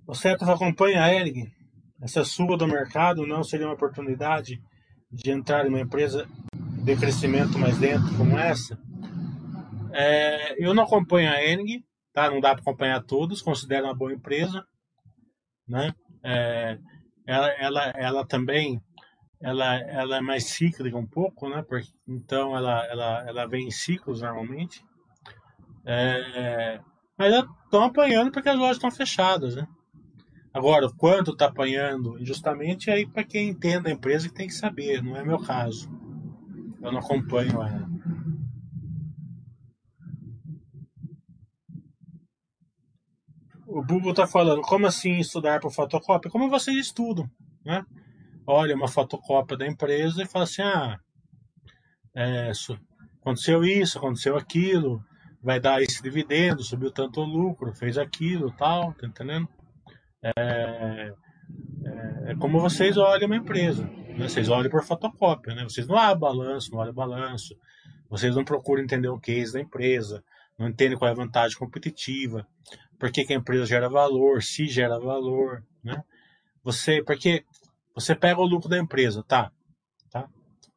Você 0.06 0.28
acompanha 0.28 1.02
a 1.02 1.12
Ering? 1.12 1.50
Essa 2.00 2.24
suba 2.24 2.56
do 2.56 2.66
mercado 2.66 3.26
não 3.26 3.42
seria 3.42 3.66
uma 3.66 3.74
oportunidade 3.74 4.60
de 5.10 5.30
entrar 5.30 5.66
em 5.66 5.68
uma 5.68 5.80
empresa 5.80 6.28
de 6.84 6.96
crescimento 6.96 7.58
mais 7.58 7.78
lento 7.78 8.16
como 8.16 8.38
essa? 8.38 8.78
É, 9.92 10.64
eu 10.64 10.74
não 10.74 10.84
acompanho 10.84 11.30
a 11.30 11.42
Ering, 11.42 11.84
tá? 12.12 12.30
não 12.30 12.40
dá 12.40 12.54
para 12.54 12.62
acompanhar 12.62 13.02
todos, 13.02 13.42
considero 13.42 13.86
uma 13.86 13.94
boa 13.94 14.12
empresa. 14.12 14.64
Né? 15.66 15.92
É, 16.22 16.78
ela, 17.28 17.48
ela, 17.58 17.82
ela 17.94 18.26
também 18.26 18.80
ela, 19.38 19.76
ela 19.76 20.16
é 20.16 20.20
mais 20.20 20.44
cíclica 20.44 20.96
um 20.96 21.06
pouco, 21.06 21.48
né? 21.48 21.62
Porque, 21.62 21.90
então 22.08 22.56
ela, 22.56 22.84
ela, 22.86 23.24
ela 23.28 23.46
vem 23.46 23.68
em 23.68 23.70
ciclos 23.70 24.22
normalmente. 24.22 24.82
É, 25.84 26.80
mas 27.16 27.34
estão 27.34 27.84
apanhando 27.84 28.32
porque 28.32 28.48
as 28.48 28.58
lojas 28.58 28.76
estão 28.76 28.90
fechadas, 28.90 29.56
né? 29.56 29.68
Agora, 30.54 30.86
o 30.86 30.94
quanto 30.94 31.32
está 31.32 31.46
apanhando 31.46 32.16
justamente 32.24 32.90
aí 32.90 33.06
para 33.06 33.22
quem 33.22 33.50
entende 33.50 33.88
a 33.88 33.92
empresa 33.92 34.28
que 34.28 34.34
tem 34.34 34.48
que 34.48 34.54
saber, 34.54 35.02
não 35.02 35.14
é 35.14 35.22
meu 35.22 35.38
caso. 35.38 35.90
Eu 36.82 36.90
não 36.90 36.98
acompanho 36.98 37.62
ela. 37.62 37.88
O 43.78 43.82
Bubu 43.82 44.10
está 44.10 44.26
falando, 44.26 44.60
como 44.62 44.88
assim 44.88 45.18
estudar 45.18 45.60
por 45.60 45.70
fotocópia? 45.70 46.28
Como 46.28 46.50
vocês 46.50 46.76
estudam, 46.76 47.30
né? 47.64 47.84
olha 48.44 48.74
uma 48.74 48.88
fotocópia 48.88 49.56
da 49.56 49.66
empresa 49.68 50.22
e 50.22 50.26
fala 50.26 50.44
assim: 50.44 50.62
ah, 50.62 50.98
é, 52.12 52.50
aconteceu 53.20 53.62
isso, 53.62 53.98
aconteceu 53.98 54.36
aquilo, 54.36 55.00
vai 55.40 55.60
dar 55.60 55.80
esse 55.80 56.02
dividendo, 56.02 56.64
subiu 56.64 56.90
tanto 56.90 57.20
o 57.20 57.24
lucro, 57.24 57.72
fez 57.72 57.96
aquilo, 57.96 58.50
tal, 58.50 58.94
tá 58.94 59.06
entendendo? 59.06 59.48
É, 60.22 61.12
é, 61.84 62.32
é 62.32 62.34
como 62.36 62.58
vocês 62.58 62.96
olham 62.96 63.26
uma 63.26 63.36
empresa, 63.36 63.84
né? 63.84 64.28
vocês 64.28 64.48
olham 64.48 64.70
por 64.70 64.82
fotocópia, 64.82 65.54
né? 65.54 65.62
Vocês 65.62 65.86
não 65.86 65.96
abrem 65.96 66.18
balanço, 66.18 66.72
não 66.72 66.80
olham 66.80 66.92
balanço, 66.92 67.54
vocês 68.10 68.34
não 68.34 68.44
procuram 68.44 68.82
entender 68.82 69.08
o 69.08 69.20
case 69.20 69.52
da 69.52 69.60
empresa, 69.60 70.24
não 70.58 70.68
entendem 70.68 70.98
qual 70.98 71.08
é 71.08 71.12
a 71.12 71.16
vantagem 71.16 71.56
competitiva, 71.56 72.44
por 72.98 73.10
que, 73.12 73.24
que 73.24 73.32
a 73.32 73.36
empresa 73.36 73.66
gera 73.66 73.88
valor, 73.88 74.42
se 74.42 74.66
gera 74.66 74.98
valor, 74.98 75.62
né? 75.82 76.02
Você, 76.62 77.02
porque 77.02 77.44
você 77.94 78.14
pega 78.14 78.40
o 78.40 78.46
lucro 78.46 78.68
da 78.68 78.78
empresa, 78.78 79.22
tá? 79.22 79.50
tá? 80.10 80.28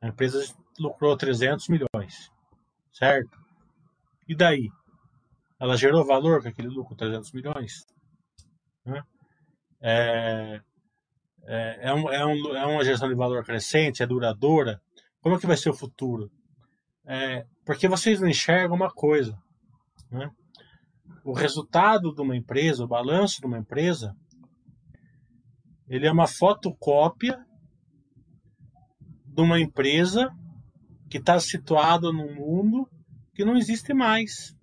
A 0.02 0.08
empresa 0.08 0.44
lucrou 0.80 1.18
300 1.18 1.68
milhões, 1.68 2.32
certo? 2.94 3.38
E 4.28 4.36
daí? 4.36 4.70
Ela 5.60 5.76
gerou 5.76 6.06
valor 6.06 6.42
com 6.42 6.50
aquele 6.50 6.70
lucro, 6.70 6.96
300 6.96 7.32
milhões? 7.34 7.86
Né? 8.86 9.04
É, 9.82 10.62
é, 11.44 11.90
é, 11.90 11.94
um, 11.94 12.10
é, 12.10 12.26
um, 12.26 12.56
é 12.56 12.66
uma 12.66 12.84
gestão 12.84 13.10
de 13.10 13.16
valor 13.16 13.44
crescente, 13.44 14.02
é 14.02 14.08
duradoura? 14.08 14.82
Como 15.20 15.36
é 15.36 15.40
que 15.40 15.48
vai 15.48 15.58
ser 15.58 15.70
o 15.70 15.76
futuro? 15.76 16.32
É, 17.06 17.46
porque 17.66 17.88
vocês 17.88 18.20
não 18.20 18.28
enxergam 18.28 18.76
uma 18.76 18.92
coisa, 18.92 19.38
né? 20.10 20.32
O 21.24 21.34
resultado 21.34 22.14
de 22.14 22.22
uma 22.22 22.36
empresa, 22.36 22.84
o 22.84 22.88
balanço 22.88 23.40
de 23.40 23.46
uma 23.46 23.58
empresa, 23.58 24.16
ele 25.88 26.08
é 26.08 26.12
uma 26.12 26.28
fotocópia 26.28 27.38
de 29.26 29.42
uma 29.42 29.60
empresa 29.60 30.30
que 31.10 31.18
está 31.18 31.40
situada 31.40 32.12
num 32.12 32.34
mundo 32.34 32.90
que 33.34 33.46
não 33.46 33.58
existe 33.58 33.94
mais. 33.94 34.56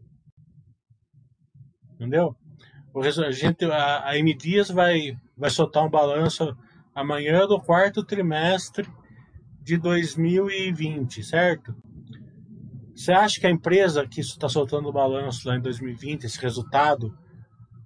Entendeu? 1.94 2.34
A, 2.94 3.30
gente, 3.30 3.64
a, 3.64 4.08
a 4.08 4.18
M 4.18 4.34
Dias 4.34 4.68
vai, 4.68 5.16
vai 5.36 5.50
soltar 5.50 5.84
um 5.84 5.90
balanço 5.90 6.56
amanhã 6.94 7.46
do 7.46 7.60
quarto 7.60 8.04
trimestre 8.04 8.88
de 9.62 9.76
2020, 9.76 11.22
certo? 11.22 11.76
Você 12.98 13.12
acha 13.12 13.40
que 13.40 13.46
a 13.46 13.50
empresa 13.50 14.04
que 14.08 14.20
está 14.20 14.48
soltando 14.48 14.88
o 14.88 14.92
balanço 14.92 15.46
lá 15.46 15.56
em 15.56 15.60
2020, 15.60 16.24
esse 16.24 16.40
resultado, 16.40 17.16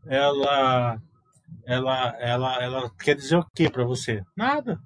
ela 0.07 0.99
ela, 1.67 2.17
ela, 2.19 2.63
ela 2.63 2.91
quer 2.99 3.15
dizer 3.15 3.37
o 3.37 3.47
que 3.55 3.69
para 3.69 3.85
você? 3.85 4.23
Nada. 4.35 4.81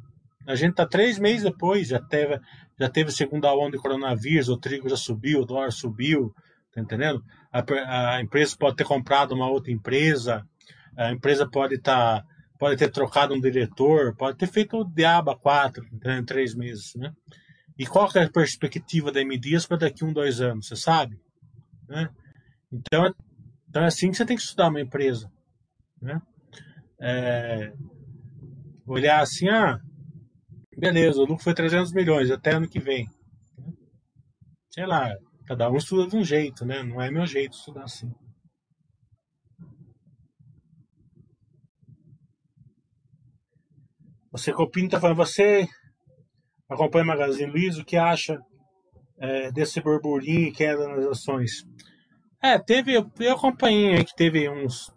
A 0.44 0.56
gente 0.56 0.72
está 0.72 0.84
três 0.84 1.16
meses 1.20 1.44
depois, 1.44 1.86
já 1.86 2.00
teve, 2.00 2.40
já 2.76 2.88
teve 2.88 3.12
segunda 3.12 3.54
onda 3.54 3.76
de 3.76 3.78
coronavírus, 3.82 4.48
o 4.48 4.58
trigo 4.58 4.88
já 4.88 4.96
subiu, 4.96 5.42
o 5.42 5.46
dólar 5.46 5.70
subiu, 5.70 6.34
tá 6.74 6.80
entendendo? 6.80 7.22
A, 7.52 8.16
a 8.16 8.20
empresa 8.20 8.56
pode 8.58 8.74
ter 8.74 8.84
comprado 8.84 9.32
uma 9.32 9.48
outra 9.48 9.70
empresa, 9.70 10.44
a 10.96 11.12
empresa 11.12 11.48
pode 11.48 11.76
estar, 11.76 12.20
tá, 12.22 12.26
pode 12.58 12.76
ter 12.76 12.90
trocado 12.90 13.32
um 13.32 13.40
diretor, 13.40 14.12
pode 14.16 14.36
ter 14.36 14.48
feito 14.48 14.76
o 14.76 14.84
diabo 14.84 15.36
quatro, 15.36 15.84
em 16.04 16.24
três 16.24 16.52
meses, 16.52 16.96
né? 16.96 17.12
E 17.78 17.86
qual 17.86 18.08
é 18.14 18.24
a 18.24 18.30
perspectiva 18.30 19.12
da 19.12 19.20
M 19.20 19.38
Dias 19.38 19.66
para 19.66 19.76
daqui 19.76 20.04
um, 20.04 20.12
dois 20.12 20.40
anos, 20.40 20.68
você 20.68 20.76
sabe? 20.76 21.20
Né? 21.88 22.08
Então, 22.72 23.14
então 23.68 23.82
é 23.82 23.86
assim 23.86 24.10
que 24.10 24.16
você 24.16 24.24
tem 24.24 24.36
que 24.36 24.42
estudar 24.42 24.68
uma 24.68 24.80
empresa, 24.80 25.30
né? 26.00 26.20
é, 27.00 27.72
olhar 28.86 29.20
assim, 29.20 29.48
ah, 29.48 29.80
beleza, 30.76 31.20
o 31.20 31.24
lucro 31.24 31.44
foi 31.44 31.54
300 31.54 31.92
milhões 31.92 32.30
até 32.30 32.52
ano 32.52 32.68
que 32.68 32.80
vem. 32.80 33.08
Sei 34.70 34.86
lá, 34.86 35.14
cada 35.46 35.70
um 35.70 35.76
estuda 35.76 36.08
de 36.08 36.16
um 36.16 36.24
jeito, 36.24 36.64
né? 36.64 36.82
Não 36.82 37.00
é 37.00 37.10
meu 37.10 37.26
jeito 37.26 37.56
estudar 37.56 37.84
assim. 37.84 38.12
Você 44.32 44.52
Copinho 44.52 44.90
tá 44.90 45.00
falando, 45.00 45.16
você 45.16 45.66
acompanha 46.68 47.04
o 47.04 47.08
Magazine 47.08 47.50
Luiza, 47.50 47.82
o 47.82 47.84
que 47.84 47.96
acha 47.96 48.38
é, 49.18 49.50
desse 49.52 49.80
burburinho 49.80 50.50
que 50.52 50.58
queda 50.58 50.88
nas 50.88 51.06
ações? 51.06 51.66
É, 52.42 52.58
teve, 52.58 52.94
eu 52.94 53.32
acompanhei 53.32 54.04
que 54.04 54.14
teve 54.14 54.48
uns 54.48 54.94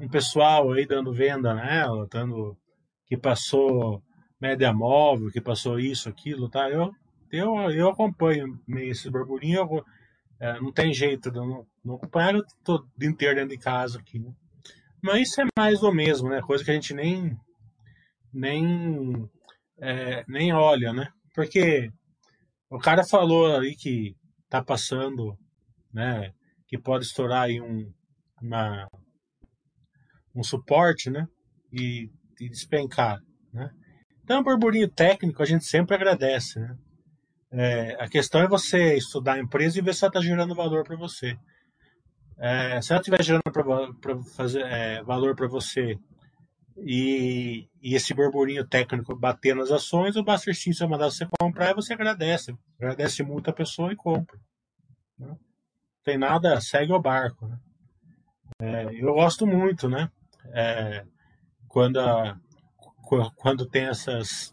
um 0.00 0.08
pessoal 0.08 0.72
aí 0.72 0.86
dando 0.86 1.12
venda 1.12 1.54
nela, 1.54 2.06
dando 2.10 2.56
que 3.06 3.16
passou 3.16 4.02
média 4.40 4.72
móvel, 4.72 5.30
que 5.30 5.40
passou 5.40 5.78
isso, 5.78 6.08
aquilo, 6.08 6.48
tá? 6.48 6.68
Eu, 6.68 6.92
eu, 7.30 7.70
eu 7.70 7.88
acompanho 7.88 8.58
esse 8.78 9.10
burburinho, 9.10 9.60
eu, 9.60 9.84
é, 10.40 10.60
não 10.60 10.72
tem 10.72 10.92
jeito 10.92 11.30
de 11.30 11.38
não, 11.38 11.66
não 11.84 11.94
acompanhar, 11.94 12.34
eu 12.34 12.44
tô 12.64 12.84
dia 12.96 13.08
inteiro 13.08 13.36
dentro 13.36 13.50
de 13.50 13.58
casa 13.58 13.98
aqui, 13.98 14.18
né? 14.18 14.32
Mas 15.02 15.28
isso 15.28 15.40
é 15.40 15.44
mais 15.56 15.82
ou 15.82 15.94
mesmo, 15.94 16.28
né? 16.28 16.40
Coisa 16.42 16.64
que 16.64 16.70
a 16.70 16.74
gente 16.74 16.94
nem 16.94 17.36
nem 18.32 19.28
é, 19.80 20.24
nem 20.28 20.52
olha, 20.52 20.92
né? 20.92 21.08
Porque 21.34 21.90
O 22.70 22.78
cara 22.78 23.04
falou 23.04 23.56
aí 23.56 23.74
que 23.76 24.14
tá 24.48 24.62
passando, 24.62 25.38
né? 25.92 26.32
Que 26.66 26.78
pode 26.78 27.04
estourar 27.04 27.44
aí 27.44 27.60
um, 27.60 27.92
uma, 28.42 28.88
um 30.34 30.42
suporte, 30.42 31.10
né? 31.10 31.26
E, 31.72 32.10
e 32.40 32.48
despencar, 32.48 33.18
né? 33.52 33.70
Então, 34.22 34.42
burburinho 34.42 34.88
técnico 34.88 35.42
a 35.42 35.46
gente 35.46 35.64
sempre 35.64 35.94
agradece, 35.94 36.58
né? 36.58 36.76
É, 37.52 38.02
a 38.02 38.08
questão 38.08 38.40
é 38.42 38.48
você 38.48 38.96
estudar 38.96 39.34
a 39.34 39.38
empresa 39.38 39.78
e 39.78 39.82
ver 39.82 39.94
se 39.94 40.04
ela 40.04 40.10
está 40.10 40.20
gerando 40.20 40.54
valor 40.54 40.82
para 40.84 40.96
você. 40.96 41.36
É, 42.38 42.80
se 42.82 42.92
ela 42.92 43.00
estiver 43.00 43.22
gerando 43.22 43.52
pra, 43.52 43.64
fazer, 44.36 44.62
é, 44.62 45.02
valor 45.04 45.36
para 45.36 45.46
você 45.46 45.96
e, 46.76 47.68
e, 47.80 47.94
esse 47.94 48.12
burburinho 48.12 48.66
técnico 48.66 49.14
bater 49.14 49.54
nas 49.54 49.70
ações, 49.70 50.16
o 50.16 50.24
Buster 50.24 50.54
Simpson 50.54 50.88
mandar 50.88 51.10
você 51.10 51.26
comprar 51.38 51.70
e 51.70 51.74
você 51.74 51.92
agradece. 51.92 52.56
Agradece 52.78 53.22
muito 53.22 53.48
a 53.48 53.52
pessoa 53.52 53.92
e 53.92 53.96
compra. 53.96 54.38
Né? 55.18 55.36
Tem 56.02 56.18
nada, 56.18 56.60
segue 56.60 56.92
o 56.92 57.00
barco. 57.00 57.46
Né? 57.46 57.58
É, 58.60 58.84
eu 58.94 59.14
gosto 59.14 59.46
muito, 59.46 59.88
né? 59.88 60.10
É, 60.52 61.04
quando, 61.68 61.98
a, 61.98 62.38
quando 63.36 63.66
tem 63.66 63.86
essas 63.86 64.52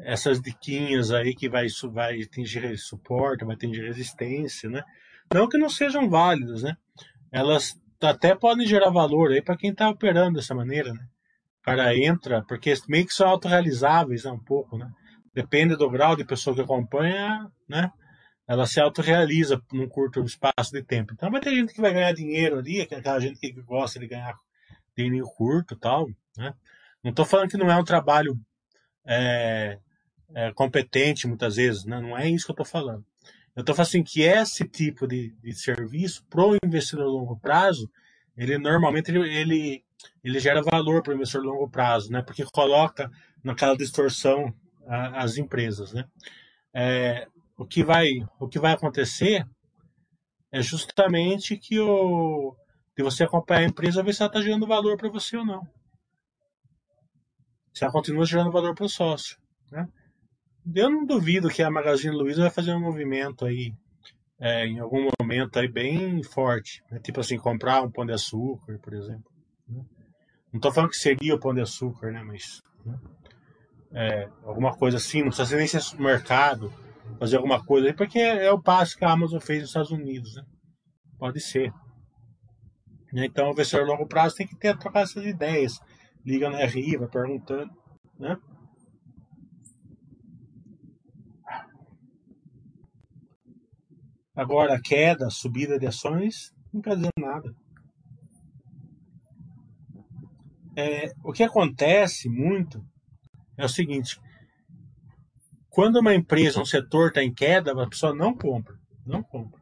essas 0.00 0.40
diquinhas 0.40 1.10
aí 1.10 1.34
que 1.34 1.48
vai, 1.48 1.66
vai 1.90 2.22
atingir 2.22 2.78
suporte, 2.78 3.44
vai 3.44 3.56
atingir 3.56 3.82
resistência, 3.82 4.70
né? 4.70 4.84
Não 5.32 5.48
que 5.48 5.58
não 5.58 5.68
sejam 5.68 6.08
válidas, 6.08 6.62
né? 6.62 6.76
Elas 7.30 7.76
até 8.00 8.34
podem 8.34 8.66
gerar 8.66 8.90
valor 8.90 9.32
aí 9.32 9.42
para 9.42 9.56
quem 9.56 9.70
está 9.70 9.88
operando 9.88 10.36
dessa 10.36 10.54
maneira, 10.54 10.92
né? 10.92 11.06
O 11.60 11.64
cara 11.64 11.96
entra, 11.96 12.44
porque 12.46 12.74
meio 12.88 13.06
que 13.06 13.12
são 13.12 13.28
autorrealizáveis, 13.28 14.24
né? 14.24 14.30
Um 14.30 14.38
pouco, 14.38 14.78
né? 14.78 14.90
Depende 15.34 15.76
do 15.76 15.90
grau 15.90 16.16
de 16.16 16.24
pessoa 16.24 16.54
que 16.54 16.62
acompanha, 16.62 17.50
né? 17.68 17.90
Ela 18.46 18.66
se 18.66 18.80
autorrealiza 18.80 19.60
num 19.72 19.88
curto 19.88 20.24
espaço 20.24 20.72
de 20.72 20.82
tempo. 20.82 21.12
Então 21.12 21.30
vai 21.30 21.40
ter 21.40 21.54
gente 21.54 21.74
que 21.74 21.80
vai 21.80 21.92
ganhar 21.92 22.12
dinheiro 22.12 22.58
ali, 22.58 22.80
aquela 22.80 23.20
gente 23.20 23.38
que 23.38 23.52
gosta 23.62 23.98
de 23.98 24.06
ganhar 24.06 24.38
dinheiro 24.96 25.26
curto 25.36 25.76
tal, 25.76 26.08
né? 26.36 26.54
Não 27.02 27.10
estou 27.10 27.24
falando 27.24 27.50
que 27.50 27.56
não 27.56 27.70
é 27.70 27.76
um 27.76 27.84
trabalho 27.84 28.38
é, 29.06 29.78
é, 30.34 30.52
competente 30.52 31.26
muitas 31.26 31.56
vezes, 31.56 31.84
né? 31.84 32.00
não 32.00 32.16
é 32.16 32.28
isso 32.28 32.44
que 32.44 32.50
eu 32.50 32.62
estou 32.62 32.66
falando. 32.66 33.04
Eu 33.58 33.62
estou 33.62 33.74
falando 33.74 33.88
assim 33.88 34.04
que 34.04 34.22
esse 34.22 34.68
tipo 34.68 35.04
de, 35.04 35.30
de 35.42 35.52
serviço 35.52 36.24
para 36.30 36.46
o 36.46 36.56
investidor 36.64 37.06
a 37.06 37.08
longo 37.08 37.36
prazo, 37.40 37.90
ele 38.36 38.56
normalmente 38.56 39.10
ele, 39.10 39.28
ele, 39.28 39.84
ele 40.22 40.38
gera 40.38 40.62
valor 40.62 41.02
para 41.02 41.10
o 41.10 41.16
investidor 41.16 41.44
a 41.44 41.50
longo 41.50 41.68
prazo, 41.68 42.12
né? 42.12 42.22
Porque 42.22 42.44
coloca 42.44 43.10
naquela 43.42 43.76
distorção 43.76 44.54
a, 44.86 45.24
as 45.24 45.38
empresas, 45.38 45.92
né? 45.92 46.04
É, 46.72 47.26
o 47.56 47.66
que 47.66 47.82
vai 47.82 48.24
o 48.38 48.46
que 48.46 48.60
vai 48.60 48.74
acontecer 48.74 49.44
é 50.52 50.62
justamente 50.62 51.56
que 51.56 51.80
o 51.80 52.54
de 52.96 53.02
você 53.02 53.24
acompanhar 53.24 53.62
a 53.62 53.68
empresa 53.68 54.04
ver 54.04 54.14
se 54.14 54.22
ela 54.22 54.30
está 54.30 54.40
gerando 54.40 54.68
valor 54.68 54.96
para 54.96 55.10
você 55.10 55.36
ou 55.36 55.44
não. 55.44 55.66
Se 57.74 57.82
ela 57.82 57.92
continua 57.92 58.24
gerando 58.24 58.52
valor 58.52 58.72
para 58.76 58.86
o 58.86 58.88
sócio, 58.88 59.36
né? 59.72 59.88
Eu 60.74 60.90
não 60.90 61.04
duvido 61.04 61.48
que 61.48 61.62
a 61.62 61.70
Magazine 61.70 62.14
Luiza 62.14 62.42
vai 62.42 62.50
fazer 62.50 62.74
um 62.74 62.80
movimento 62.80 63.44
aí 63.44 63.72
é, 64.40 64.66
em 64.66 64.78
algum 64.78 65.08
momento 65.20 65.58
aí 65.58 65.68
bem 65.68 66.22
forte, 66.22 66.82
né? 66.90 67.00
tipo 67.00 67.20
assim 67.20 67.36
comprar 67.36 67.82
um 67.82 67.90
pão 67.90 68.06
de 68.06 68.12
açúcar, 68.12 68.78
por 68.78 68.94
exemplo. 68.94 69.30
Né? 69.68 69.84
Não 70.52 70.58
estou 70.58 70.72
falando 70.72 70.90
que 70.90 70.96
seria 70.96 71.34
o 71.34 71.40
pão 71.40 71.52
de 71.52 71.60
açúcar, 71.60 72.12
né? 72.12 72.22
Mas 72.22 72.62
né? 72.84 72.98
É, 73.90 74.28
alguma 74.44 74.76
coisa 74.76 74.98
assim, 74.98 75.22
não 75.22 75.28
precisa 75.28 75.56
nem 75.56 75.66
ser 75.66 75.80
mercado, 75.98 76.72
fazer 77.18 77.36
alguma 77.36 77.64
coisa 77.64 77.88
aí, 77.88 77.94
porque 77.94 78.18
é 78.18 78.50
o 78.52 78.62
passo 78.62 78.96
que 78.96 79.04
a 79.04 79.10
Amazon 79.10 79.40
fez 79.40 79.60
nos 79.60 79.70
Estados 79.70 79.90
Unidos, 79.90 80.36
né? 80.36 80.44
Pode 81.18 81.40
ser. 81.40 81.72
Então, 83.12 83.48
o 83.48 83.52
investidor 83.52 83.86
a 83.86 83.90
longo 83.90 84.06
prazo 84.06 84.36
tem 84.36 84.46
que 84.46 84.56
ter 84.56 84.76
trocar 84.76 85.00
essas 85.00 85.24
ideias. 85.24 85.80
Liga 86.24 86.50
na 86.50 86.64
RI, 86.64 86.96
vai 86.96 87.08
perguntando, 87.08 87.70
né? 88.18 88.36
Agora, 94.38 94.80
queda, 94.80 95.30
subida 95.30 95.80
de 95.80 95.86
ações, 95.88 96.54
não 96.72 96.80
quer 96.80 96.94
dizer 96.94 97.10
nada. 97.18 97.52
É, 100.76 101.12
o 101.24 101.32
que 101.32 101.42
acontece 101.42 102.28
muito 102.28 102.80
é 103.56 103.64
o 103.64 103.68
seguinte: 103.68 104.16
quando 105.68 105.98
uma 105.98 106.14
empresa, 106.14 106.60
um 106.60 106.64
setor 106.64 107.08
está 107.08 107.20
em 107.20 107.34
queda, 107.34 107.72
a 107.72 107.88
pessoa 107.88 108.14
não 108.14 108.32
compra. 108.32 108.78
Não 109.04 109.24
compra. 109.24 109.60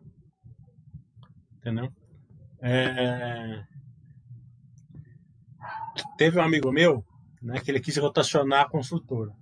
Entendeu? 1.56 1.90
É... 2.60 3.64
Teve 6.18 6.38
um 6.38 6.42
amigo 6.42 6.70
meu 6.70 7.02
né, 7.40 7.60
que 7.60 7.70
ele 7.70 7.80
quis 7.80 7.96
rotacionar 7.96 8.66
a 8.66 8.68
construtora. 8.68 9.32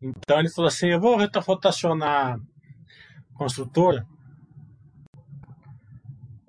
Então 0.00 0.38
ele 0.38 0.50
falou 0.50 0.68
assim: 0.68 0.88
eu 0.88 1.00
vou 1.00 1.18
rotacionar 1.18 2.40
construtora. 3.34 4.06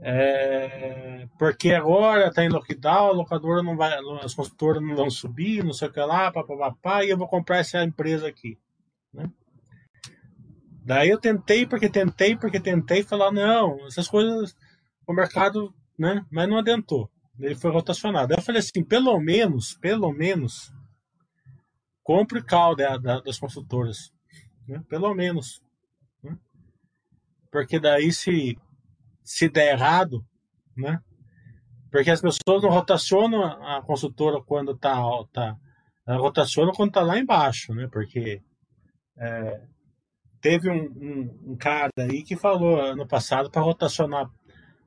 É, 0.04 1.28
porque 1.38 1.74
agora 1.74 2.28
está 2.28 2.44
em 2.44 2.50
lockdown, 2.50 3.10
a 3.10 3.12
locadora 3.12 3.62
não 3.62 3.78
vai, 3.78 3.94
as 4.24 4.34
construtoras 4.34 4.82
não 4.82 4.96
vão 4.96 5.12
subir, 5.12 5.64
não 5.64 5.74
sei 5.74 5.90
o 5.90 5.92
que 5.92 6.00
lá, 6.00 6.32
papapá, 6.32 7.06
e 7.06 7.10
eu 7.10 7.18
vou 7.18 7.28
comprar 7.28 7.60
essa 7.60 7.84
empresa 7.84 8.28
aqui. 8.28 8.58
Né? 9.14 9.30
Daí 10.84 11.10
eu 11.10 11.20
tentei, 11.20 11.68
porque 11.68 11.88
tentei, 11.88 12.36
porque 12.36 12.60
tentei 12.60 13.04
falar, 13.04 13.32
não, 13.32 13.86
essas 13.86 14.08
coisas, 14.08 14.56
o 15.08 15.14
mercado, 15.14 15.72
né? 15.98 16.26
Mas 16.32 16.50
não 16.50 16.58
adiantou. 16.58 17.10
Ele 17.40 17.56
foi 17.56 17.72
rotacionado. 17.72 18.34
Eu 18.34 18.42
falei 18.42 18.60
assim, 18.60 18.84
pelo 18.84 19.20
menos, 19.20 19.76
pelo 19.76 20.12
menos, 20.12 20.74
compre 22.04 22.44
cal 22.44 22.76
da, 22.76 22.98
da, 22.98 23.20
das 23.22 23.40
construtoras, 23.40 24.12
né? 24.68 24.84
pelo 24.90 25.14
menos. 25.14 25.62
Né? 26.24 26.38
Porque 27.52 27.80
daí 27.80 28.12
se, 28.12 28.58
se 29.24 29.50
der 29.50 29.74
errado, 29.74 30.26
né? 30.76 31.00
Porque 31.92 32.10
as 32.10 32.22
pessoas 32.22 32.64
não 32.64 32.70
rotacionam 32.70 33.44
a 33.44 33.82
construtora 33.82 34.42
quando 34.42 34.72
está 34.72 34.96
alta, 34.96 35.58
ela 36.08 36.18
rotaciona 36.18 36.72
quando 36.72 36.90
está 36.90 37.02
lá 37.02 37.18
embaixo, 37.18 37.74
né? 37.74 37.88
Porque 37.92 38.42
é, 39.18 39.62
teve 40.40 40.70
um, 40.70 40.84
um, 40.84 41.52
um, 41.52 41.58
cara 41.58 41.92
aí 41.98 42.24
que 42.24 42.36
falou 42.36 42.80
ano 42.80 43.06
passado 43.06 43.52
para 43.52 43.62
rotacionar 43.62 44.30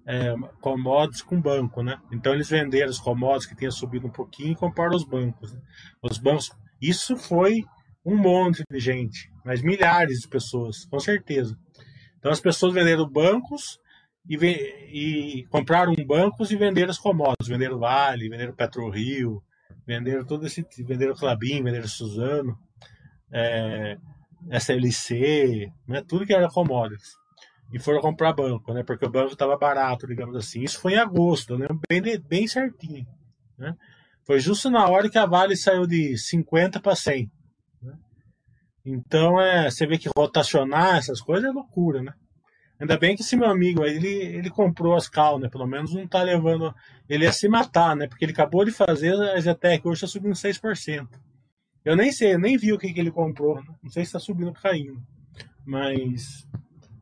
é, 0.07 0.35
commodities 0.61 1.23
com 1.23 1.41
banco, 1.41 1.83
né? 1.83 2.01
Então 2.11 2.33
eles 2.35 2.49
venderam 2.49 2.91
os 2.91 2.99
commodities 2.99 3.47
que 3.47 3.57
tinham 3.57 3.71
subido 3.71 4.07
um 4.07 4.11
pouquinho 4.11 4.53
e 4.53 4.57
compraram 4.57 4.97
os 4.97 5.05
bancos. 5.05 5.53
Né? 5.53 5.61
Os 6.03 6.19
bancos 6.19 6.51
isso 6.81 7.16
foi 7.16 7.64
um 8.05 8.16
monte 8.16 8.62
de 8.70 8.79
gente, 8.79 9.31
mas 9.45 9.62
milhares 9.62 10.20
de 10.20 10.29
pessoas, 10.29 10.85
com 10.85 11.01
certeza. 11.01 11.57
Então 12.18 12.31
as 12.31 12.41
pessoas 12.41 12.75
venderam 12.75 13.09
bancos 13.09 13.79
e, 14.29 14.37
e 14.37 15.47
compraram 15.47 15.95
bancos 16.07 16.51
e 16.51 16.57
venderam 16.57 16.91
as 16.91 16.99
commodities, 16.99 17.49
venderam 17.49 17.79
Vale, 17.79 18.29
venderam 18.29 18.55
PetroRio, 18.55 19.43
venderam 19.87 20.25
todo 20.25 20.47
esse, 20.47 20.66
venderam 20.81 21.14
Clabin, 21.14 21.62
venderam 21.62 21.89
Suzano, 21.89 22.59
é, 23.33 23.99
SLC, 24.51 25.70
né, 25.87 26.03
tudo 26.07 26.27
que 26.27 26.35
era 26.35 26.49
commodities. 26.49 27.14
E 27.72 27.79
foram 27.79 28.01
comprar 28.01 28.33
banco, 28.33 28.72
né, 28.72 28.83
porque 28.83 29.05
o 29.05 29.11
banco 29.11 29.33
estava 29.33 29.57
barato, 29.57 30.07
digamos 30.07 30.37
assim. 30.37 30.62
Isso 30.62 30.81
foi 30.81 30.95
em 30.95 30.99
agosto, 30.99 31.59
né, 31.59 31.66
bem, 31.89 32.03
bem 32.20 32.47
certinho. 32.47 33.07
Né? 33.59 33.75
Foi 34.27 34.41
justo 34.41 34.70
na 34.70 34.89
hora 34.89 35.11
que 35.11 35.18
a 35.18 35.27
Vale 35.27 35.57
saiu 35.57 35.87
de 35.87 36.16
50 36.16 36.81
para 36.81 36.97
100. 36.97 37.31
Né? 37.83 37.93
Então, 38.85 39.41
é, 39.41 39.70
você 39.70 39.87
vê 39.87 39.99
que 39.99 40.09
rotacionar 40.16 40.97
essas 40.97 41.20
coisas 41.20 41.49
é 41.49 41.53
loucura, 41.53 42.03
né? 42.03 42.12
Ainda 42.81 42.99
bem 42.99 43.14
que 43.14 43.22
esse 43.22 43.37
meu 43.37 43.49
amigo 43.49 43.85
ele, 43.85 44.09
ele 44.09 44.51
comprou 44.51 44.97
as 44.97 45.09
cal, 45.09 45.39
né? 45.39 45.49
Pelo 45.49 45.66
menos 45.66 45.95
não 45.95 46.09
tá 46.09 46.22
levando. 46.22 46.75
Ele 47.09 47.25
ia 47.25 47.33
se 47.33 47.49
matar, 47.49 47.95
né? 47.95 48.09
Porque 48.09 48.25
ele 48.25 48.33
acabou 48.33 48.64
de 48.64 48.72
fazer 48.72 49.14
a 49.14 49.41
Zetec, 49.41 49.87
hoje 49.87 50.01
tá 50.01 50.07
subindo 50.07 50.35
6%. 50.35 51.09
Eu 51.85 51.97
nem 51.97 52.11
sei, 52.11 52.35
eu 52.35 52.39
nem 52.39 52.57
vi 52.57 52.72
o 52.72 52.79
que, 52.79 52.93
que 52.93 52.99
ele 52.99 53.11
comprou. 53.11 53.57
Né? 53.57 53.75
Não 53.83 53.91
sei 53.91 54.05
se 54.05 54.12
tá 54.12 54.18
subindo 54.18 54.49
ou 54.49 54.55
caindo. 54.55 55.01
Mas. 55.64 56.47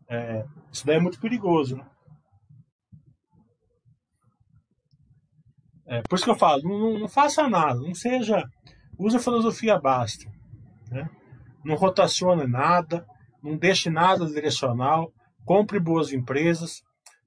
É, 0.09 0.45
isso 0.71 0.85
daí 0.85 0.97
é 0.97 1.01
muito 1.01 1.21
perigoso, 1.21 1.77
né? 1.77 1.87
É, 5.93 6.01
por 6.09 6.17
isso 6.17 6.25
que 6.25 6.31
eu 6.31 6.39
falo, 6.39 6.63
não, 6.63 7.01
não, 7.01 7.09
faça 7.09 7.47
nada, 7.51 7.79
não 7.79 7.95
seja. 7.95 8.49
Use 8.99 9.15
a 9.15 9.21
filosofia 9.21 9.79
basta. 9.79 10.25
Né? 10.91 11.07
Não 11.63 11.75
rotacione 11.75 12.47
nada, 12.47 13.07
não 13.43 13.59
deixe 13.59 13.91
nada 13.91 14.25
direcional, 14.25 15.13
compre 15.45 15.79
boas 15.79 16.11
empresas, 16.11 16.83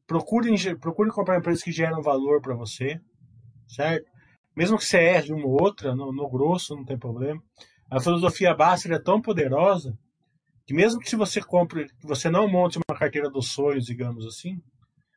procure, 0.08 0.76
procure 0.78 1.12
comprar 1.12 1.38
empresas 1.38 1.62
que 1.62 1.72
geram 1.72 2.02
valor 2.02 2.42
para 2.42 2.56
você, 2.56 3.00
certo? 3.68 4.10
Mesmo 4.56 4.80
que 4.80 4.86
você 4.86 4.98
erre 4.98 5.32
uma 5.32 5.46
ou 5.46 5.62
outra, 5.62 5.94
no, 5.94 6.12
no, 6.12 6.28
grosso, 6.28 6.76
não 6.76 6.86
tem 6.86 6.98
problema. 6.98 7.40
A 7.88 8.00
filosofia 8.00 8.56
Baster 8.56 8.94
é 8.94 9.00
tão 9.00 9.22
poderosa 9.22 9.96
que 10.66 10.74
mesmo 10.74 11.00
que 11.00 11.10
se 11.10 11.16
você 11.16 11.40
compre, 11.40 11.86
que 12.00 12.08
você 12.08 12.32
não 12.32 12.48
monte 12.48 12.80
uma 12.80 12.98
carteira 12.98 13.30
dos 13.30 13.50
sonhos, 13.50 13.86
digamos 13.86 14.26
assim, 14.26 14.60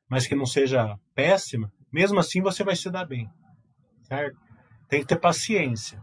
mas 0.06 0.26
que 0.26 0.34
não 0.34 0.44
seja 0.44 0.98
péssima, 1.14 1.72
mesmo 1.92 2.18
assim 2.18 2.40
você 2.40 2.62
vai 2.62 2.76
se 2.76 2.90
dar 2.90 3.04
bem. 3.04 3.28
Certo? 4.02 4.38
Tem 4.88 5.00
que 5.00 5.06
ter 5.06 5.20
paciência. 5.20 6.02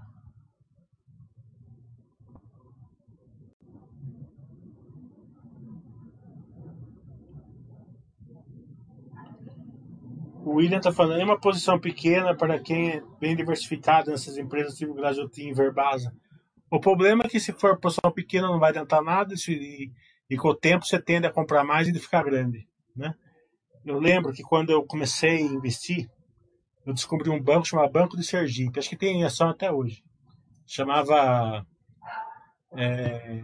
O 10.46 10.58
William 10.58 10.78
está 10.78 10.92
falando, 10.92 11.20
é 11.20 11.24
uma 11.24 11.40
posição 11.40 11.80
pequena 11.80 12.36
para 12.36 12.60
quem 12.60 12.92
é 12.92 13.04
bem 13.20 13.36
diversificado 13.36 14.12
nessas 14.12 14.38
empresas 14.38 14.76
tipo 14.76 14.94
Grajotin 14.94 15.50
e 15.50 15.54
Verbasa. 15.54 16.14
O 16.70 16.80
problema 16.80 17.24
é 17.26 17.28
que 17.28 17.40
se 17.40 17.52
for 17.52 17.80
posição 17.80 18.12
pequena 18.12 18.48
não 18.48 18.60
vai 18.60 18.70
adiantar 18.70 19.02
nada 19.02 19.34
e, 19.34 19.92
e, 20.30 20.38
com 20.38 20.50
o 20.50 20.56
tempo 20.56 20.86
você 20.86 21.02
tende 21.02 21.26
a 21.26 21.32
comprar 21.32 21.64
mais 21.64 21.88
e 21.88 21.92
de 21.92 22.00
ficar 22.00 22.24
grande. 22.24 22.68
Né? 22.96 23.12
Eu 23.86 24.00
lembro 24.00 24.34
que 24.34 24.42
quando 24.42 24.72
eu 24.72 24.84
comecei 24.84 25.38
a 25.38 25.42
investir, 25.42 26.10
eu 26.84 26.92
descobri 26.92 27.30
um 27.30 27.42
banco 27.42 27.68
chamado 27.68 27.92
Banco 27.92 28.18
de 28.18 28.24
Sergipe. 28.24 28.80
Acho 28.80 28.90
que 28.90 28.98
tem 28.98 29.24
ação 29.24 29.50
até 29.50 29.72
hoje. 29.72 30.04
Chamava 30.66 31.64
é, 32.76 33.44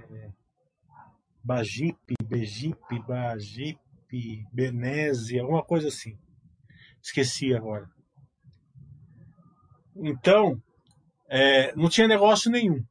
Bagipe, 1.44 2.16
Begipe, 2.24 3.00
Bagipe, 3.08 4.46
Benese, 4.52 5.40
alguma 5.40 5.64
coisa 5.64 5.90
assim. 5.90 6.18
Esqueci 7.00 7.54
agora. 7.54 7.88
Então, 9.96 10.60
é, 11.30 11.76
não 11.76 11.88
tinha 11.88 12.08
negócio 12.08 12.50
nenhum. 12.50 12.84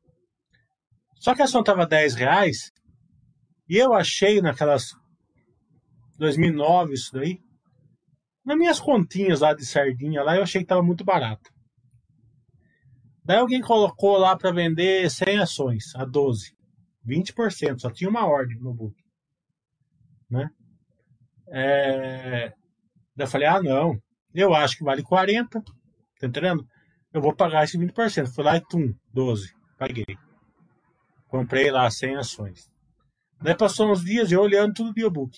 Só 1.16 1.34
que 1.34 1.42
a 1.42 1.46
ação 1.46 1.60
estava 1.60 1.84
10 1.84 2.14
reais 2.14 2.72
e 3.68 3.76
eu 3.76 3.92
achei 3.92 4.40
naquelas 4.40 4.99
2009 6.20 6.94
isso 6.94 7.12
daí, 7.12 7.40
nas 8.44 8.56
minhas 8.56 8.78
continhas 8.78 9.40
lá 9.40 9.52
de 9.52 9.66
sardinha 9.66 10.22
lá, 10.22 10.36
eu 10.36 10.42
achei 10.42 10.60
que 10.60 10.64
estava 10.64 10.82
muito 10.82 11.04
barato. 11.04 11.50
Daí 13.24 13.38
alguém 13.38 13.60
colocou 13.60 14.16
lá 14.16 14.36
para 14.36 14.52
vender 14.52 15.10
100 15.10 15.38
ações 15.38 15.84
a 15.94 16.04
12, 16.04 16.52
20%, 17.06 17.80
só 17.80 17.90
tinha 17.90 18.08
uma 18.08 18.26
ordem 18.26 18.58
no 18.60 18.72
book, 18.74 18.96
né? 20.30 20.48
É, 21.52 22.52
Daí 23.20 23.26
eu 23.26 23.30
falei, 23.30 23.48
ah, 23.48 23.62
não, 23.62 24.00
eu 24.32 24.54
acho 24.54 24.78
que 24.78 24.84
vale 24.84 25.02
40, 25.02 25.60
tá 25.60 26.26
entendendo? 26.26 26.66
Eu 27.12 27.20
vou 27.20 27.34
pagar 27.34 27.64
esse 27.64 27.76
20%. 27.76 28.32
Fui 28.34 28.42
lá 28.42 28.56
e 28.56 28.62
tum, 28.62 28.94
12, 29.12 29.52
paguei. 29.78 30.16
Comprei 31.28 31.70
lá 31.70 31.90
100 31.90 32.16
ações. 32.16 32.70
Daí 33.42 33.54
passou 33.54 33.90
uns 33.90 34.02
dias 34.02 34.32
eu 34.32 34.40
olhando 34.40 34.72
tudo 34.72 34.94
no 34.96 35.10
book. 35.10 35.36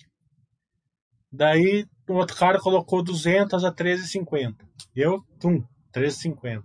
Daí 1.33 1.87
o 2.09 2.15
outro 2.15 2.37
cara 2.37 2.61
colocou 2.61 3.03
200 3.03 3.65
a 3.65 3.73
13,50. 3.73 4.55
Eu, 4.95 5.23
tum, 5.41 5.65
13,50. 5.95 6.63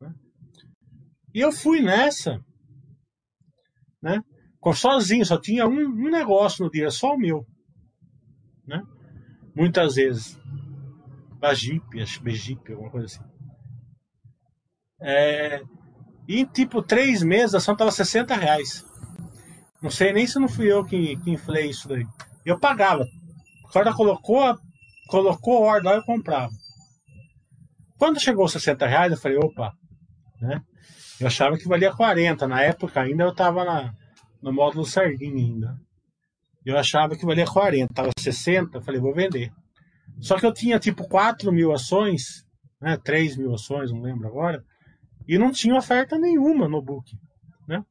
Né? 0.00 0.14
E 1.34 1.40
eu 1.40 1.52
fui 1.52 1.80
nessa, 1.80 2.40
né? 4.02 4.20
Sozinho, 4.74 5.24
só 5.24 5.40
tinha 5.40 5.66
um, 5.66 5.86
um 5.86 6.10
negócio 6.10 6.62
no 6.62 6.70
dia, 6.70 6.90
só 6.90 7.14
o 7.14 7.18
meu. 7.18 7.46
Né? 8.66 8.82
Muitas 9.54 9.94
vezes. 9.94 10.38
Bajipe, 11.40 12.02
acho 12.02 12.22
Bejipe, 12.22 12.72
alguma 12.72 12.90
coisa 12.90 13.06
assim. 13.06 13.24
É, 15.00 15.62
e 16.26 16.44
tipo, 16.44 16.82
três 16.82 17.22
meses 17.22 17.54
a 17.54 17.58
ação 17.58 17.76
tava 17.76 17.90
60 17.90 18.34
reais. 18.34 18.84
Não 19.80 19.90
sei 19.90 20.12
nem 20.12 20.26
se 20.26 20.38
não 20.38 20.48
fui 20.48 20.70
eu 20.70 20.84
que, 20.84 21.16
que 21.16 21.30
inflei 21.30 21.70
isso 21.70 21.88
daí. 21.88 22.06
Eu 22.44 22.58
pagava. 22.58 23.06
O 23.68 23.72
cara 23.72 23.92
colocou, 23.92 24.56
colocou 25.08 25.58
a 25.58 25.72
ordem 25.72 25.90
lá 25.90 25.96
eu 25.96 26.02
comprava. 26.02 26.50
Quando 27.98 28.20
chegou 28.20 28.42
aos 28.42 28.52
60 28.52 28.86
reais, 28.86 29.12
eu 29.12 29.18
falei, 29.18 29.38
opa, 29.38 29.72
né? 30.40 30.62
Eu 31.20 31.26
achava 31.26 31.58
que 31.58 31.68
valia 31.68 31.92
40. 31.92 32.46
Na 32.46 32.62
época 32.62 33.00
ainda 33.00 33.24
eu 33.24 33.34
tava 33.34 33.64
na, 33.64 33.92
no 34.40 34.52
módulo 34.52 34.86
sardinha 34.86 35.34
ainda. 35.34 35.76
Eu 36.64 36.78
achava 36.78 37.16
que 37.16 37.26
valia 37.26 37.46
40. 37.46 37.92
Tava 37.92 38.10
60, 38.18 38.78
eu 38.78 38.82
falei, 38.82 39.00
vou 39.00 39.14
vender. 39.14 39.50
Só 40.20 40.38
que 40.38 40.46
eu 40.46 40.52
tinha 40.52 40.78
tipo 40.78 41.06
4 41.08 41.52
mil 41.52 41.72
ações, 41.72 42.44
né, 42.80 42.96
3 43.04 43.36
mil 43.36 43.54
ações, 43.54 43.90
não 43.90 44.00
lembro 44.00 44.28
agora, 44.28 44.62
e 45.26 45.36
não 45.38 45.52
tinha 45.52 45.76
oferta 45.76 46.18
nenhuma 46.18 46.68
no 46.68 46.82
book. 46.82 47.10
Né? 47.66 47.82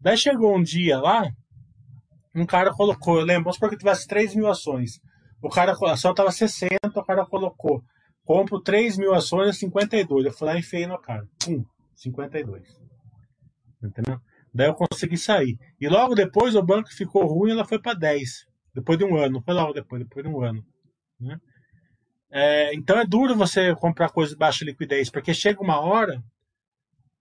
Daí 0.00 0.16
chegou 0.16 0.56
um 0.56 0.62
dia 0.62 0.98
lá, 0.98 1.30
um 2.40 2.46
cara 2.46 2.72
colocou, 2.72 3.18
eu 3.18 3.24
lembro, 3.24 3.44
vamos 3.44 3.56
supor 3.56 3.70
que 3.70 3.76
tivesse 3.76 4.06
3 4.06 4.34
mil 4.34 4.48
ações. 4.48 5.00
O 5.42 5.48
cara, 5.48 5.72
a 5.72 5.92
ação 5.92 6.10
estava 6.10 6.32
60, 6.32 6.68
o 6.94 7.04
cara 7.04 7.24
colocou, 7.24 7.82
compro 8.24 8.60
3 8.60 8.98
mil 8.98 9.14
ações 9.14 9.50
a 9.50 9.52
52. 9.52 10.26
Eu 10.26 10.32
fui 10.32 10.46
lá 10.46 10.56
e 10.56 10.60
enfiei 10.60 10.86
no 10.86 10.98
cara. 10.98 11.26
Pum, 11.44 11.64
52. 11.94 12.62
Entendeu? 13.82 14.20
Daí 14.52 14.68
eu 14.68 14.74
consegui 14.74 15.16
sair. 15.16 15.58
E 15.80 15.88
logo 15.88 16.14
depois 16.14 16.54
o 16.54 16.62
banco 16.62 16.92
ficou 16.92 17.26
ruim, 17.26 17.52
ela 17.52 17.64
foi 17.64 17.78
para 17.78 17.94
10. 17.94 18.46
Depois 18.74 18.98
de 18.98 19.04
um 19.04 19.16
ano. 19.16 19.40
Foi 19.42 19.54
logo 19.54 19.72
depois, 19.72 20.02
depois 20.02 20.24
de 20.24 20.32
um 20.32 20.42
ano. 20.42 20.64
Né? 21.20 21.38
É, 22.30 22.74
então 22.74 22.98
é 22.98 23.06
duro 23.06 23.34
você 23.34 23.74
comprar 23.76 24.10
coisas 24.10 24.34
de 24.34 24.38
baixa 24.38 24.64
liquidez, 24.64 25.10
porque 25.10 25.32
chega 25.32 25.62
uma 25.62 25.80
hora 25.80 26.22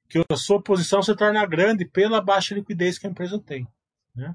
que 0.10 0.22
a 0.30 0.36
sua 0.36 0.62
posição 0.62 1.02
se 1.02 1.16
torna 1.16 1.46
grande 1.46 1.86
pela 1.86 2.22
baixa 2.22 2.56
liquidez 2.56 2.98
que 2.98 3.08
a 3.08 3.10
empresa 3.10 3.40
tem. 3.40 3.68
Né? 4.16 4.34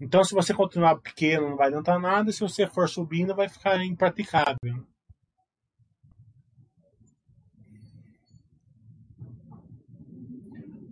Então, 0.00 0.22
se 0.22 0.32
você 0.32 0.54
continuar 0.54 0.96
pequeno, 0.96 1.50
não 1.50 1.56
vai 1.56 1.68
adiantar 1.68 1.98
nada, 1.98 2.30
e 2.30 2.32
se 2.32 2.40
você 2.40 2.66
for 2.66 2.88
subindo, 2.88 3.34
vai 3.34 3.48
ficar 3.48 3.84
impraticável. 3.84 4.86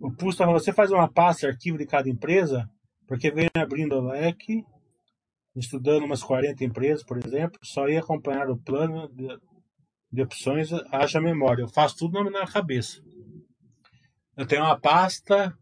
O 0.01 0.13
Pusta, 0.13 0.47
você 0.47 0.73
faz 0.73 0.91
uma 0.91 1.09
pasta 1.09 1.47
arquivo 1.47 1.79
de 1.79 1.87
cada 1.87 2.09
empresa, 2.09 2.69
porque 3.07 3.31
vem 3.31 3.49
abrindo 3.55 3.97
o 3.97 4.09
leque 4.09 4.65
estudando 5.57 6.05
umas 6.05 6.23
40 6.23 6.65
empresas, 6.65 7.03
por 7.03 7.17
exemplo, 7.17 7.59
só 7.63 7.89
ia 7.89 8.01
acompanhar 8.01 8.51
o 8.51 8.59
plano 8.59 9.09
de, 9.09 9.27
de 10.13 10.23
opções, 10.23 10.71
haja 10.93 11.21
memória. 11.21 11.63
Eu 11.63 11.69
faço 11.69 11.97
tudo 11.97 12.23
na 12.31 12.47
cabeça. 12.47 13.03
Eu 14.37 14.47
tenho 14.47 14.63
uma 14.63 14.79
pasta 14.79 15.57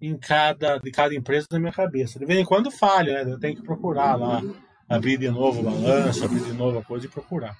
em 0.00 0.16
cada, 0.16 0.78
de 0.78 0.90
cada 0.90 1.14
empresa 1.14 1.46
na 1.50 1.58
minha 1.58 1.72
cabeça. 1.72 2.18
De 2.18 2.24
vez 2.24 2.38
em 2.38 2.44
quando 2.44 2.70
falha, 2.70 3.24
né? 3.24 3.32
Eu 3.32 3.38
tenho 3.38 3.56
que 3.56 3.62
procurar 3.62 4.16
lá, 4.16 4.40
abrir 4.88 5.18
de 5.18 5.30
novo 5.30 5.60
o 5.60 5.64
balanço, 5.64 6.24
abrir 6.24 6.44
de 6.44 6.52
novo 6.52 6.78
a 6.78 6.84
coisa 6.84 7.06
e 7.06 7.10
procurar. 7.10 7.56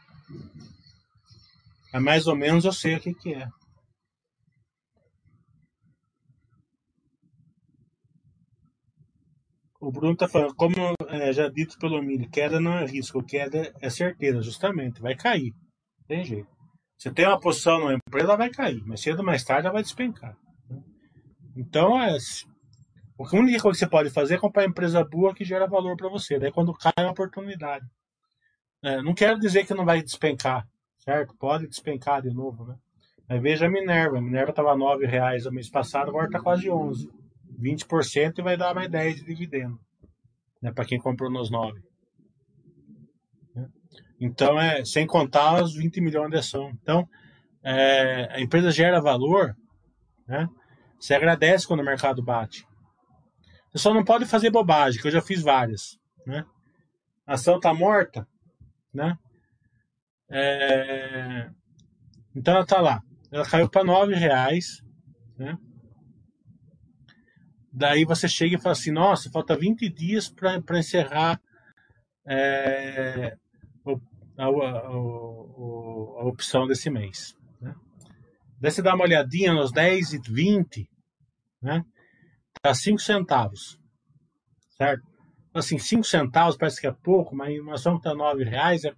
Mas 1.92 2.02
mais 2.02 2.26
ou 2.26 2.36
menos 2.36 2.64
eu 2.64 2.72
sei 2.72 2.96
o 2.96 3.00
que, 3.00 3.14
que 3.14 3.34
é. 3.34 3.48
O 9.80 9.92
Bruno 9.92 10.14
está 10.14 10.28
falando, 10.28 10.54
como 10.56 10.74
é, 11.08 11.32
já 11.32 11.48
dito 11.48 11.78
pelo 11.78 12.02
Mili, 12.02 12.28
queda 12.28 12.60
não 12.60 12.78
é 12.78 12.84
risco, 12.84 13.22
queda 13.22 13.72
é 13.80 13.88
certeza, 13.88 14.42
justamente, 14.42 15.00
vai 15.00 15.14
cair. 15.14 15.54
Tem 16.06 16.24
jeito. 16.24 16.48
Você 16.98 17.12
tem 17.12 17.26
uma 17.26 17.38
posição 17.38 17.78
numa 17.78 17.94
empresa, 17.94 18.26
ela 18.26 18.36
vai 18.36 18.50
cair, 18.50 18.82
mas 18.84 19.00
cedo 19.00 19.20
ou 19.20 19.24
mais 19.24 19.44
tarde 19.44 19.66
ela 19.66 19.74
vai 19.74 19.82
despencar. 19.82 20.36
Então, 21.58 22.00
é, 22.00 22.16
a 22.16 23.36
única 23.36 23.60
coisa 23.60 23.76
que 23.76 23.84
você 23.84 23.90
pode 23.90 24.10
fazer 24.10 24.36
é 24.36 24.38
comprar 24.38 24.64
empresa 24.64 25.02
boa 25.02 25.34
que 25.34 25.44
gera 25.44 25.66
valor 25.66 25.96
para 25.96 26.08
você. 26.08 26.38
Daí, 26.38 26.52
quando 26.52 26.72
cai, 26.72 26.92
é 26.96 27.02
uma 27.02 27.10
oportunidade. 27.10 27.84
É, 28.80 29.02
não 29.02 29.12
quero 29.12 29.40
dizer 29.40 29.66
que 29.66 29.74
não 29.74 29.84
vai 29.84 30.00
despencar, 30.00 30.64
certo? 30.98 31.34
Pode 31.36 31.66
despencar 31.66 32.22
de 32.22 32.30
novo, 32.30 32.64
né? 32.64 32.76
Mas 33.28 33.42
veja 33.42 33.66
a 33.66 33.68
Minerva. 33.68 34.18
A 34.18 34.20
Minerva 34.20 34.50
estava 34.50 34.72
R$ 34.72 35.04
reais 35.04 35.46
no 35.46 35.50
mês 35.50 35.68
passado, 35.68 36.10
agora 36.10 36.26
está 36.26 36.40
quase 36.40 36.70
11. 36.70 37.10
20% 37.60 38.38
e 38.38 38.42
vai 38.42 38.56
dar 38.56 38.72
mais 38.72 38.88
10 38.88 39.16
de 39.16 39.24
dividendo. 39.24 39.76
Né, 40.62 40.70
para 40.72 40.84
quem 40.84 41.00
comprou 41.00 41.28
nos 41.28 41.50
9. 41.50 41.80
Né? 43.56 43.68
Então, 44.20 44.60
é 44.60 44.84
sem 44.84 45.08
contar 45.08 45.60
os 45.60 45.74
20 45.74 46.00
milhões 46.00 46.30
de 46.30 46.36
ação. 46.36 46.70
Então, 46.80 47.08
é, 47.64 48.28
a 48.30 48.40
empresa 48.40 48.70
gera 48.70 49.00
valor, 49.00 49.56
né? 50.28 50.48
Você 50.98 51.14
agradece 51.14 51.66
quando 51.66 51.80
o 51.80 51.84
mercado 51.84 52.22
bate. 52.22 52.66
Você 53.70 53.78
só 53.78 53.94
não 53.94 54.04
pode 54.04 54.24
fazer 54.24 54.50
bobagem, 54.50 55.00
que 55.00 55.06
eu 55.06 55.12
já 55.12 55.22
fiz 55.22 55.42
várias. 55.42 55.98
Né? 56.26 56.44
A 57.26 57.34
ação 57.34 57.56
está 57.56 57.72
morta, 57.72 58.26
né? 58.92 59.16
É... 60.30 61.50
Então 62.34 62.54
ela 62.54 62.62
está 62.62 62.80
lá. 62.80 63.02
Ela 63.30 63.48
caiu 63.48 63.68
para 63.68 63.84
nove 63.84 64.14
reais, 64.14 64.82
né? 65.36 65.56
Daí 67.72 68.04
você 68.04 68.26
chega 68.26 68.56
e 68.56 68.60
fala 68.60 68.72
assim: 68.72 68.90
nossa, 68.90 69.30
falta 69.30 69.56
20 69.56 69.88
dias 69.88 70.28
para 70.28 70.78
encerrar 70.78 71.40
é, 72.26 73.36
a, 74.36 74.44
a, 74.44 74.46
a, 74.46 74.86
a, 74.86 76.24
opção 76.26 76.66
desse 76.66 76.90
mês. 76.90 77.37
Né? 78.58 78.62
Daí 78.62 78.70
você 78.70 78.82
dá 78.82 78.94
uma 78.94 79.04
olhadinha 79.04 79.52
nos 79.52 79.72
10 79.72 80.14
e 80.14 80.18
20, 80.18 80.88
né? 81.62 81.84
Tá 82.60 82.74
5 82.74 82.98
centavos, 82.98 83.78
certo? 84.76 85.06
Assim, 85.54 85.78
5 85.78 86.04
centavos 86.04 86.56
parece 86.56 86.80
que 86.80 86.86
é 86.86 86.92
pouco, 86.92 87.34
mas 87.34 87.58
uma 87.60 87.74
ação 87.74 87.96
que 87.96 88.02
tá 88.02 88.14
9 88.14 88.44
reais 88.44 88.84
é, 88.84 88.92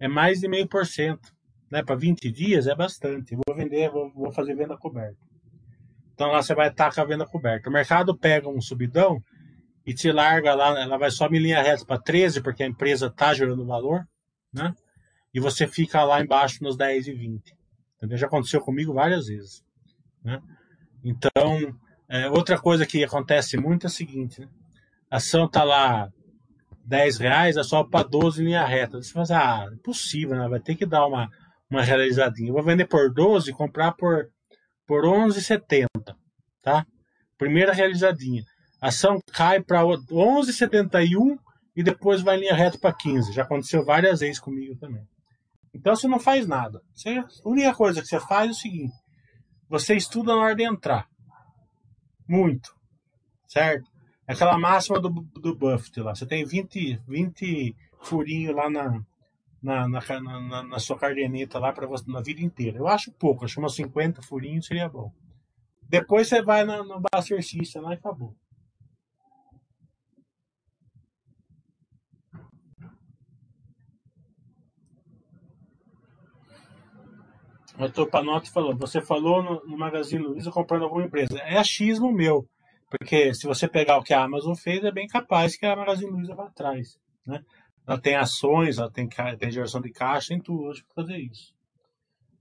é 0.00 0.08
mais 0.08 0.40
de 0.40 0.48
meio 0.48 0.68
por 0.68 0.86
cento. 0.86 1.32
Né? 1.70 1.82
Para 1.82 1.96
20 1.96 2.30
dias 2.30 2.66
é 2.66 2.74
bastante. 2.74 3.36
Vou 3.46 3.56
vender, 3.56 3.90
vou, 3.90 4.12
vou 4.12 4.32
fazer 4.32 4.54
venda 4.54 4.76
coberta. 4.76 5.16
Então 6.12 6.28
lá 6.28 6.42
você 6.42 6.54
vai 6.54 6.68
estar 6.68 6.94
com 6.94 7.00
a 7.00 7.04
venda 7.04 7.26
coberta. 7.26 7.68
O 7.68 7.72
mercado 7.72 8.16
pega 8.16 8.48
um 8.48 8.60
subidão 8.60 9.22
e 9.86 9.92
te 9.92 10.10
larga 10.10 10.54
lá, 10.54 10.80
ela 10.80 10.96
vai 10.96 11.10
só 11.10 11.26
em 11.26 11.38
linha 11.38 11.62
reta 11.62 11.84
para 11.84 12.00
13, 12.00 12.42
porque 12.42 12.62
a 12.62 12.66
empresa 12.66 13.06
está 13.06 13.34
gerando 13.34 13.66
valor, 13.66 14.06
né? 14.52 14.72
E 15.32 15.40
você 15.40 15.66
fica 15.66 16.02
lá 16.04 16.20
embaixo 16.20 16.62
nos 16.62 16.76
10 16.76 17.08
e 17.08 17.12
20. 17.12 17.54
Entendeu? 18.04 18.18
Já 18.18 18.26
aconteceu 18.26 18.60
comigo 18.60 18.92
várias 18.92 19.26
vezes. 19.26 19.64
Né? 20.22 20.38
Então, 21.02 21.74
é, 22.06 22.28
outra 22.28 22.58
coisa 22.58 22.84
que 22.84 23.02
acontece 23.02 23.56
muito 23.56 23.86
é 23.86 23.88
o 23.88 23.90
seguinte: 23.90 24.42
né? 24.42 24.48
a 25.10 25.16
ação 25.16 25.46
está 25.46 25.64
lá 25.64 26.12
10 26.84 27.18
reais, 27.18 27.56
é 27.56 27.62
só 27.62 27.82
para 27.82 28.06
12 28.06 28.42
em 28.42 28.46
linha 28.46 28.64
reta. 28.66 29.00
Você 29.00 29.10
fala 29.10 29.22
assim, 29.22 29.32
ah, 29.34 29.68
impossível, 29.72 30.36
né? 30.36 30.48
vai 30.48 30.60
ter 30.60 30.74
que 30.74 30.84
dar 30.84 31.06
uma, 31.06 31.30
uma 31.70 31.82
realizadinha. 31.82 32.50
Eu 32.50 32.54
vou 32.54 32.62
vender 32.62 32.86
por 32.86 33.10
12 33.10 33.50
e 33.50 33.54
comprar 33.54 33.92
por, 33.92 34.28
por 34.86 35.04
11,70. 35.04 35.86
Tá? 36.62 36.86
Primeira 37.38 37.72
realizadinha. 37.72 38.44
A 38.80 38.88
ação 38.88 39.18
cai 39.32 39.62
para 39.62 39.82
11,71 39.82 41.38
e 41.74 41.82
depois 41.82 42.20
vai 42.20 42.36
em 42.36 42.40
linha 42.40 42.54
reta 42.54 42.78
para 42.78 42.94
15. 42.94 43.32
Já 43.32 43.44
aconteceu 43.44 43.82
várias 43.82 44.20
vezes 44.20 44.38
comigo 44.38 44.76
também. 44.76 45.06
Então 45.74 45.94
você 45.94 46.06
não 46.06 46.20
faz 46.20 46.46
nada. 46.46 46.80
Você, 46.94 47.10
a 47.18 47.26
única 47.44 47.74
coisa 47.74 48.00
que 48.00 48.06
você 48.06 48.20
faz 48.20 48.48
é 48.48 48.52
o 48.52 48.54
seguinte: 48.54 48.94
você 49.68 49.96
estuda 49.96 50.34
na 50.34 50.42
hora 50.42 50.54
de 50.54 50.62
entrar. 50.62 51.08
Muito. 52.28 52.74
Certo? 53.48 53.90
É 54.26 54.32
aquela 54.32 54.58
máxima 54.58 55.00
do, 55.00 55.10
do 55.10 55.54
Buffett 55.54 56.00
lá. 56.00 56.14
Você 56.14 56.24
tem 56.24 56.44
20, 56.44 57.02
20 57.06 57.76
furinhos 58.00 58.54
lá 58.54 58.70
na, 58.70 59.02
na, 59.62 59.88
na, 59.88 60.00
na, 60.20 60.62
na 60.62 60.78
sua 60.78 60.98
cardeneta 60.98 61.58
lá 61.58 61.72
para 61.72 61.86
você 61.86 62.10
na 62.10 62.22
vida 62.22 62.40
inteira. 62.40 62.78
Eu 62.78 62.86
acho 62.86 63.12
pouco, 63.12 63.44
acho 63.44 63.58
umas 63.58 63.74
50 63.74 64.22
furinhos 64.22 64.66
seria 64.66 64.88
bom. 64.88 65.12
Depois 65.82 66.28
você 66.28 66.42
vai 66.42 66.64
no, 66.64 66.82
no 66.84 67.02
lá 67.02 67.90
e 67.90 67.94
acabou. 67.94 68.34
O 77.76 77.88
Dr. 77.88 78.08
Panotti 78.08 78.50
falou, 78.50 78.76
você 78.76 79.00
falou 79.00 79.42
no, 79.42 79.64
no 79.66 79.76
Magazine 79.76 80.22
Luiza 80.22 80.50
comprando 80.50 80.84
alguma 80.84 81.04
empresa. 81.04 81.38
É 81.40 81.58
achismo 81.58 82.12
meu, 82.12 82.48
porque 82.88 83.34
se 83.34 83.46
você 83.46 83.66
pegar 83.66 83.98
o 83.98 84.02
que 84.02 84.14
a 84.14 84.22
Amazon 84.22 84.54
fez, 84.54 84.84
é 84.84 84.92
bem 84.92 85.08
capaz 85.08 85.56
que 85.56 85.66
a 85.66 85.74
Magazine 85.74 86.10
Luiza 86.10 86.34
vá 86.34 86.46
atrás. 86.46 86.96
Né? 87.26 87.42
Ela 87.86 88.00
tem 88.00 88.14
ações, 88.14 88.78
ela 88.78 88.90
tem, 88.90 89.08
tem 89.38 89.50
geração 89.50 89.80
de 89.80 89.90
caixa, 89.90 90.28
tem 90.28 90.40
tudo 90.40 90.62
hoje 90.62 90.84
para 90.84 91.04
fazer 91.04 91.18
isso. 91.18 91.52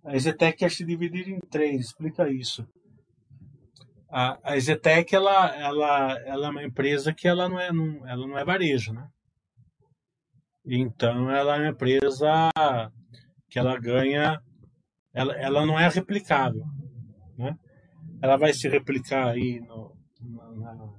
A 0.04 0.18
Zetec 0.18 0.58
quer 0.58 0.70
se 0.70 0.86
dividir 0.86 1.28
em 1.30 1.40
três, 1.40 1.88
explica 1.88 2.30
isso. 2.30 2.68
A, 4.10 4.38
a 4.44 4.56
ela, 4.56 5.56
ela, 5.56 6.20
ela 6.26 6.48
é 6.48 6.50
uma 6.50 6.64
empresa 6.64 7.14
que 7.14 7.28
ela 7.28 7.50
não 7.50 7.60
é, 7.60 7.72
não, 7.72 8.08
ela 8.08 8.28
não 8.28 8.38
é 8.38 8.46
varejo, 8.46 8.94
né? 8.94 9.08
Então, 10.66 11.32
ela 11.32 11.56
é 11.56 11.60
uma 11.60 11.70
empresa 11.70 12.52
que 13.50 13.58
ela 13.58 13.78
ganha 13.80 14.40
ela, 15.14 15.34
ela 15.36 15.66
não 15.66 15.80
é 15.80 15.88
replicável. 15.88 16.64
Né? 17.38 17.56
Ela 18.22 18.38
vai 18.38 18.54
se 18.54 18.68
replicar 18.68 19.30
aí 19.30 19.60
no, 19.60 19.96
na, 20.56 20.90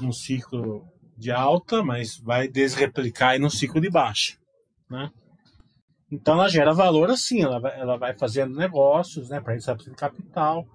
no 0.00 0.12
ciclo 0.12 0.86
de 1.16 1.30
alta, 1.30 1.82
mas 1.82 2.18
vai 2.18 2.48
desreplicar 2.48 3.30
aí 3.30 3.38
no 3.38 3.50
ciclo 3.50 3.80
de 3.80 3.90
baixa. 3.90 4.36
Né? 4.88 5.10
Então 6.10 6.34
ela 6.34 6.48
gera 6.48 6.74
valor 6.74 7.10
assim, 7.10 7.42
ela 7.42 7.58
vai, 7.58 7.80
ela 7.80 7.96
vai 7.96 8.16
fazendo 8.16 8.54
negócios, 8.54 9.30
né? 9.30 9.40
Para 9.40 9.56
isso 9.56 9.70
ela 9.70 9.76
precisa 9.76 9.96
de 9.96 10.00
capital, 10.00 10.66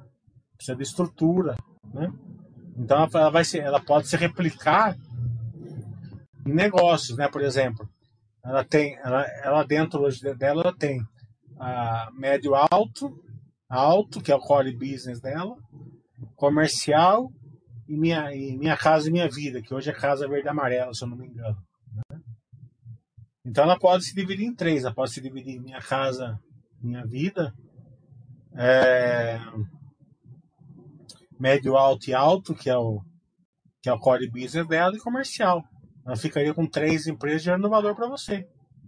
precisa 0.55 0.75
de 0.75 0.81
estrutura, 0.81 1.55
né? 1.93 2.11
Então 2.75 3.07
ela, 3.13 3.29
vai 3.29 3.45
ser, 3.45 3.59
ela 3.59 3.79
pode 3.79 4.07
se 4.07 4.17
replicar 4.17 4.97
em 6.43 6.51
negócios, 6.51 7.15
né? 7.19 7.27
Por 7.27 7.41
exemplo, 7.41 7.87
ela 8.43 8.63
tem, 8.63 8.97
ela, 9.03 9.23
ela 9.43 9.63
dentro 9.63 10.01
dela 10.35 10.61
ela 10.61 10.75
tem 10.75 11.05
a 11.59 12.09
médio 12.13 12.53
alto, 12.55 13.21
alto, 13.69 14.21
que 14.21 14.31
é 14.31 14.35
o 14.35 14.39
core 14.39 14.73
business 14.73 15.19
dela, 15.19 15.55
comercial 16.35 17.31
e 17.87 17.97
minha, 17.97 18.33
e 18.33 18.57
minha 18.57 18.77
casa 18.77 19.09
e 19.09 19.11
minha 19.11 19.29
vida, 19.29 19.61
que 19.61 19.73
hoje 19.73 19.89
é 19.89 19.93
Casa 19.93 20.27
Verde 20.27 20.49
Amarela, 20.49 20.93
se 20.93 21.03
eu 21.03 21.09
não 21.09 21.17
me 21.17 21.27
engano. 21.27 21.57
Né? 21.93 22.19
Então 23.45 23.63
ela 23.63 23.79
pode 23.79 24.05
se 24.05 24.13
dividir 24.13 24.45
em 24.45 24.55
três, 24.55 24.83
ela 24.83 24.93
pode 24.93 25.11
se 25.11 25.21
dividir 25.21 25.55
em 25.55 25.61
minha 25.61 25.81
casa, 25.81 26.39
minha 26.81 27.05
vida, 27.05 27.53
é, 28.55 29.39
médio 31.39 31.77
alto 31.77 32.09
e 32.09 32.13
alto, 32.13 32.53
que 32.53 32.69
é 32.69 32.77
o 32.77 33.01
que 33.81 33.89
é 33.89 33.93
o 33.93 33.99
core 33.99 34.29
business 34.29 34.67
dela, 34.67 34.95
e 34.95 34.99
comercial. 34.99 35.63
Ela 36.05 36.17
ficaria 36.17 36.53
com 36.53 36.67
três 36.67 37.07
empresas 37.07 37.43
gerando 37.43 37.69
valor 37.69 37.95
para 37.95 38.09
você. 38.09 38.45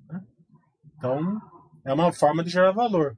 Né? 0.10 0.22
Então, 0.98 1.40
é 1.86 1.94
uma 1.94 2.12
forma 2.12 2.44
de 2.44 2.50
gerar 2.50 2.72
valor. 2.72 3.16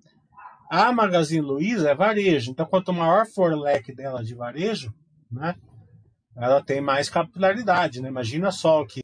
A 0.70 0.92
Magazine 0.92 1.42
Luiza 1.42 1.92
é 1.92 1.96
varejo, 1.96 2.52
então 2.52 2.66
quanto 2.66 2.94
maior 2.94 3.26
for 3.26 3.52
o 3.52 3.60
leque 3.60 3.94
dela 3.94 4.24
de 4.24 4.34
varejo, 4.34 4.94
né, 5.30 5.56
ela 6.36 6.64
tem 6.64 6.80
mais 6.80 7.10
capilaridade. 7.10 8.02
Né? 8.02 8.08
Imagina 8.08 8.52
só 8.52 8.82
o 8.82 8.88
que 8.88 9.04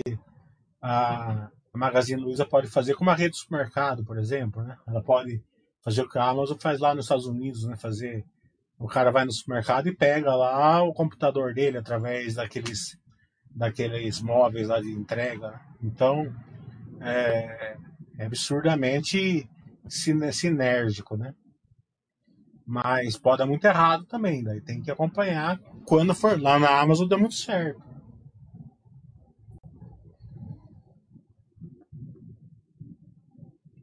a 0.81 1.49
Magazine 1.73 2.21
Luiza 2.21 2.45
pode 2.45 2.67
fazer 2.67 2.95
com 2.95 3.03
uma 3.03 3.15
rede 3.15 3.31
de 3.31 3.39
supermercado, 3.39 4.05
por 4.05 4.17
exemplo. 4.17 4.63
Né? 4.63 4.77
Ela 4.87 5.03
pode 5.03 5.43
fazer 5.83 6.01
o 6.01 6.09
que 6.09 6.17
a 6.17 6.23
Amazon 6.23 6.57
faz 6.57 6.79
lá 6.79 6.95
nos 6.95 7.05
Estados 7.05 7.25
Unidos, 7.25 7.65
né? 7.65 7.75
fazer 7.75 8.25
o 8.79 8.87
cara 8.87 9.11
vai 9.11 9.25
no 9.25 9.31
supermercado 9.31 9.87
e 9.87 9.95
pega 9.95 10.35
lá 10.35 10.83
o 10.83 10.93
computador 10.93 11.53
dele 11.53 11.79
através 11.79 12.35
daqueles 12.35 12.97
daqueles 13.49 14.21
móveis 14.21 14.67
lá 14.67 14.79
de 14.79 14.91
entrega. 14.91 15.59
Então, 15.81 16.31
é, 17.01 17.75
é 18.17 18.25
absurdamente 18.25 19.47
sinérgico, 19.89 21.15
né? 21.15 21.33
Mas 22.65 23.17
pode 23.17 23.37
dar 23.37 23.45
muito 23.45 23.65
errado 23.65 24.05
também, 24.05 24.43
daí 24.43 24.61
tem 24.61 24.81
que 24.81 24.91
acompanhar 24.91 25.57
quando 25.85 26.13
for. 26.13 26.39
Lá 26.39 26.59
na 26.59 26.81
Amazon 26.81 27.07
deu 27.07 27.19
muito 27.19 27.35
certo. 27.35 27.81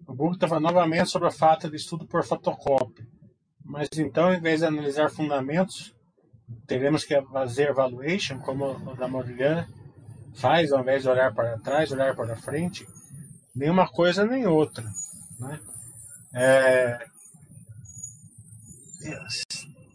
O 0.06 0.14
Google 0.14 0.48
falando 0.48 0.64
novamente 0.64 1.08
sobre 1.08 1.28
a 1.28 1.32
falta 1.32 1.68
de 1.68 1.76
estudo 1.76 2.06
por 2.06 2.22
fotocópia. 2.24 3.06
Mas 3.64 3.88
então, 3.96 4.32
em 4.34 4.40
vez 4.40 4.60
de 4.60 4.66
analisar 4.66 5.10
fundamentos, 5.10 5.94
teremos 6.66 7.04
que 7.04 7.20
fazer 7.22 7.70
evaluation, 7.70 8.38
como 8.38 8.66
o 8.66 8.94
da 8.94 9.08
Morigliano 9.08 9.66
faz, 10.34 10.72
ao 10.72 10.82
invés 10.82 11.02
de 11.02 11.08
olhar 11.08 11.32
para 11.32 11.58
trás, 11.58 11.90
olhar 11.90 12.14
para 12.14 12.36
frente 12.36 12.86
nenhuma 13.54 13.88
coisa 13.88 14.24
nem 14.24 14.46
outra. 14.46 14.84
Né? 15.38 15.60
É, 16.34 17.06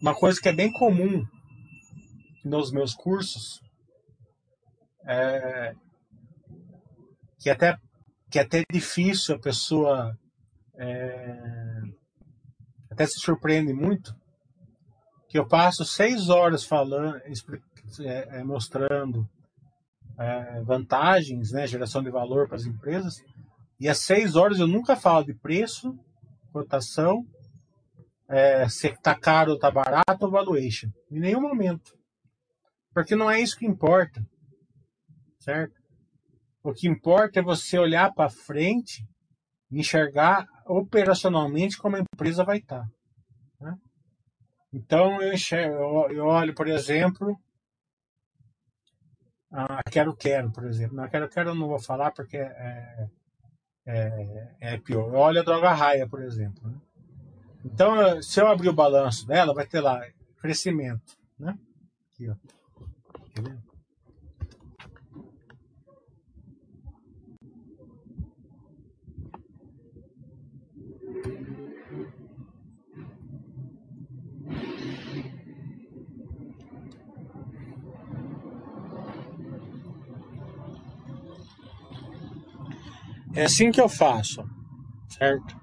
uma 0.00 0.14
coisa 0.14 0.40
que 0.40 0.48
é 0.48 0.52
bem 0.52 0.72
comum 0.72 1.26
nos 2.44 2.72
meus 2.72 2.94
cursos 2.94 3.60
é 5.04 5.74
que 7.38 7.50
até 7.50 7.76
que 8.30 8.38
é 8.38 8.42
até 8.42 8.62
difícil 8.70 9.34
a 9.34 9.40
pessoa 9.40 10.16
é, 10.78 11.82
até 12.90 13.06
se 13.06 13.18
surpreende 13.18 13.72
muito 13.72 14.14
que 15.28 15.38
eu 15.38 15.46
passo 15.46 15.84
seis 15.84 16.28
horas 16.28 16.64
falando 16.64 17.16
é, 17.16 18.38
é, 18.38 18.44
mostrando 18.44 19.28
é, 20.18 20.62
vantagens 20.62 21.50
né 21.50 21.66
geração 21.66 22.02
de 22.02 22.10
valor 22.10 22.46
para 22.46 22.56
as 22.56 22.66
empresas 22.66 23.16
e 23.80 23.88
às 23.88 24.00
seis 24.00 24.36
horas 24.36 24.60
eu 24.60 24.66
nunca 24.66 24.94
falo 24.94 25.24
de 25.24 25.34
preço, 25.34 25.98
cotação, 26.52 27.24
é, 28.28 28.68
se 28.68 28.88
está 28.88 29.18
caro 29.18 29.52
ou 29.52 29.56
está 29.56 29.70
barato 29.70 30.24
ou 30.24 30.30
valuation. 30.30 30.88
Em 31.10 31.18
nenhum 31.18 31.40
momento. 31.40 31.98
Porque 32.92 33.16
não 33.16 33.30
é 33.30 33.40
isso 33.40 33.58
que 33.58 33.66
importa. 33.66 34.22
Certo? 35.40 35.74
O 36.62 36.74
que 36.74 36.86
importa 36.86 37.40
é 37.40 37.42
você 37.42 37.78
olhar 37.78 38.12
para 38.12 38.28
frente 38.28 39.02
e 39.70 39.80
enxergar 39.80 40.46
operacionalmente 40.66 41.78
como 41.78 41.96
a 41.96 42.00
empresa 42.00 42.44
vai 42.44 42.58
estar. 42.58 42.82
Tá, 42.82 42.90
né? 43.60 43.74
Então 44.72 45.22
eu, 45.22 45.32
enxergo, 45.32 46.12
eu 46.12 46.26
olho, 46.26 46.54
por 46.54 46.68
exemplo, 46.68 47.34
a 49.50 49.82
Quero 49.90 50.14
Quero, 50.14 50.52
por 50.52 50.64
exemplo. 50.64 50.96
Na 50.96 51.08
Quero 51.08 51.28
Quero 51.28 51.50
eu 51.50 51.54
não 51.54 51.66
vou 51.66 51.80
falar 51.80 52.12
porque 52.12 52.36
é, 52.36 53.08
é, 53.90 54.54
é 54.60 54.78
pior. 54.78 55.14
Olha 55.14 55.40
a 55.40 55.44
droga 55.44 55.72
raia, 55.72 56.06
por 56.06 56.22
exemplo. 56.22 56.68
Né? 56.68 56.74
Então, 57.64 58.22
se 58.22 58.40
eu 58.40 58.48
abrir 58.48 58.68
o 58.68 58.74
balanço 58.74 59.26
dela, 59.26 59.52
vai 59.52 59.66
ter 59.66 59.80
lá 59.80 60.00
crescimento. 60.40 61.18
Né? 61.38 61.56
aqui, 62.20 62.28
ó. 62.28 62.34
É 83.34 83.44
assim 83.44 83.70
que 83.70 83.80
eu 83.80 83.88
faço, 83.88 84.44
certo? 85.08 85.60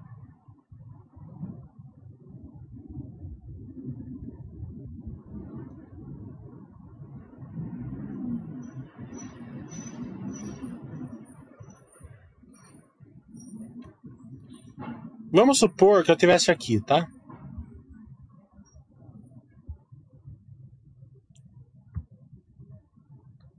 Vamos 15.29 15.59
supor 15.59 16.03
que 16.03 16.11
eu 16.11 16.15
tivesse 16.15 16.49
aqui, 16.49 16.81
tá? 16.81 17.07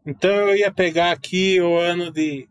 Então 0.05 0.31
eu 0.31 0.57
ia 0.57 0.73
pegar 0.73 1.13
aqui 1.13 1.61
o 1.61 1.79
ano 1.79 2.11
de. 2.11 2.49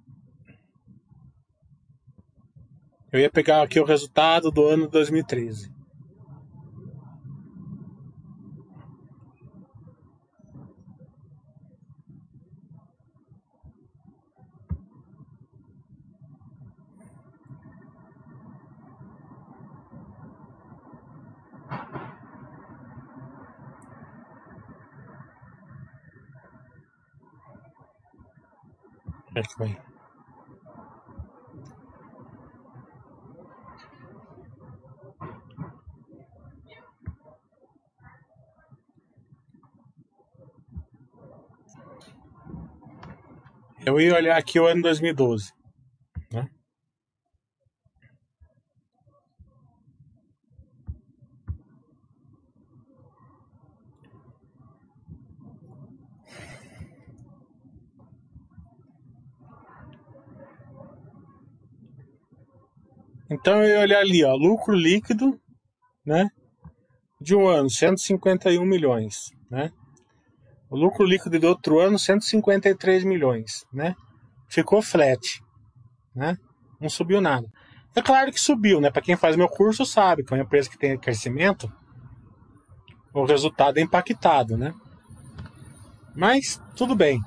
Eu 3.12 3.22
ia 3.22 3.30
pegar 3.30 3.62
aqui 3.62 3.80
o 3.80 3.86
resultado 3.86 4.52
do 4.52 4.68
ano 4.68 4.88
2013. 4.88 5.72
Acho 29.34 29.50
que 29.50 29.60
vai. 29.60 29.87
Eu 43.88 44.02
ia 44.02 44.16
olhar 44.16 44.38
aqui 44.38 44.60
o 44.60 44.68
ano 44.68 44.82
2012. 44.82 45.54
Né? 46.30 46.46
Então 63.32 63.64
eu 63.64 63.70
ia 63.70 63.80
olhar 63.80 64.00
ali, 64.00 64.22
ó, 64.26 64.36
lucro 64.36 64.76
líquido, 64.76 65.40
né? 66.06 66.30
De 67.22 67.34
um 67.34 67.48
ano, 67.48 67.70
151 67.70 68.66
milhões, 68.66 69.30
né? 69.50 69.72
O 70.70 70.76
lucro 70.76 71.06
líquido 71.06 71.40
do 71.40 71.48
outro 71.48 71.80
ano, 71.80 71.98
153 71.98 73.04
milhões, 73.04 73.66
né? 73.72 73.96
Ficou 74.50 74.82
flat, 74.82 75.42
né? 76.16 76.38
Não 76.80 76.90
subiu 76.90 77.22
nada. 77.22 77.48
É 77.96 78.02
claro 78.02 78.32
que 78.32 78.40
subiu, 78.40 78.80
né? 78.80 78.92
Para 78.92 79.02
quem 79.02 79.16
faz 79.16 79.36
meu 79.36 79.48
curso 79.48 79.86
sabe 79.86 80.24
que 80.24 80.34
é 80.34 80.38
uma 80.38 80.44
empresa 80.44 80.70
que 80.70 80.78
tem 80.78 80.98
crescimento, 80.98 81.72
o 83.14 83.26
resultado 83.26 83.78
é 83.78 83.82
impactado, 83.82 84.58
né? 84.58 84.74
Mas 86.16 86.62
tudo 86.76 86.96
bem. 86.96 87.20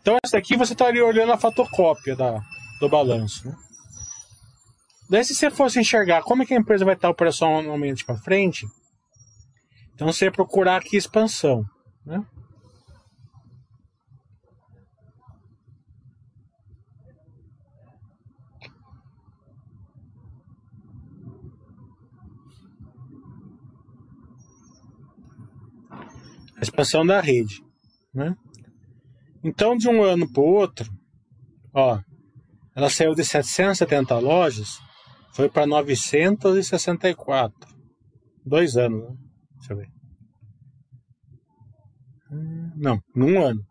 Então 0.00 0.18
essa 0.22 0.36
daqui 0.36 0.56
você 0.56 0.74
estaria 0.74 1.04
olhando 1.04 1.32
a 1.32 1.38
fotocópia 1.38 2.14
da, 2.14 2.42
do 2.80 2.88
balanço, 2.88 3.48
né? 3.48 3.56
Daí 5.08 5.24
se 5.24 5.34
você 5.34 5.50
fosse 5.50 5.80
enxergar 5.80 6.22
como 6.22 6.42
é 6.42 6.46
que 6.46 6.54
a 6.54 6.58
empresa 6.58 6.84
vai 6.84 6.94
estar 6.94 7.08
operacionalmente 7.08 8.04
para 8.04 8.16
frente, 8.16 8.66
então 9.94 10.08
você 10.08 10.30
procurar 10.30 10.76
aqui 10.76 10.96
expansão, 10.96 11.64
né? 12.04 12.24
A 26.56 26.62
expansão 26.62 27.06
da 27.06 27.20
rede, 27.20 27.62
né? 28.12 28.34
Então 29.44 29.76
de 29.76 29.88
um 29.88 30.02
ano 30.02 30.28
para 30.32 30.42
o 30.42 30.46
outro, 30.46 30.90
ó, 31.72 32.00
ela 32.74 32.90
saiu 32.90 33.14
de 33.14 33.24
770 33.24 34.18
lojas, 34.18 34.80
foi 35.32 35.48
para 35.48 35.66
964. 35.66 37.72
Dois 38.44 38.76
anos, 38.76 39.08
né? 39.08 39.16
Deixa 39.64 39.72
eu 39.72 39.76
ver. 39.78 39.88
Não, 42.76 43.00
num 43.14 43.42
ano. 43.42 43.64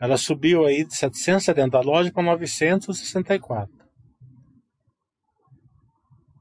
Ela 0.00 0.16
subiu 0.16 0.64
aí 0.64 0.84
de 0.84 0.94
770 0.94 1.80
lojas 1.80 2.12
para 2.12 2.22
964. 2.22 3.72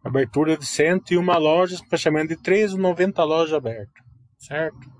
Abertura 0.04 0.58
de 0.58 0.66
101 0.66 1.22
lojas, 1.40 1.80
fechamento 1.90 2.36
de 2.36 2.42
390 2.42 3.24
lojas 3.24 3.54
abertas. 3.54 4.04
Certo? 4.38 4.92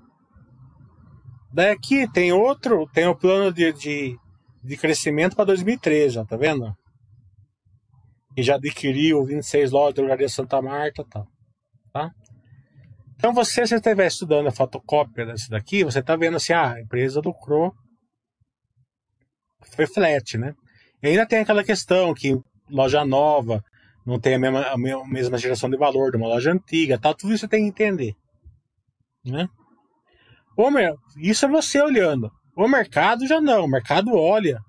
Daí 1.52 1.70
aqui 1.70 2.10
tem 2.10 2.32
outro, 2.32 2.88
tem 2.92 3.06
o 3.06 3.14
plano 3.14 3.52
de, 3.52 3.72
de, 3.74 4.18
de 4.62 4.76
crescimento 4.76 5.36
para 5.36 5.44
2013, 5.44 6.18
ó, 6.18 6.24
tá 6.24 6.36
vendo? 6.36 6.74
E 8.36 8.42
já 8.42 8.56
adquiriu 8.56 9.24
26 9.24 9.70
lojas 9.70 9.94
da 9.94 10.02
Drogaria 10.02 10.28
Santa 10.28 10.60
Marta 10.60 11.02
e 11.02 11.08
tal. 11.08 11.26
Tá? 11.92 12.10
Então 13.24 13.32
você, 13.32 13.66
se 13.66 13.74
estiver 13.74 14.06
estudando 14.06 14.48
a 14.48 14.52
fotocópia 14.52 15.24
desse 15.24 15.48
daqui, 15.48 15.82
você 15.82 16.00
está 16.00 16.14
vendo 16.14 16.36
assim, 16.36 16.52
ah, 16.52 16.74
a 16.74 16.80
empresa 16.82 17.22
lucrou, 17.24 17.72
foi 19.74 19.86
flat, 19.86 20.36
né? 20.36 20.54
E 21.02 21.06
ainda 21.06 21.24
tem 21.24 21.38
aquela 21.38 21.64
questão 21.64 22.12
que 22.12 22.38
loja 22.68 23.02
nova 23.02 23.64
não 24.04 24.20
tem 24.20 24.34
a 24.34 24.38
mesma, 24.38 24.66
a 24.66 24.76
mesma 24.76 25.38
geração 25.38 25.70
de 25.70 25.78
valor 25.78 26.10
de 26.10 26.18
uma 26.18 26.28
loja 26.28 26.52
antiga, 26.52 26.98
tal, 26.98 27.14
tudo 27.14 27.32
isso 27.32 27.40
você 27.40 27.48
tem 27.48 27.62
que 27.62 27.68
entender, 27.68 28.14
né? 29.24 29.48
O, 30.54 30.68
isso 31.16 31.46
é 31.46 31.48
você 31.48 31.80
olhando. 31.80 32.30
O 32.54 32.68
mercado 32.68 33.26
já 33.26 33.40
não, 33.40 33.64
o 33.64 33.70
mercado 33.70 34.14
olha 34.14 34.60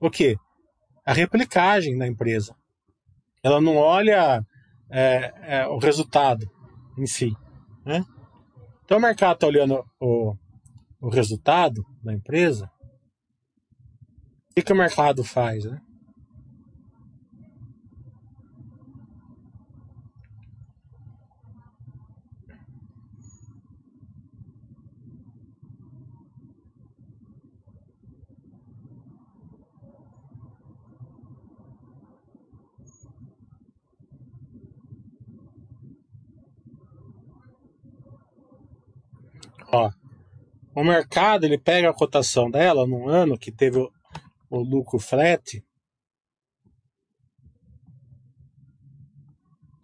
o 0.00 0.08
quê? 0.08 0.38
A 1.04 1.12
replicagem 1.12 1.98
da 1.98 2.06
empresa. 2.06 2.56
Ela 3.42 3.60
não 3.60 3.76
olha 3.76 4.42
é, 4.90 5.34
é, 5.42 5.66
o 5.66 5.76
resultado 5.76 6.50
em 6.96 7.06
si. 7.06 7.36
Né? 7.84 8.04
Então 8.84 8.98
o 8.98 9.00
mercado 9.00 9.34
está 9.34 9.46
olhando 9.46 9.84
o, 10.00 10.34
o 11.00 11.08
resultado 11.08 11.84
da 12.02 12.12
empresa. 12.12 12.70
O 14.50 14.54
que, 14.54 14.62
que 14.62 14.72
o 14.72 14.76
mercado 14.76 15.22
faz? 15.22 15.64
Né? 15.64 15.80
Ó, 39.72 39.90
o 40.74 40.84
mercado 40.84 41.44
ele 41.44 41.58
pega 41.58 41.90
a 41.90 41.94
cotação 41.94 42.50
dela 42.50 42.86
num 42.86 43.08
ano 43.08 43.38
que 43.38 43.52
teve 43.52 43.78
o, 43.78 43.92
o 44.48 44.58
lucro 44.58 44.98
flat, 44.98 45.64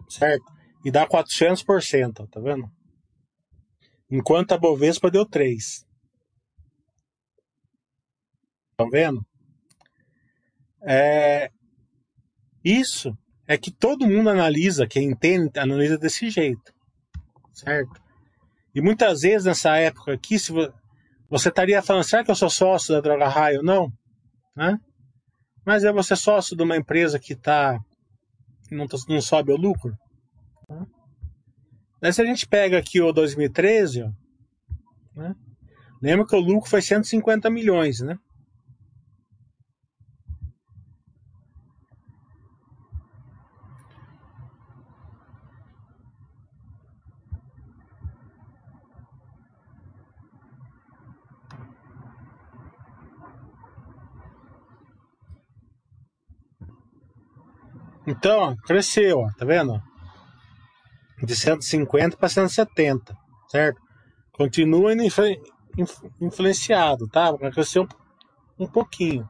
certo? 0.09 0.45
E 0.85 0.91
dá 0.91 1.07
400%, 1.07 2.29
tá 2.29 2.41
vendo? 2.41 2.71
Enquanto 4.11 4.53
a 4.53 4.59
Bovespa 4.59 5.11
deu 5.11 5.27
3. 5.27 5.85
Estão 8.71 8.91
vendo? 8.91 9.27
É, 10.83 11.51
isso 12.65 13.17
é 13.47 13.57
que 13.57 13.71
todo 13.71 14.07
mundo 14.07 14.31
analisa, 14.31 14.87
quem 14.87 15.11
entende, 15.11 15.59
analisa 15.59 15.99
desse 15.99 16.31
jeito, 16.31 16.73
certo? 17.53 18.06
E 18.77 18.81
muitas 18.83 19.23
vezes 19.23 19.47
nessa 19.47 19.75
época 19.79 20.13
aqui, 20.13 20.39
se 20.39 20.53
você 21.31 21.49
estaria 21.49 21.81
falando, 21.81 22.05
será 22.05 22.23
que 22.23 22.31
eu 22.31 22.35
sou 22.35 22.51
sócio 22.51 22.95
da 22.95 23.01
Droga 23.01 23.27
Raio? 23.27 23.63
Não, 23.63 23.91
né? 24.55 24.79
Mas 25.65 25.83
é 25.83 25.91
você 25.91 26.15
sócio 26.15 26.55
de 26.55 26.63
uma 26.63 26.77
empresa 26.77 27.19
que 27.19 27.35
tá, 27.35 27.81
não, 28.71 28.87
tá, 28.87 28.99
não 29.09 29.19
sobe 29.23 29.51
o 29.51 29.57
lucro? 29.57 29.97
Né? 32.03 32.13
Se 32.13 32.21
a 32.21 32.27
gente 32.27 32.47
pega 32.47 32.77
aqui 32.77 33.01
o 33.01 33.13
2013, 33.13 34.03
ó, 34.03 34.11
né? 35.17 35.35
lembra 36.03 36.27
que 36.27 36.37
o 36.37 36.41
lucro 36.41 36.69
foi 36.69 36.83
150 36.83 37.49
milhões, 37.49 38.01
né? 38.01 38.19
Então, 58.07 58.57
cresceu, 58.65 59.21
ó, 59.21 59.31
tá 59.37 59.45
vendo? 59.45 59.83
De 61.23 61.35
150 61.35 62.17
para 62.17 62.29
170, 62.29 63.17
certo? 63.49 63.81
Continua 64.33 64.93
influ, 64.95 65.25
influenciado, 66.21 67.09
tá? 67.09 67.37
Cresceu 67.53 67.85
um, 68.59 68.65
um 68.65 68.67
pouquinho. 68.67 69.29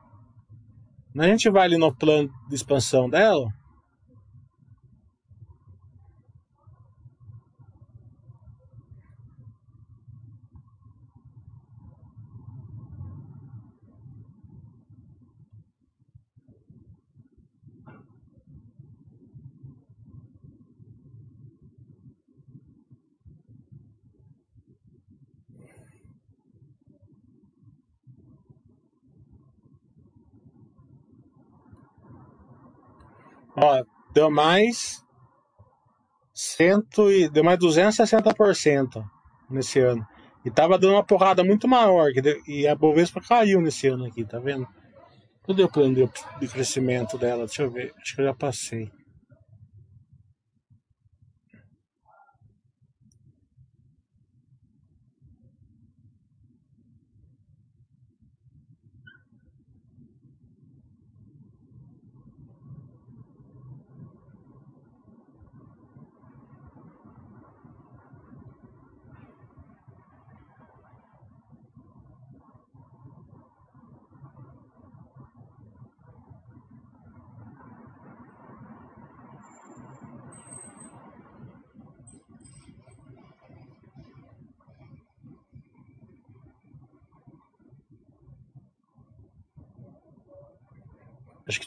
A 1.18 1.26
gente 1.26 1.48
vai 1.48 1.64
ali 1.64 1.78
no 1.78 1.94
plano 1.94 2.30
de 2.48 2.54
expansão 2.54 3.08
dela, 3.08 3.48
Ó, 33.56 33.82
deu 34.12 34.30
mais 34.30 35.02
cento 36.32 37.10
e 37.10 37.28
deu 37.28 37.42
mais 37.42 37.58
260% 37.58 39.02
nesse 39.48 39.80
ano. 39.80 40.06
E 40.44 40.50
tava 40.50 40.78
dando 40.78 40.92
uma 40.92 41.04
porrada 41.04 41.42
muito 41.42 41.66
maior, 41.66 42.12
que 42.12 42.20
deu, 42.20 42.40
e 42.46 42.68
a 42.68 42.74
Bovespa 42.74 43.20
caiu 43.20 43.60
nesse 43.60 43.88
ano 43.88 44.04
aqui, 44.04 44.24
tá 44.24 44.38
vendo? 44.38 44.68
Cadê 45.46 45.62
o 45.62 45.68
plano 45.68 45.94
de, 45.94 46.08
de 46.40 46.48
crescimento 46.48 47.16
dela? 47.16 47.46
Deixa 47.46 47.62
eu 47.62 47.70
ver, 47.70 47.94
acho 48.00 48.14
que 48.14 48.20
eu 48.20 48.26
já 48.26 48.34
passei. 48.34 48.90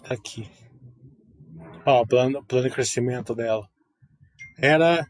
Aqui. 0.10 0.50
Ó, 1.86 2.02
o 2.02 2.08
plano, 2.08 2.44
plano 2.46 2.68
de 2.68 2.74
crescimento 2.74 3.34
dela. 3.34 3.68
Era 4.58 5.06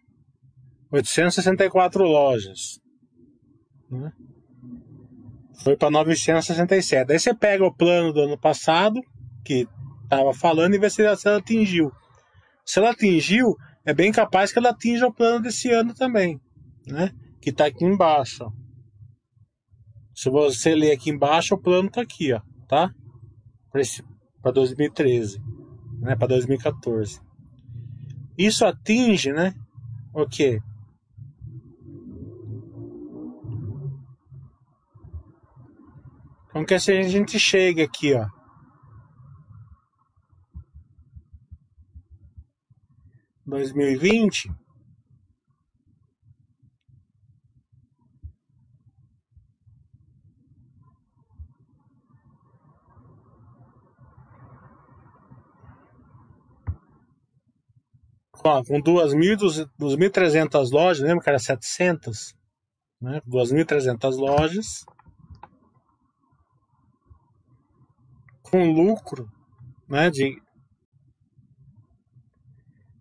864 0.92 2.04
lojas. 2.04 2.80
Né? 3.90 4.12
Foi 5.64 5.76
para 5.76 5.92
967. 5.92 7.08
Daí 7.08 7.20
você 7.20 7.34
pega 7.34 7.66
o 7.66 7.74
plano 7.74 8.14
do 8.14 8.22
ano 8.22 8.38
passado, 8.38 9.02
que 9.44 9.68
tava 10.08 10.34
falando, 10.34 10.76
e 10.76 10.80
vê 10.80 10.90
se 10.90 11.04
ela, 11.04 11.16
se 11.16 11.28
ela 11.28 11.38
atingiu. 11.38 11.92
Se 12.66 12.80
ela 12.80 12.92
atingiu, 12.92 13.56
é 13.86 13.94
bem 13.94 14.12
capaz 14.12 14.54
que 14.54 14.60
ela 14.60 14.70
atinja 14.70 15.08
o 15.08 15.14
plano 15.14 15.42
desse 15.42 15.72
ano 15.72 15.94
também. 15.94 16.40
Né? 16.86 17.12
Que 17.42 17.52
tá 17.52 17.66
aqui 17.66 17.84
embaixo. 17.84 18.46
Se 20.14 20.30
você 20.30 20.76
ler 20.76 20.92
aqui 20.92 21.10
embaixo, 21.10 21.56
o 21.56 21.62
plano 21.62 21.90
tá 21.90 22.02
aqui, 22.02 22.34
ó, 22.34 22.42
tá? 22.68 22.92
Para 24.42 24.52
esse 24.52 24.52
para 24.52 24.52
2013, 24.52 25.42
né, 26.00 26.16
para 26.16 26.28
2014. 26.28 27.22
Isso 28.38 28.66
atinge, 28.66 29.32
né, 29.32 29.54
o 30.14 30.26
quê? 30.26 30.62
Então 36.50 36.66
que 36.66 36.74
a 36.74 36.80
gente 36.80 37.40
chega 37.40 37.84
aqui, 37.84 38.14
ó. 38.14 38.28
Dois 43.46 43.74
mil 43.74 43.90
e 43.90 43.98
vinte 43.98 44.50
Ó, 58.44 58.64
com 58.64 58.82
2.300 58.82 60.72
lojas, 60.72 61.04
lembra 61.04 61.24
que 61.24 61.30
era 61.30 61.40
700? 61.40 62.34
Né? 63.02 63.22
2.300 63.28 64.18
lojas. 64.18 64.86
Com 68.44 68.72
lucro 68.72 69.30
né, 69.88 70.10
de 70.10 70.42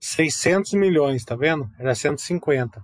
600 0.01 0.73
milhões, 0.75 1.25
tá 1.25 1.35
vendo? 1.37 1.71
Era 1.79 1.95
150. 1.95 2.83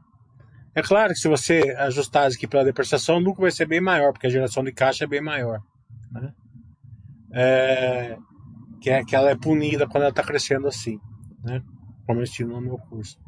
É 0.74 0.82
claro 0.82 1.12
que 1.12 1.18
se 1.18 1.28
você 1.28 1.74
ajustar 1.78 2.30
aqui 2.30 2.46
pela 2.46 2.64
depreciação, 2.64 3.16
o 3.16 3.20
lucro 3.20 3.42
vai 3.42 3.50
ser 3.50 3.66
bem 3.66 3.80
maior, 3.80 4.12
porque 4.12 4.26
a 4.26 4.30
geração 4.30 4.64
de 4.64 4.72
caixa 4.72 5.04
é 5.04 5.06
bem 5.06 5.22
maior. 5.22 5.60
Né? 6.10 6.32
É, 7.32 8.16
que, 8.80 8.90
é, 8.90 9.04
que 9.04 9.14
ela 9.14 9.30
é 9.30 9.36
punida 9.36 9.86
quando 9.86 10.02
ela 10.02 10.10
está 10.10 10.22
crescendo 10.22 10.66
assim. 10.66 10.98
Né? 11.44 11.62
Como 12.06 12.20
eu 12.20 12.24
ensino 12.24 12.54
no 12.54 12.60
meu 12.60 12.78
curso. 12.78 13.18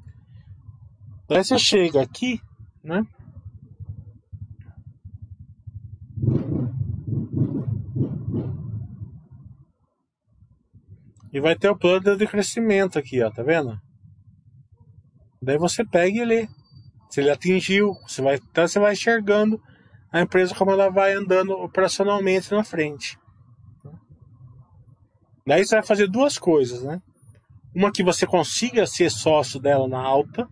Daí 1.28 1.42
você 1.42 1.58
chega 1.58 2.02
aqui, 2.02 2.40
né? 2.82 3.04
E 11.32 11.40
vai 11.40 11.54
ter 11.56 11.68
o 11.68 11.76
plano 11.76 12.16
de 12.16 12.26
crescimento 12.26 12.98
aqui, 12.98 13.22
ó, 13.22 13.30
tá 13.30 13.42
vendo? 13.42 13.78
Daí 15.42 15.58
você 15.58 15.84
pega 15.84 16.16
e 16.16 16.24
lê. 16.24 16.48
Se 17.10 17.20
ele 17.20 17.30
atingiu, 17.30 17.92
você 18.06 18.22
vai, 18.22 18.36
então 18.36 18.66
você 18.66 18.78
vai 18.78 18.92
enxergando 18.92 19.60
a 20.10 20.20
empresa 20.20 20.54
como 20.54 20.70
ela 20.70 20.90
vai 20.90 21.12
andando 21.12 21.50
operacionalmente 21.52 22.50
na 22.52 22.64
frente. 22.64 23.18
Daí 25.46 25.64
você 25.64 25.76
vai 25.76 25.84
fazer 25.84 26.08
duas 26.08 26.38
coisas, 26.38 26.82
né? 26.82 27.02
Uma 27.76 27.92
que 27.92 28.02
você 28.02 28.26
consiga 28.26 28.86
ser 28.86 29.10
sócio 29.10 29.60
dela 29.60 29.86
na 29.86 30.00
alta, 30.00 30.48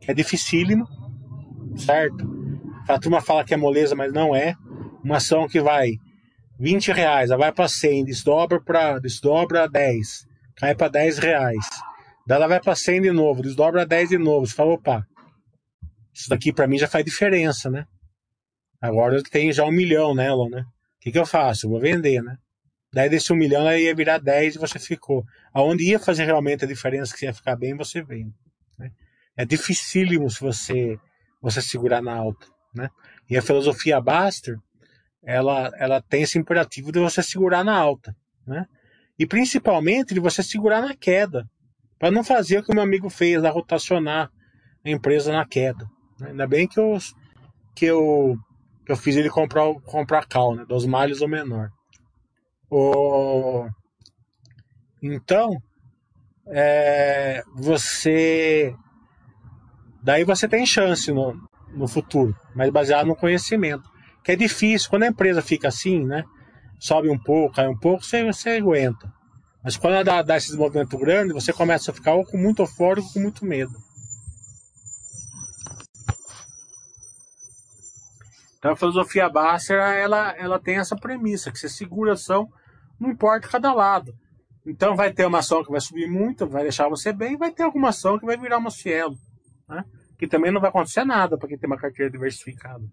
que 0.00 0.10
é 0.10 0.14
dificílimo, 0.14 0.88
certo? 1.76 2.26
A 2.88 2.98
turma 2.98 3.20
fala 3.20 3.44
que 3.44 3.52
é 3.52 3.56
moleza, 3.58 3.94
mas 3.94 4.14
não 4.14 4.34
é. 4.34 4.54
Uma 5.04 5.18
ação 5.18 5.46
que 5.46 5.60
vai 5.60 5.90
20 6.58 6.90
reais, 6.92 7.28
ela 7.28 7.40
vai 7.40 7.52
para 7.52 7.68
100, 7.68 8.06
desdobra 8.06 8.58
para 8.58 8.98
desdobra 8.98 9.68
10, 9.68 10.26
cai 10.56 10.74
para 10.74 10.88
10 10.88 11.18
reais. 11.18 11.66
Daí 12.26 12.36
ela 12.36 12.48
vai 12.48 12.60
para 12.62 12.74
100 12.74 13.02
de 13.02 13.12
novo, 13.12 13.42
desdobra 13.42 13.84
10 13.84 14.08
de 14.08 14.18
novo. 14.18 14.46
Você 14.46 14.54
fala, 14.54 14.72
opa, 14.72 15.06
isso 16.14 16.30
daqui 16.30 16.50
para 16.50 16.66
mim 16.66 16.78
já 16.78 16.88
faz 16.88 17.04
diferença, 17.04 17.68
né? 17.68 17.84
Agora 18.80 19.16
eu 19.16 19.22
tenho 19.22 19.52
já 19.52 19.66
um 19.66 19.70
milhão 19.70 20.14
nela, 20.14 20.48
né? 20.48 20.62
O 20.62 21.00
que, 21.02 21.12
que 21.12 21.18
eu 21.18 21.26
faço? 21.26 21.66
Eu 21.66 21.70
vou 21.72 21.80
vender, 21.80 22.22
né? 22.22 22.38
Daí 22.96 23.10
desse 23.10 23.30
um 23.30 23.36
milhão 23.36 23.60
ela 23.60 23.78
ia 23.78 23.94
virar 23.94 24.16
10 24.16 24.54
e 24.54 24.58
você 24.58 24.78
ficou. 24.78 25.22
Aonde 25.52 25.84
ia 25.84 25.98
fazer 25.98 26.24
realmente 26.24 26.64
a 26.64 26.66
diferença 26.66 27.14
que 27.14 27.26
ia 27.26 27.34
ficar 27.34 27.54
bem, 27.54 27.76
você 27.76 28.00
vem. 28.02 28.32
Né? 28.78 28.90
É 29.36 29.44
dificílimo 29.44 30.30
se 30.30 30.40
você 30.40 30.98
você 31.42 31.60
segurar 31.60 32.00
na 32.00 32.14
alta, 32.14 32.46
né? 32.74 32.88
E 33.28 33.36
a 33.36 33.42
filosofia 33.42 34.00
Baster, 34.00 34.56
ela, 35.22 35.70
ela 35.76 36.00
tem 36.00 36.22
esse 36.22 36.38
imperativo 36.38 36.90
de 36.90 36.98
você 36.98 37.22
segurar 37.22 37.62
na 37.62 37.76
alta, 37.76 38.16
né? 38.46 38.64
E 39.18 39.26
principalmente 39.26 40.14
de 40.14 40.20
você 40.20 40.42
segurar 40.42 40.80
na 40.80 40.96
queda, 40.96 41.46
para 41.98 42.10
não 42.10 42.24
fazer 42.24 42.60
o 42.60 42.62
que 42.62 42.72
o 42.72 42.74
meu 42.74 42.82
amigo 42.82 43.10
fez, 43.10 43.42
lá 43.42 43.50
rotacionar 43.50 44.30
a 44.82 44.90
empresa 44.90 45.30
na 45.30 45.46
queda. 45.46 45.86
Né? 46.18 46.30
Ainda 46.30 46.46
bem 46.46 46.66
que 46.66 46.80
eu, 46.80 46.96
que 47.74 47.84
eu, 47.84 48.38
que 48.86 48.92
eu 48.92 48.96
fiz 48.96 49.16
ele 49.16 49.28
comprar, 49.28 49.70
comprar 49.84 50.26
cal, 50.26 50.54
né? 50.54 50.64
Dos 50.64 50.86
males 50.86 51.20
ou 51.20 51.28
menor. 51.28 51.75
O... 52.70 53.66
Então, 55.02 55.56
é, 56.48 57.42
você. 57.54 58.74
Daí 60.02 60.24
você 60.24 60.48
tem 60.48 60.64
chance 60.64 61.12
no, 61.12 61.36
no 61.74 61.88
futuro, 61.88 62.34
mas 62.54 62.70
baseado 62.70 63.06
no 63.06 63.16
conhecimento. 63.16 63.88
Que 64.22 64.32
é 64.32 64.36
difícil, 64.36 64.90
quando 64.90 65.04
a 65.04 65.08
empresa 65.08 65.42
fica 65.42 65.68
assim, 65.68 66.04
né? 66.04 66.24
Sobe 66.78 67.08
um 67.08 67.18
pouco, 67.18 67.54
cai 67.54 67.68
um 67.68 67.76
pouco, 67.76 68.04
você, 68.04 68.24
você 68.24 68.50
aguenta. 68.50 69.12
Mas 69.62 69.76
quando 69.76 70.04
dá, 70.04 70.22
dá 70.22 70.36
esses 70.36 70.54
movimentos 70.54 70.98
grandes, 70.98 71.32
você 71.32 71.52
começa 71.52 71.90
a 71.90 71.94
ficar 71.94 72.14
ou 72.14 72.24
com 72.24 72.36
muito 72.36 72.62
eufórico 72.62 73.06
ou 73.06 73.12
com 73.14 73.20
muito 73.20 73.44
medo. 73.44 73.72
Então 78.66 78.72
a 78.72 78.76
filosofia 78.76 79.28
Basser, 79.28 79.78
ela, 79.78 80.36
ela 80.36 80.58
tem 80.58 80.78
essa 80.78 80.96
premissa, 80.96 81.52
que 81.52 81.58
você 81.58 81.68
segura 81.68 82.10
a 82.10 82.14
ação, 82.14 82.50
não 82.98 83.12
importa 83.12 83.46
cada 83.46 83.72
lado. 83.72 84.12
Então 84.66 84.96
vai 84.96 85.12
ter 85.12 85.24
uma 85.24 85.38
ação 85.38 85.62
que 85.62 85.70
vai 85.70 85.80
subir 85.80 86.10
muito, 86.10 86.48
vai 86.48 86.64
deixar 86.64 86.88
você 86.88 87.12
bem, 87.12 87.36
vai 87.36 87.52
ter 87.52 87.62
alguma 87.62 87.90
ação 87.90 88.18
que 88.18 88.26
vai 88.26 88.36
virar 88.36 88.58
uma 88.58 88.72
cielo. 88.72 89.16
Né? 89.68 89.84
Que 90.18 90.26
também 90.26 90.50
não 90.50 90.60
vai 90.60 90.70
acontecer 90.70 91.04
nada 91.04 91.38
para 91.38 91.46
quem 91.46 91.56
tem 91.56 91.70
uma 91.70 91.78
carteira 91.78 92.10
diversificada. 92.10 92.84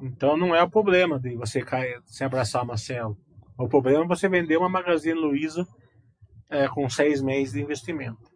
Então 0.00 0.34
não 0.34 0.54
é 0.54 0.62
o 0.62 0.70
problema 0.70 1.20
de 1.20 1.36
você 1.36 1.60
cair, 1.60 2.00
se 2.06 2.24
abraçar 2.24 2.62
uma 2.62 2.78
cielo. 2.78 3.18
O 3.58 3.68
problema 3.68 4.02
é 4.02 4.08
você 4.08 4.30
vender 4.30 4.56
uma 4.56 4.70
Magazine 4.70 5.20
Luiza 5.20 5.68
é, 6.48 6.66
com 6.68 6.88
seis 6.88 7.20
meses 7.20 7.52
de 7.52 7.60
investimento. 7.60 8.35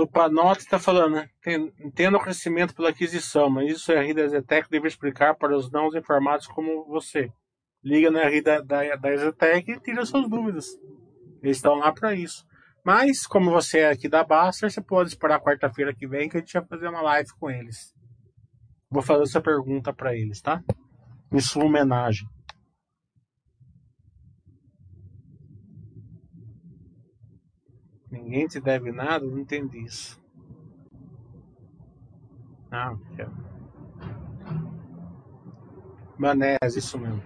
Tupanote 0.00 0.60
está 0.60 0.78
falando, 0.78 1.16
né? 1.16 1.28
Entendo 1.78 2.16
o 2.16 2.20
crescimento 2.20 2.74
pela 2.74 2.88
aquisição, 2.88 3.50
mas 3.50 3.70
isso 3.70 3.92
a 3.92 4.00
RI 4.00 4.14
da 4.14 4.26
Zetec 4.26 4.70
deve 4.70 4.88
explicar 4.88 5.34
para 5.34 5.54
os 5.54 5.70
não 5.70 5.88
informados 5.94 6.46
como 6.46 6.86
você. 6.86 7.30
Liga 7.84 8.10
na 8.10 8.24
RI 8.26 8.40
da, 8.40 8.60
da, 8.62 8.96
da 8.96 9.16
Zetec 9.16 9.70
e 9.70 9.80
tira 9.80 10.06
suas 10.06 10.26
dúvidas. 10.28 10.68
Eles 11.42 11.58
estão 11.58 11.74
lá 11.74 11.92
para 11.92 12.14
isso. 12.14 12.46
Mas, 12.82 13.26
como 13.26 13.50
você 13.50 13.80
é 13.80 13.90
aqui 13.90 14.08
da 14.08 14.24
Baster, 14.24 14.70
você 14.70 14.80
pode 14.80 15.10
esperar 15.10 15.40
quarta-feira 15.40 15.94
que 15.94 16.06
vem 16.06 16.30
que 16.30 16.38
a 16.38 16.40
gente 16.40 16.52
vai 16.54 16.64
fazer 16.64 16.88
uma 16.88 17.02
live 17.02 17.28
com 17.38 17.50
eles. 17.50 17.94
Vou 18.90 19.02
fazer 19.02 19.24
essa 19.24 19.40
pergunta 19.40 19.92
para 19.92 20.16
eles, 20.16 20.40
tá? 20.40 20.62
Em 21.30 21.40
sua 21.40 21.64
homenagem. 21.64 22.26
Ninguém 28.10 28.46
te 28.46 28.60
deve 28.60 28.90
nada? 28.90 29.24
Não 29.24 29.38
entendi 29.38 29.84
isso. 29.84 30.20
Ah, 32.70 32.96
quero. 33.16 33.32
Manés, 36.18 36.76
isso 36.76 36.98
mesmo. 36.98 37.22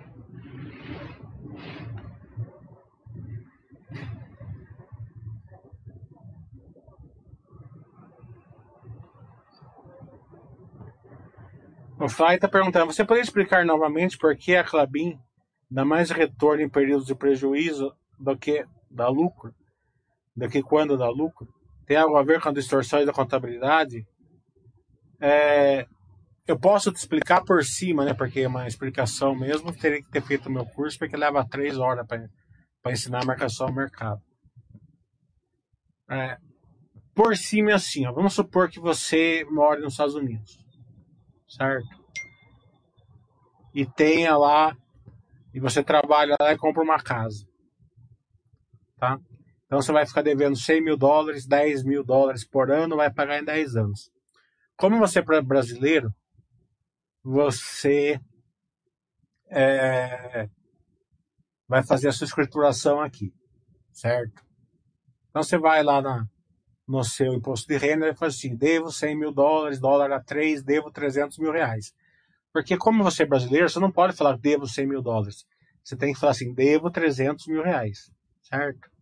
O 11.98 12.08
Fly 12.08 12.34
está 12.34 12.48
perguntando: 12.48 12.92
você 12.92 13.04
poderia 13.04 13.24
explicar 13.24 13.64
novamente 13.64 14.18
por 14.18 14.36
que 14.36 14.54
a 14.54 14.62
Clabin 14.62 15.18
dá 15.70 15.84
mais 15.84 16.10
retorno 16.10 16.62
em 16.62 16.68
períodos 16.68 17.06
de 17.06 17.14
prejuízo 17.14 17.96
do 18.18 18.36
que 18.36 18.66
dá 18.90 19.08
lucro? 19.08 19.54
Do 20.36 20.48
que 20.48 20.62
quando 20.62 20.96
dá 20.96 21.08
lucro, 21.08 21.48
tem 21.86 21.96
algo 21.96 22.16
a 22.16 22.22
ver 22.22 22.40
com 22.40 22.48
a 22.48 22.52
distorção 22.52 23.04
da 23.04 23.12
contabilidade. 23.12 24.06
É, 25.20 25.86
eu 26.46 26.58
posso 26.58 26.92
te 26.92 26.96
explicar 26.96 27.42
por 27.44 27.64
cima, 27.64 28.04
né? 28.04 28.14
Porque 28.14 28.40
é 28.40 28.48
uma 28.48 28.66
explicação 28.66 29.34
mesmo. 29.34 29.72
Teria 29.72 30.02
que 30.02 30.10
ter 30.10 30.22
feito 30.22 30.48
o 30.48 30.52
meu 30.52 30.66
curso, 30.66 30.98
porque 30.98 31.16
leva 31.16 31.46
três 31.48 31.78
horas 31.78 32.06
para 32.06 32.92
ensinar 32.92 33.22
a 33.22 33.26
marcação 33.26 33.66
ao 33.66 33.74
mercado. 33.74 34.20
É, 36.10 36.36
por 37.14 37.36
cima 37.36 37.70
é 37.70 37.74
assim, 37.74 38.06
ó, 38.06 38.12
vamos 38.12 38.34
supor 38.34 38.68
que 38.68 38.80
você 38.80 39.44
mora 39.50 39.80
nos 39.80 39.94
Estados 39.94 40.14
Unidos, 40.14 40.58
certo? 41.48 41.86
E 43.72 43.86
tenha 43.86 44.36
lá, 44.36 44.76
e 45.54 45.60
você 45.60 45.82
trabalha 45.82 46.36
lá 46.40 46.52
e 46.52 46.58
compra 46.58 46.82
uma 46.82 47.02
casa, 47.02 47.46
tá? 48.98 49.18
Então 49.74 49.82
você 49.82 49.90
vai 49.90 50.06
ficar 50.06 50.22
devendo 50.22 50.54
100 50.54 50.84
mil 50.84 50.96
dólares, 50.96 51.48
10 51.48 51.82
mil 51.82 52.04
dólares 52.04 52.44
por 52.44 52.70
ano, 52.70 52.94
vai 52.94 53.12
pagar 53.12 53.40
em 53.40 53.44
10 53.44 53.74
anos. 53.74 54.08
Como 54.76 55.00
você 55.00 55.18
é 55.18 55.42
brasileiro, 55.42 56.14
você 57.24 58.20
é, 59.50 60.48
vai 61.66 61.82
fazer 61.82 62.06
a 62.06 62.12
sua 62.12 62.26
escrituração 62.26 63.00
aqui, 63.00 63.34
certo? 63.90 64.44
Então 65.28 65.42
você 65.42 65.58
vai 65.58 65.82
lá 65.82 66.00
na, 66.00 66.24
no 66.86 67.02
seu 67.02 67.34
imposto 67.34 67.66
de 67.66 67.76
renda 67.76 68.08
e 68.08 68.14
fala 68.14 68.30
assim, 68.30 68.54
devo 68.54 68.92
100 68.92 69.18
mil 69.18 69.32
dólares, 69.32 69.80
dólar 69.80 70.12
a 70.12 70.20
3, 70.20 70.62
devo 70.62 70.88
300 70.88 71.36
mil 71.38 71.50
reais. 71.50 71.92
Porque 72.52 72.76
como 72.76 73.02
você 73.02 73.24
é 73.24 73.26
brasileiro, 73.26 73.68
você 73.68 73.80
não 73.80 73.90
pode 73.90 74.16
falar 74.16 74.38
devo 74.38 74.68
100 74.68 74.86
mil 74.86 75.02
dólares. 75.02 75.44
Você 75.82 75.96
tem 75.96 76.14
que 76.14 76.20
falar 76.20 76.30
assim, 76.30 76.54
devo 76.54 76.92
300 76.92 77.48
mil 77.48 77.64
reais, 77.64 78.12
certo? 78.40 78.93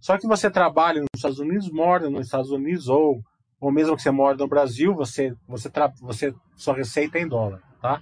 Só 0.00 0.16
que 0.16 0.26
você 0.26 0.50
trabalha 0.50 1.00
nos 1.00 1.08
Estados 1.16 1.38
Unidos, 1.38 1.70
mora 1.70 2.08
nos 2.08 2.26
Estados 2.26 2.50
Unidos, 2.50 2.88
ou, 2.88 3.20
ou 3.60 3.72
mesmo 3.72 3.96
que 3.96 4.02
você 4.02 4.10
mora 4.10 4.36
no 4.36 4.48
Brasil, 4.48 4.94
você, 4.94 5.34
você, 5.46 5.70
você 6.00 6.34
sua 6.56 6.74
receita 6.74 7.18
é 7.18 7.22
em 7.22 7.28
dólar, 7.28 7.62
tá? 7.80 8.00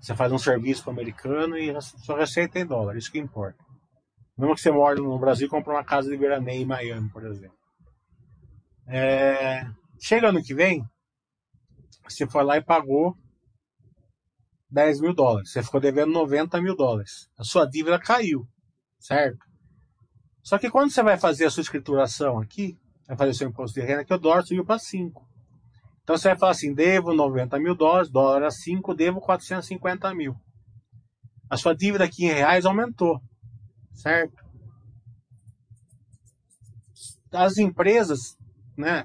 Você 0.00 0.14
faz 0.14 0.32
um 0.32 0.38
serviço 0.38 0.84
para 0.84 0.90
o 0.90 0.92
americano 0.92 1.58
e 1.58 1.74
sua 1.80 2.18
receita 2.18 2.58
é 2.58 2.62
em 2.62 2.66
dólar, 2.66 2.96
isso 2.96 3.10
que 3.10 3.18
importa. 3.18 3.58
Mesmo 4.36 4.54
que 4.54 4.60
você 4.60 4.70
mora 4.70 4.94
no 4.94 5.18
Brasil 5.18 5.48
compra 5.48 5.72
uma 5.72 5.84
casa 5.84 6.08
de 6.08 6.16
veraneio 6.16 6.62
em 6.62 6.66
Miami, 6.66 7.10
por 7.10 7.26
exemplo. 7.26 7.58
É... 8.86 9.66
Chega 10.00 10.28
ano 10.28 10.42
que 10.42 10.54
vem, 10.54 10.84
você 12.08 12.24
foi 12.26 12.44
lá 12.44 12.56
e 12.56 12.62
pagou 12.62 13.16
10 14.70 15.00
mil 15.00 15.14
dólares. 15.14 15.50
Você 15.50 15.62
ficou 15.62 15.80
devendo 15.80 16.12
90 16.12 16.60
mil 16.60 16.76
dólares. 16.76 17.28
A 17.36 17.42
sua 17.42 17.66
dívida 17.66 17.98
caiu, 17.98 18.46
certo? 19.00 19.47
Só 20.48 20.56
que 20.56 20.70
quando 20.70 20.90
você 20.90 21.02
vai 21.02 21.18
fazer 21.18 21.44
a 21.44 21.50
sua 21.50 21.60
escrituração 21.60 22.38
aqui, 22.38 22.74
vai 23.06 23.14
fazer 23.18 23.32
o 23.32 23.34
seu 23.34 23.48
imposto 23.50 23.78
de 23.78 23.86
renda, 23.86 24.02
que 24.02 24.14
o 24.14 24.16
dólar 24.16 24.40
subiu 24.40 24.64
para 24.64 24.78
5. 24.78 25.28
Então 26.02 26.16
você 26.16 26.28
vai 26.28 26.38
falar 26.38 26.52
assim: 26.52 26.72
devo 26.72 27.12
90 27.12 27.58
mil 27.58 27.74
dólares, 27.74 28.10
dólar 28.10 28.44
a 28.44 28.50
5, 28.50 28.94
devo 28.94 29.20
450 29.20 30.14
mil. 30.14 30.34
A 31.50 31.58
sua 31.58 31.76
dívida 31.76 32.04
aqui 32.04 32.24
em 32.24 32.32
reais 32.32 32.64
aumentou, 32.64 33.20
certo? 33.92 34.42
As 37.30 37.58
empresas, 37.58 38.34
né? 38.74 39.04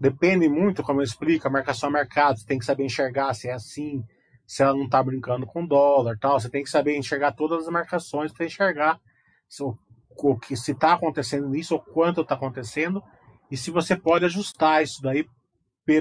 Depende 0.00 0.48
muito, 0.48 0.82
como 0.82 1.00
eu 1.00 1.04
explico, 1.04 1.46
a 1.46 1.52
marcação 1.52 1.88
a 1.88 1.92
mercado, 1.92 2.36
você 2.36 2.44
tem 2.44 2.58
que 2.58 2.64
saber 2.64 2.84
enxergar 2.84 3.32
se 3.32 3.48
é 3.48 3.52
assim, 3.52 4.02
se 4.44 4.64
ela 4.64 4.74
não 4.74 4.86
está 4.86 5.00
brincando 5.04 5.46
com 5.46 5.64
dólar 5.64 6.18
tal. 6.18 6.40
Você 6.40 6.50
tem 6.50 6.64
que 6.64 6.70
saber 6.70 6.96
enxergar 6.96 7.30
todas 7.30 7.62
as 7.64 7.72
marcações 7.72 8.32
para 8.32 8.44
enxergar 8.44 9.00
o 10.22 10.38
que 10.38 10.56
se 10.56 10.72
está 10.72 10.94
acontecendo 10.94 11.54
isso, 11.54 11.74
ou 11.74 11.80
quanto 11.80 12.20
está 12.22 12.34
acontecendo, 12.34 13.02
e 13.50 13.56
se 13.56 13.70
você 13.70 13.96
pode 13.96 14.24
ajustar 14.24 14.82
isso 14.82 15.00
daí 15.02 15.26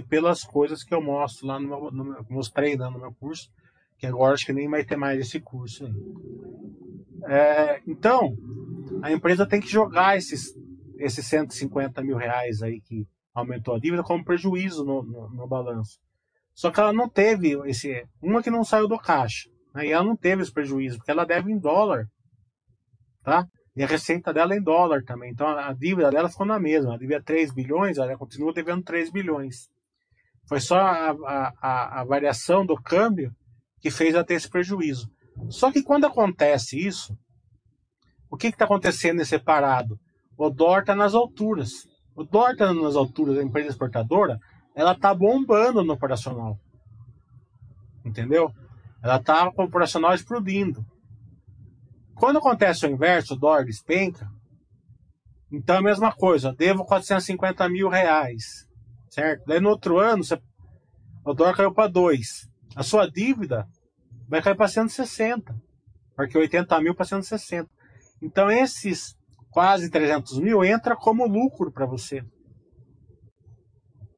pelas 0.10 0.44
coisas 0.44 0.84
que 0.84 0.94
eu 0.94 1.02
mostro 1.02 1.48
lá 1.48 1.60
no 1.60 1.68
meu, 1.68 1.92
no 1.92 2.04
meu 2.04 2.26
mostrei 2.30 2.76
né, 2.76 2.90
no 2.90 3.00
meu 3.00 3.14
curso, 3.14 3.50
que 3.98 4.06
agora 4.06 4.34
acho 4.34 4.46
que 4.46 4.54
nem 4.54 4.70
vai 4.70 4.84
ter 4.84 4.98
mais 4.98 5.20
esse 5.20 5.40
curso 5.40 5.86
aí. 5.86 5.94
É, 7.30 7.82
então, 7.88 8.36
a 9.02 9.12
empresa 9.12 9.48
tem 9.48 9.60
que 9.60 9.68
jogar 9.68 10.18
esses, 10.18 10.54
esses 10.98 11.26
150 11.26 12.02
mil 12.04 12.18
reais 12.18 12.62
aí 12.62 12.82
que 12.82 13.08
aumentou 13.34 13.76
a 13.76 13.80
dívida 13.80 14.04
como 14.04 14.24
prejuízo 14.24 14.84
no, 14.84 15.04
no, 15.04 15.30
no 15.30 15.48
balanço. 15.48 16.00
Só 16.54 16.72
que 16.72 16.80
ela 16.80 16.92
não 16.92 17.08
teve 17.08 17.56
esse. 17.70 18.04
Uma 18.22 18.42
que 18.42 18.50
não 18.50 18.64
saiu 18.64 18.88
do 18.88 18.98
caixa. 18.98 19.48
Né? 19.76 19.90
Ela 19.90 20.04
não 20.04 20.16
teve 20.16 20.42
esse 20.42 20.52
prejuízo, 20.52 20.98
porque 20.98 21.12
ela 21.12 21.26
deve 21.26 21.52
em 21.52 21.60
dólar. 21.60 22.08
Tá? 23.24 23.48
E 23.78 23.84
a 23.84 23.88
receita 23.88 24.34
dela 24.34 24.56
é 24.56 24.58
em 24.58 24.62
dólar 24.62 25.04
também. 25.04 25.30
Então 25.30 25.48
a 25.48 25.72
dívida 25.72 26.10
dela 26.10 26.28
ficou 26.28 26.48
na 26.48 26.60
mesma. 26.60 26.90
Ela 26.90 26.98
devia 26.98 27.22
3 27.22 27.54
bilhões, 27.54 28.00
ela 28.00 28.18
continua 28.18 28.52
devendo 28.52 28.82
3 28.82 29.12
bilhões. 29.12 29.70
Foi 30.48 30.60
só 30.60 30.80
a, 30.80 31.12
a, 31.12 31.54
a, 31.62 32.02
a 32.02 32.04
variação 32.04 32.66
do 32.66 32.76
câmbio 32.76 33.32
que 33.80 33.92
fez 33.92 34.16
ela 34.16 34.24
ter 34.24 34.34
esse 34.34 34.50
prejuízo. 34.50 35.08
Só 35.52 35.72
que 35.72 35.84
quando 35.84 36.06
acontece 36.06 36.76
isso, 36.76 37.16
o 38.32 38.36
que 38.36 38.48
está 38.48 38.66
acontecendo 38.66 39.18
nesse 39.18 39.30
separado? 39.30 40.00
O 40.36 40.50
dólar 40.50 40.80
está 40.80 40.96
nas 40.96 41.14
alturas. 41.14 41.88
O 42.16 42.24
dólar 42.24 42.54
está 42.54 42.74
nas 42.74 42.96
alturas 42.96 43.36
da 43.36 43.44
empresa 43.44 43.70
exportadora, 43.70 44.40
ela 44.74 44.94
está 44.94 45.14
bombando 45.14 45.84
no 45.84 45.94
operacional. 45.94 46.58
Entendeu? 48.04 48.52
Ela 49.04 49.18
está 49.18 49.52
com 49.52 49.62
o 49.62 49.66
operacional 49.66 50.16
explodindo. 50.16 50.84
Quando 52.20 52.40
acontece 52.40 52.86
o 52.86 52.90
inverso, 52.90 53.36
o 53.36 53.38
dólar 53.38 53.64
despenca, 53.64 54.28
então 55.52 55.76
é 55.76 55.80
a 55.80 55.84
mesma 55.84 56.14
coisa. 56.14 56.54
Devo 56.54 56.86
450 56.86 57.70
mil 57.70 57.90
reais. 57.90 58.68
Certo? 59.10 59.44
Daí 59.46 59.60
no 59.60 59.70
outro 59.70 60.00
ano, 60.00 60.24
você, 60.24 60.40
o 61.24 61.34
dólar 61.34 61.56
caiu 61.56 61.74
para 61.74 61.90
2. 61.90 62.50
A 62.76 62.84
sua 62.84 63.10
dívida 63.10 63.68
vai 64.28 64.42
cair 64.42 64.56
para 64.56 64.68
160. 64.68 65.56
Porque 66.16 66.38
80 66.38 66.82
mil 66.82 66.96
para 66.96 67.06
160. 67.06 67.70
Então 68.22 68.50
esses 68.50 69.16
quase 69.52 69.90
300 69.90 70.40
mil 70.40 70.64
entra 70.64 70.96
como 70.96 71.28
lucro 71.28 71.72
para 71.72 71.86
você. 71.86 72.24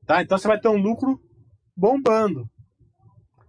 Tá? 0.05 0.21
Então 0.21 0.37
você 0.37 0.47
vai 0.47 0.59
ter 0.59 0.69
um 0.69 0.81
lucro 0.81 1.19
bombando. 1.75 2.49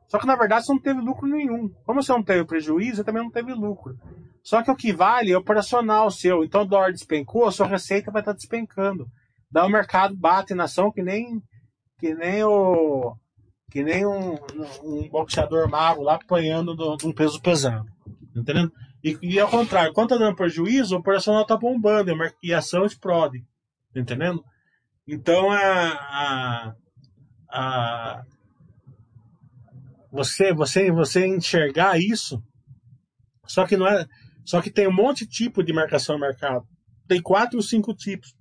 Só 0.09 0.19
que 0.19 0.27
na 0.27 0.35
verdade 0.35 0.67
você 0.67 0.73
não 0.73 0.81
teve 0.81 1.01
lucro 1.01 1.29
nenhum. 1.29 1.69
Como 1.87 2.03
você 2.03 2.13
não 2.13 2.23
teve 2.23 2.45
prejuízo, 2.45 2.97
você 2.97 3.05
também 3.05 3.23
não 3.23 3.31
teve 3.31 3.55
lucro. 3.55 3.97
Só 4.43 4.63
que 4.63 4.71
o 4.71 4.77
que 4.77 4.93
vale 4.93 5.33
é 5.33 5.39
operacional 5.39 6.11
seu. 6.11 6.45
Então 6.45 6.63
o 6.63 6.67
dólar 6.67 6.93
despencou, 6.93 7.47
a 7.47 7.53
sua 7.53 7.67
receita 7.67 8.11
vai 8.11 8.23
estar 8.23 8.33
despencando. 8.33 9.07
Daí 9.51 9.67
o 9.67 9.71
mercado 9.71 10.17
bate 10.17 10.55
na 10.55 10.65
ação 10.65 10.93
que 10.93 11.03
nem 11.03 11.43
que 11.99 12.15
nem 12.15 12.43
o 12.45 13.15
que 13.71 13.83
nem 13.85 14.05
um, 14.05 14.35
um 14.83 15.09
boxeador 15.09 15.69
mago 15.69 16.03
lá 16.03 16.15
apanhando 16.15 16.75
de 16.97 17.07
um 17.07 17.13
peso 17.13 17.41
pesado. 17.41 17.87
Entendendo? 18.35 18.73
E, 19.03 19.19
e 19.23 19.41
ao 19.41 19.49
contrário, 19.49 19.93
quando 19.93 20.11
tá 20.11 20.19
dando 20.19 20.37
prejuízo, 20.37 20.95
o 20.95 20.99
operacional 20.99 21.47
tá 21.47 21.57
bombando 21.57 22.11
e 22.43 22.53
a 22.53 22.59
ação 22.59 22.85
explode. 22.85 23.45
Entendendo? 23.95 24.45
Então 25.07 25.51
a, 25.51 25.59
a, 25.59 26.75
a 27.51 28.25
você, 30.11 30.53
você, 30.53 30.91
você 30.91 31.27
enxergar 31.27 31.99
isso, 31.99 32.43
só 33.47 33.67
que 33.67 33.77
não 33.77 33.87
é, 33.87 34.07
só 34.51 34.61
que 34.61 34.69
tem 34.69 34.89
um 34.89 34.93
monte 34.93 35.25
de 35.25 35.31
tipo 35.31 35.63
de 35.63 35.73
marcação 35.73 36.17
no 36.17 36.23
mercado. 36.23 36.67
Tem 37.07 37.23
quatro 37.23 37.57
ou 37.57 37.63
cinco 37.63 37.95
tipos, 37.95 38.35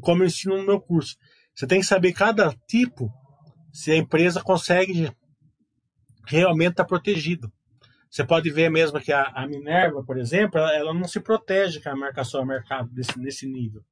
como 0.00 0.22
eu 0.22 0.28
ensino 0.28 0.56
no 0.56 0.64
meu 0.64 0.80
curso. 0.80 1.16
Você 1.52 1.66
tem 1.66 1.80
que 1.80 1.86
saber 1.86 2.12
cada 2.12 2.54
tipo 2.68 3.12
se 3.72 3.90
a 3.90 3.96
empresa 3.96 4.40
consegue 4.40 5.10
realmente 6.24 6.70
estar 6.70 6.84
tá 6.84 6.88
protegido. 6.88 7.52
Você 8.08 8.24
pode 8.24 8.48
ver 8.52 8.70
mesmo 8.70 9.00
que 9.00 9.12
a, 9.12 9.24
a 9.24 9.44
Minerva, 9.48 10.04
por 10.04 10.18
exemplo, 10.18 10.56
ela, 10.56 10.72
ela, 10.72 10.94
não 10.94 11.08
se 11.08 11.18
protege 11.18 11.80
com 11.80 11.88
a 11.88 11.96
marcação 11.96 12.42
ao 12.42 12.46
mercado 12.46 12.88
desse, 12.90 13.18
nesse 13.18 13.44
nível. 13.44 13.82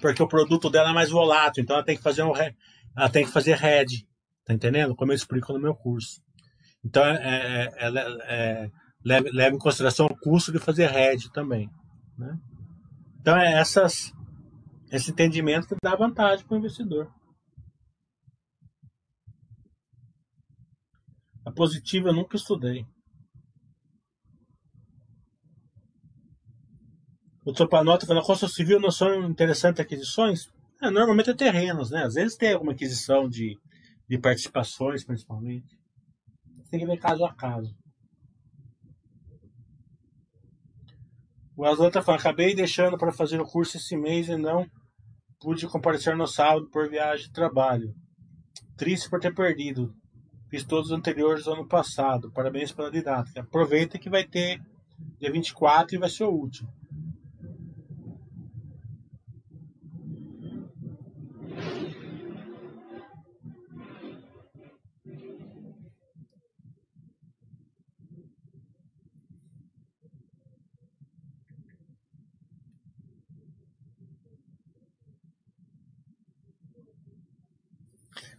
Porque 0.00 0.22
o 0.22 0.28
produto 0.28 0.70
dela 0.70 0.88
é 0.88 0.94
mais 0.94 1.10
volátil, 1.10 1.62
então 1.62 1.76
ela 1.76 1.84
tem 1.84 1.98
que 1.98 2.02
fazer 2.02 2.22
um 2.22 2.32
ela 2.32 3.10
tem 3.10 3.26
que 3.26 3.30
fazer 3.30 3.58
head, 3.58 4.08
tá 4.42 4.54
entendendo? 4.54 4.96
Como 4.96 5.12
eu 5.12 5.16
explico 5.16 5.52
no 5.52 5.60
meu 5.60 5.74
curso. 5.74 6.24
Então, 6.86 7.04
é, 7.04 7.16
é, 7.16 7.88
é, 7.88 8.64
é 8.64 8.70
leva, 9.04 9.28
leva, 9.32 9.56
em 9.56 9.58
consideração 9.58 10.06
o 10.06 10.16
custo 10.16 10.52
de 10.52 10.60
fazer 10.60 10.88
head 10.88 11.32
também. 11.32 11.68
Né? 12.16 12.38
Então, 13.20 13.36
é 13.36 13.58
essas, 13.58 14.12
esse 14.92 15.10
entendimento 15.10 15.66
que 15.66 15.74
dá 15.82 15.96
vantagem 15.96 16.46
para 16.46 16.54
o 16.54 16.58
investidor. 16.58 17.12
A 21.44 21.50
positiva 21.50 22.10
eu 22.10 22.14
nunca 22.14 22.36
estudei. 22.36 22.86
O 27.44 27.52
Topanota 27.52 28.06
falando, 28.06 28.22
a 28.22 28.26
construção 28.26 28.54
civil 28.54 28.80
não 28.80 28.92
são 28.92 29.28
interessantes 29.28 29.80
aquisições? 29.80 30.48
É, 30.80 30.88
normalmente 30.88 31.30
é 31.30 31.34
terrenos, 31.34 31.90
né? 31.90 32.04
Às 32.04 32.14
vezes 32.14 32.36
tem 32.36 32.52
alguma 32.52 32.72
aquisição 32.72 33.28
de, 33.28 33.56
de 34.08 34.18
participações, 34.18 35.04
principalmente. 35.04 35.75
Tem 36.70 36.80
que 36.80 36.86
ver 36.86 36.98
caso 36.98 37.24
a 37.24 37.34
caso. 37.34 37.74
O 41.56 41.64
Aslan 41.64 41.90
tá 41.90 42.02
falando, 42.02 42.20
acabei 42.20 42.54
deixando 42.54 42.98
para 42.98 43.12
fazer 43.12 43.40
o 43.40 43.46
curso 43.46 43.78
esse 43.78 43.96
mês 43.96 44.28
e 44.28 44.36
não 44.36 44.66
pude 45.40 45.66
comparecer 45.66 46.16
no 46.16 46.26
sábado 46.26 46.68
por 46.70 46.88
viagem 46.88 47.26
de 47.26 47.32
trabalho. 47.32 47.94
Triste 48.76 49.08
por 49.08 49.20
ter 49.20 49.34
perdido. 49.34 49.94
Fiz 50.50 50.64
todos 50.64 50.90
os 50.90 50.96
anteriores 50.96 51.46
ano 51.46 51.66
passado. 51.66 52.30
Parabéns 52.32 52.72
pela 52.72 52.90
didática. 52.90 53.40
Aproveita 53.40 53.98
que 53.98 54.10
vai 54.10 54.24
ter 54.24 54.60
dia 55.18 55.32
24 55.32 55.96
e 55.96 55.98
vai 55.98 56.10
ser 56.10 56.24
o 56.24 56.30
último. 56.30 56.68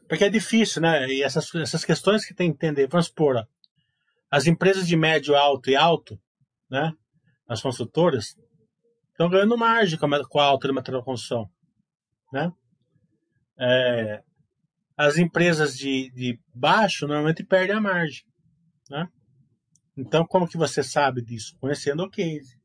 Porque 0.07 0.23
é 0.23 0.29
difícil, 0.29 0.81
né? 0.81 1.07
E 1.07 1.21
essas, 1.21 1.53
essas 1.55 1.83
questões 1.83 2.25
que 2.25 2.33
tem 2.33 2.49
que 2.49 2.55
entender. 2.55 2.87
Vamos 2.87 3.07
supor, 3.07 3.47
as 4.29 4.47
empresas 4.47 4.87
de 4.87 4.95
médio, 4.95 5.35
alto 5.35 5.69
e 5.69 5.75
alto, 5.75 6.19
né? 6.69 6.93
As 7.47 7.61
construtoras, 7.61 8.35
estão 9.11 9.29
ganhando 9.29 9.57
margem 9.57 9.97
com 9.97 10.39
a, 10.39 10.43
alta 10.43 10.67
de 10.67 10.73
material 10.73 11.01
de 11.01 11.05
construção, 11.05 11.49
né? 12.31 12.51
É, 13.59 14.23
as 14.95 15.17
empresas 15.17 15.77
de, 15.77 16.11
de 16.11 16.39
baixo 16.53 17.07
normalmente 17.07 17.43
perdem 17.43 17.75
a 17.75 17.81
margem, 17.81 18.23
né? 18.89 19.07
Então, 19.95 20.25
como 20.25 20.47
que 20.47 20.57
você 20.57 20.83
sabe 20.83 21.23
disso? 21.23 21.57
Conhecendo 21.59 22.03
o 22.03 22.09
case. 22.09 22.56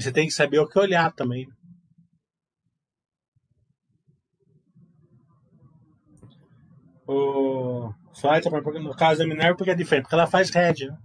Você 0.00 0.10
tem 0.10 0.26
que 0.26 0.32
saber 0.32 0.58
o 0.58 0.66
que 0.66 0.78
olhar 0.78 1.12
também. 1.12 1.46
O 7.06 7.92
no 8.82 8.96
caso 8.96 9.20
da 9.20 9.26
Minerva, 9.26 9.56
porque 9.56 9.70
é 9.70 9.74
diferente, 9.74 10.04
porque 10.04 10.14
ela 10.14 10.26
faz 10.26 10.50
red, 10.50 10.86
né? 10.86 10.96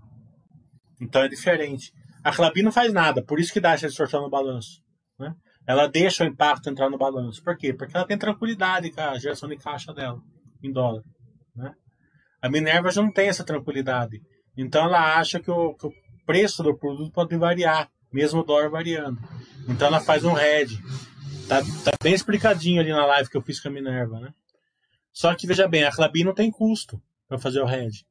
Então 1.02 1.24
é 1.24 1.28
diferente. 1.28 1.92
A 2.24 2.32
Clabin 2.32 2.64
não 2.64 2.72
faz 2.72 2.94
nada, 2.94 3.24
por 3.24 3.40
isso 3.40 3.52
que 3.52 3.60
dá 3.60 3.72
essa 3.72 3.88
distorção 3.88 4.22
no 4.22 4.30
balanço. 4.30 4.82
Né? 5.20 5.34
Ela 5.68 5.88
deixa 5.88 6.24
o 6.24 6.28
impacto 6.28 6.70
entrar 6.70 6.90
no 6.90 6.98
balanço. 6.98 7.44
Por 7.44 7.58
quê? 7.58 7.74
Porque 7.74 7.96
ela 7.96 8.06
tem 8.06 8.18
tranquilidade 8.18 8.92
com 8.92 9.02
a 9.02 9.18
geração 9.18 9.50
de 9.50 9.58
caixa 9.58 9.94
dela, 9.94 10.20
em 10.64 10.72
dólar. 10.72 11.04
Né? 11.56 11.74
A 12.42 12.50
Minerva 12.50 12.90
já 12.92 13.02
não 13.02 13.12
tem 13.12 13.28
essa 13.28 13.44
tranquilidade. 13.44 14.22
Então 14.58 14.86
ela 14.86 15.18
acha 15.18 15.40
que 15.40 15.52
o, 15.52 15.74
que 15.76 15.88
o 15.88 15.92
preço 16.26 16.64
do 16.64 16.78
produto 16.78 17.12
pode 17.12 17.36
variar 17.38 17.90
mesmo 18.16 18.40
o 18.40 18.44
dólar 18.44 18.70
variando. 18.70 19.20
Então 19.68 19.88
ela 19.88 20.00
faz 20.00 20.24
um 20.24 20.32
head. 20.32 20.82
Tá, 21.50 21.62
tá 21.84 21.92
bem 22.02 22.14
explicadinho 22.14 22.80
ali 22.80 22.92
na 22.92 23.06
live 23.06 23.30
que 23.30 23.36
eu 23.36 23.42
fiz 23.42 23.60
com 23.60 23.68
a 23.68 23.72
Minerva, 23.72 24.22
né? 24.22 24.34
Só 25.12 25.36
que 25.36 25.46
veja 25.46 25.68
bem, 25.68 25.84
a 25.84 25.92
Clabin 25.92 26.24
não 26.24 26.34
tem 26.34 26.50
custo 26.50 27.02
para 27.28 27.38
fazer 27.38 27.60
o 27.60 27.66
head, 27.66 28.06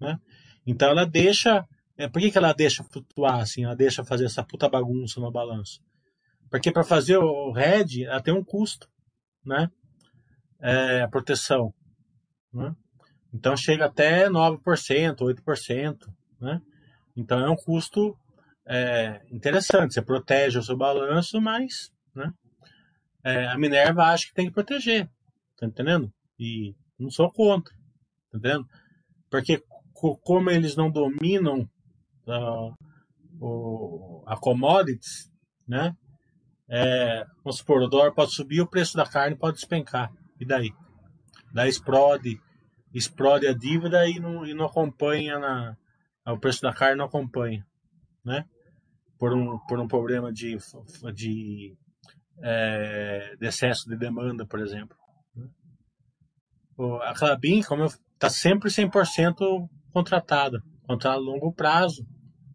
né? 0.00 0.18
Então 0.66 0.88
ela 0.88 1.04
deixa, 1.04 1.62
é, 1.96 2.08
por 2.08 2.20
que, 2.20 2.30
que 2.30 2.38
ela 2.38 2.54
deixa 2.54 2.82
flutuar 2.82 3.40
assim? 3.40 3.64
Ela 3.64 3.76
deixa 3.76 4.02
fazer 4.02 4.24
essa 4.24 4.42
puta 4.42 4.66
bagunça 4.66 5.20
no 5.20 5.30
balanço? 5.30 5.80
Porque 6.50 6.72
para 6.72 6.84
fazer 6.84 7.18
o 7.18 7.52
RED, 7.52 8.04
ela 8.04 8.22
tem 8.22 8.32
um 8.32 8.42
custo, 8.42 8.88
né? 9.44 9.70
É, 10.60 11.02
a 11.02 11.08
proteção. 11.08 11.74
Né? 12.52 12.74
Então 13.32 13.54
chega 13.56 13.84
até 13.84 14.28
9%, 14.30 15.16
8%. 15.16 15.98
Né? 16.40 16.62
Então 17.14 17.38
é 17.40 17.50
um 17.50 17.56
custo 17.56 18.16
é, 18.66 19.20
interessante. 19.30 19.94
Você 19.94 20.02
protege 20.02 20.58
o 20.58 20.62
seu 20.62 20.76
balanço, 20.76 21.40
mas 21.40 21.92
né? 22.14 22.32
É, 23.24 23.48
a 23.48 23.58
Minerva 23.58 24.04
acha 24.04 24.26
que 24.26 24.34
tem 24.34 24.46
que 24.46 24.52
proteger. 24.52 25.08
Tá 25.58 25.66
entendendo? 25.66 26.12
E 26.38 26.74
não 26.98 27.10
sou 27.10 27.30
contra. 27.32 27.74
Tá 28.30 28.38
entendendo? 28.38 28.66
Porque 29.30 29.62
como 30.22 30.50
eles 30.50 30.76
não 30.76 30.90
dominam 30.90 31.68
uh, 32.26 32.74
o, 33.40 34.22
a 34.26 34.36
commodities, 34.36 35.30
né? 35.66 35.96
É, 36.68 37.24
vamos 37.42 37.58
supor, 37.58 37.82
o 37.82 37.88
dólar 37.88 38.12
pode 38.12 38.34
subir, 38.34 38.60
o 38.60 38.66
preço 38.66 38.96
da 38.96 39.06
carne 39.06 39.36
pode 39.36 39.56
despencar. 39.56 40.10
E 40.40 40.44
daí? 40.44 40.70
Daí 41.52 41.68
explode, 41.68 42.40
explode 42.92 43.46
a 43.46 43.52
dívida 43.52 44.06
e 44.08 44.18
não, 44.18 44.46
e 44.46 44.54
não 44.54 44.66
acompanha 44.66 45.38
na, 45.38 45.76
o 46.26 46.38
preço 46.38 46.62
da 46.62 46.72
carne 46.72 46.96
não 46.96 47.06
acompanha, 47.06 47.64
né? 48.24 48.44
Por 49.18 49.32
um, 49.32 49.58
por 49.68 49.78
um 49.78 49.86
problema 49.86 50.32
de, 50.32 50.56
de, 51.14 51.76
é, 52.42 53.36
de 53.38 53.46
excesso 53.46 53.88
de 53.88 53.96
demanda, 53.96 54.46
por 54.46 54.60
exemplo. 54.60 54.96
Né? 55.34 55.48
A 57.04 57.14
Clabin, 57.14 57.62
como 57.62 57.84
está 57.84 58.28
sempre 58.28 58.68
100% 58.70 59.68
contratada, 59.92 60.60
contrato 60.82 61.14
a 61.14 61.20
longo 61.20 61.52
prazo. 61.52 62.06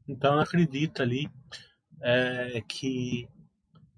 Então, 0.07 0.34
ela 0.34 0.44
acredita 0.44 1.03
ali 1.03 1.30
é, 2.02 2.61
que 2.68 3.27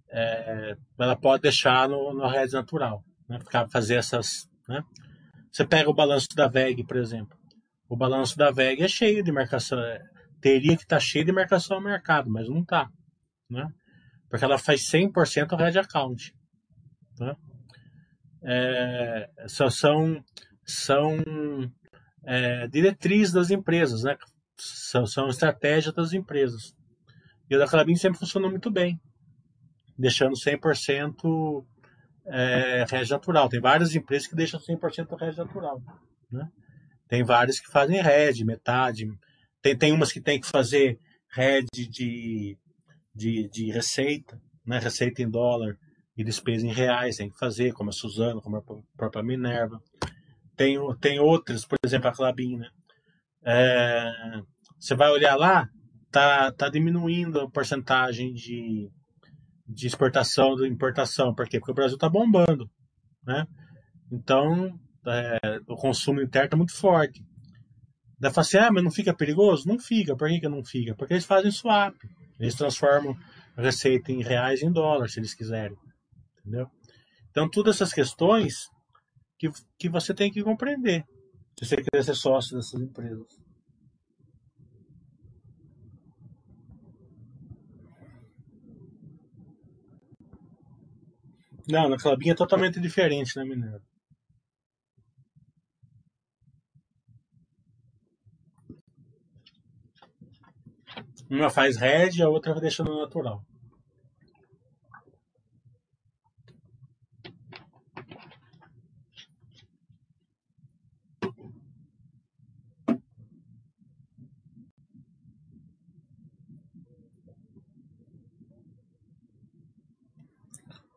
é, 0.10 0.76
ela 1.00 1.16
pode 1.16 1.44
deixar 1.44 1.88
no, 1.88 2.14
no 2.14 2.28
rede 2.28 2.54
natural, 2.54 3.04
né? 3.28 3.40
Ficar, 3.40 3.70
fazer 3.70 3.96
essas. 3.96 4.48
Né? 4.68 4.84
Você 5.52 5.66
pega 5.66 5.90
o 5.90 5.94
balanço 5.94 6.28
da 6.36 6.48
VEG, 6.48 6.84
por 6.84 6.98
exemplo. 6.98 7.38
O 7.90 7.96
balanço 7.96 8.38
da 8.38 8.52
VEG 8.52 8.84
é 8.84 8.88
cheio 8.88 9.24
de 9.24 9.32
marcação. 9.32 9.80
É, 9.80 10.02
teria 10.42 10.76
que 10.76 10.84
estar 10.84 10.98
tá 10.98 11.00
cheio 11.00 11.26
de 11.26 11.32
marcação 11.32 11.78
ao 11.78 11.84
mercado, 11.84 12.30
mas 12.30 12.50
não 12.50 12.62
está. 12.62 12.90
Né? 13.50 13.68
Porque 14.30 14.44
ela 14.44 14.58
faz 14.58 14.82
100% 14.90 15.58
red 15.58 15.78
account. 15.78 16.34
Né? 17.20 17.36
É, 18.44 19.30
são 19.48 19.70
são 20.66 21.18
é, 22.26 22.68
diretrizes 22.68 23.34
das 23.34 23.52
empresas, 23.52 24.04
né? 24.04 24.18
São, 24.58 25.06
são 25.06 25.28
estratégias 25.28 25.94
das 25.94 26.14
empresas. 26.14 26.74
E 27.50 27.56
o 27.56 27.60
da 27.60 27.68
Clabin 27.68 27.96
sempre 27.96 28.20
funcionou 28.20 28.50
muito 28.50 28.72
bem 28.72 29.00
deixando 29.98 30.34
100% 30.34 31.66
é, 32.28 32.86
rede 32.90 33.12
natural. 33.12 33.48
Tem 33.48 33.60
várias 33.60 33.96
empresas 33.96 34.28
que 34.28 34.36
deixam 34.36 34.60
100% 34.60 35.20
rede 35.20 35.38
natural. 35.38 35.82
Né? 36.32 36.48
Tem 37.08 37.24
várias 37.24 37.60
que 37.60 37.72
fazem 37.72 38.02
rede, 38.02 38.44
metade. 38.44 39.08
Tem, 39.62 39.78
tem 39.78 39.92
umas 39.92 40.12
que 40.12 40.22
tem 40.22 40.40
que 40.40 40.48
fazer 40.48 41.00
rede 41.34 41.88
de, 41.90 42.58
de, 43.14 43.50
de 43.50 43.72
receita, 43.72 44.40
né? 44.66 44.80
receita 44.80 45.22
em 45.22 45.30
dólar 45.30 45.78
e 46.18 46.24
despesa 46.24 46.66
em 46.66 46.74
reais, 46.74 47.18
tem 47.18 47.30
que 47.30 47.38
fazer, 47.38 47.74
como 47.74 47.90
a 47.90 47.94
Suzano, 47.94 48.42
como 48.42 48.58
a 48.58 48.64
própria 48.98 49.24
Minerva. 49.24 49.82
Tem, 50.56 50.78
tem 51.00 51.20
outras, 51.20 51.66
por 51.66 51.78
exemplo, 51.84 52.10
a 52.10 52.14
Clabin, 52.14 52.58
né? 52.58 52.70
É, 53.44 54.12
você 54.80 54.96
vai 54.96 55.10
olhar 55.10 55.36
lá, 55.36 55.68
tá, 56.12 56.52
tá 56.52 56.70
diminuindo 56.70 57.40
a 57.40 57.50
porcentagem 57.50 58.34
de, 58.34 58.90
de 59.68 59.88
exportação 59.88 60.64
e 60.64 60.68
importação. 60.68 61.34
Por 61.34 61.48
quê? 61.48 61.60
Porque 61.60 61.72
o 61.72 61.76
Brasil 61.76 61.96
está 61.96 62.10
bombando. 62.10 62.70
Né? 63.26 63.48
Então, 64.12 64.80
é, 65.08 65.60
o 65.68 65.76
consumo 65.76 66.22
interno 66.22 66.46
está 66.46 66.58
muito 66.58 66.76
forte. 66.76 67.24
Daí 68.22 68.32
fala 68.32 68.46
assim, 68.46 68.58
ah, 68.58 68.72
mas 68.72 68.84
não 68.84 68.92
fica 68.92 69.16
perigoso? 69.16 69.68
Não 69.68 69.80
fica. 69.80 70.16
Por 70.16 70.30
que, 70.30 70.40
que 70.40 70.48
não 70.48 70.64
fica? 70.64 70.94
Porque 70.94 71.16
eles 71.16 71.26
fazem 71.26 71.50
swap. 71.50 71.96
Eles 72.40 72.54
transformam 72.54 73.18
a 73.58 73.62
receita 73.64 74.12
em 74.12 74.22
reais 74.22 74.62
em 74.62 74.72
dólar, 74.72 75.10
se 75.10 75.20
eles 75.20 75.34
quiserem. 75.34 75.76
Entendeu? 76.40 76.70
Então, 77.32 77.50
todas 77.50 77.78
essas 77.78 77.92
questões 77.92 78.70
que, 79.40 79.50
que 79.76 79.90
você 79.90 80.14
tem 80.14 80.32
que 80.32 80.44
compreender 80.44 81.04
se 81.58 81.66
você 81.66 81.78
quiser 81.78 82.04
ser 82.04 82.16
sócio 82.16 82.56
dessas 82.56 82.80
empresas. 82.80 83.26
Não, 91.68 91.90
na 91.90 91.98
Clabinha 91.98 92.34
é 92.34 92.36
totalmente 92.36 92.80
diferente, 92.80 93.36
né, 93.36 93.44
Mineiro? 93.44 93.82
Uma 101.32 101.50
faz 101.50 101.78
red 101.78 102.22
a 102.22 102.28
outra 102.28 102.60
deixa 102.60 102.84
no 102.84 103.00
natural. 103.00 103.42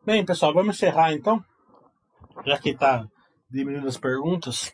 Bem, 0.05 0.25
pessoal, 0.25 0.53
vamos 0.53 0.75
encerrar 0.75 1.13
então. 1.13 1.41
Já 2.45 2.59
que 2.59 2.71
está 2.71 3.07
diminuindo 3.49 3.87
as 3.87 3.97
perguntas. 3.97 4.73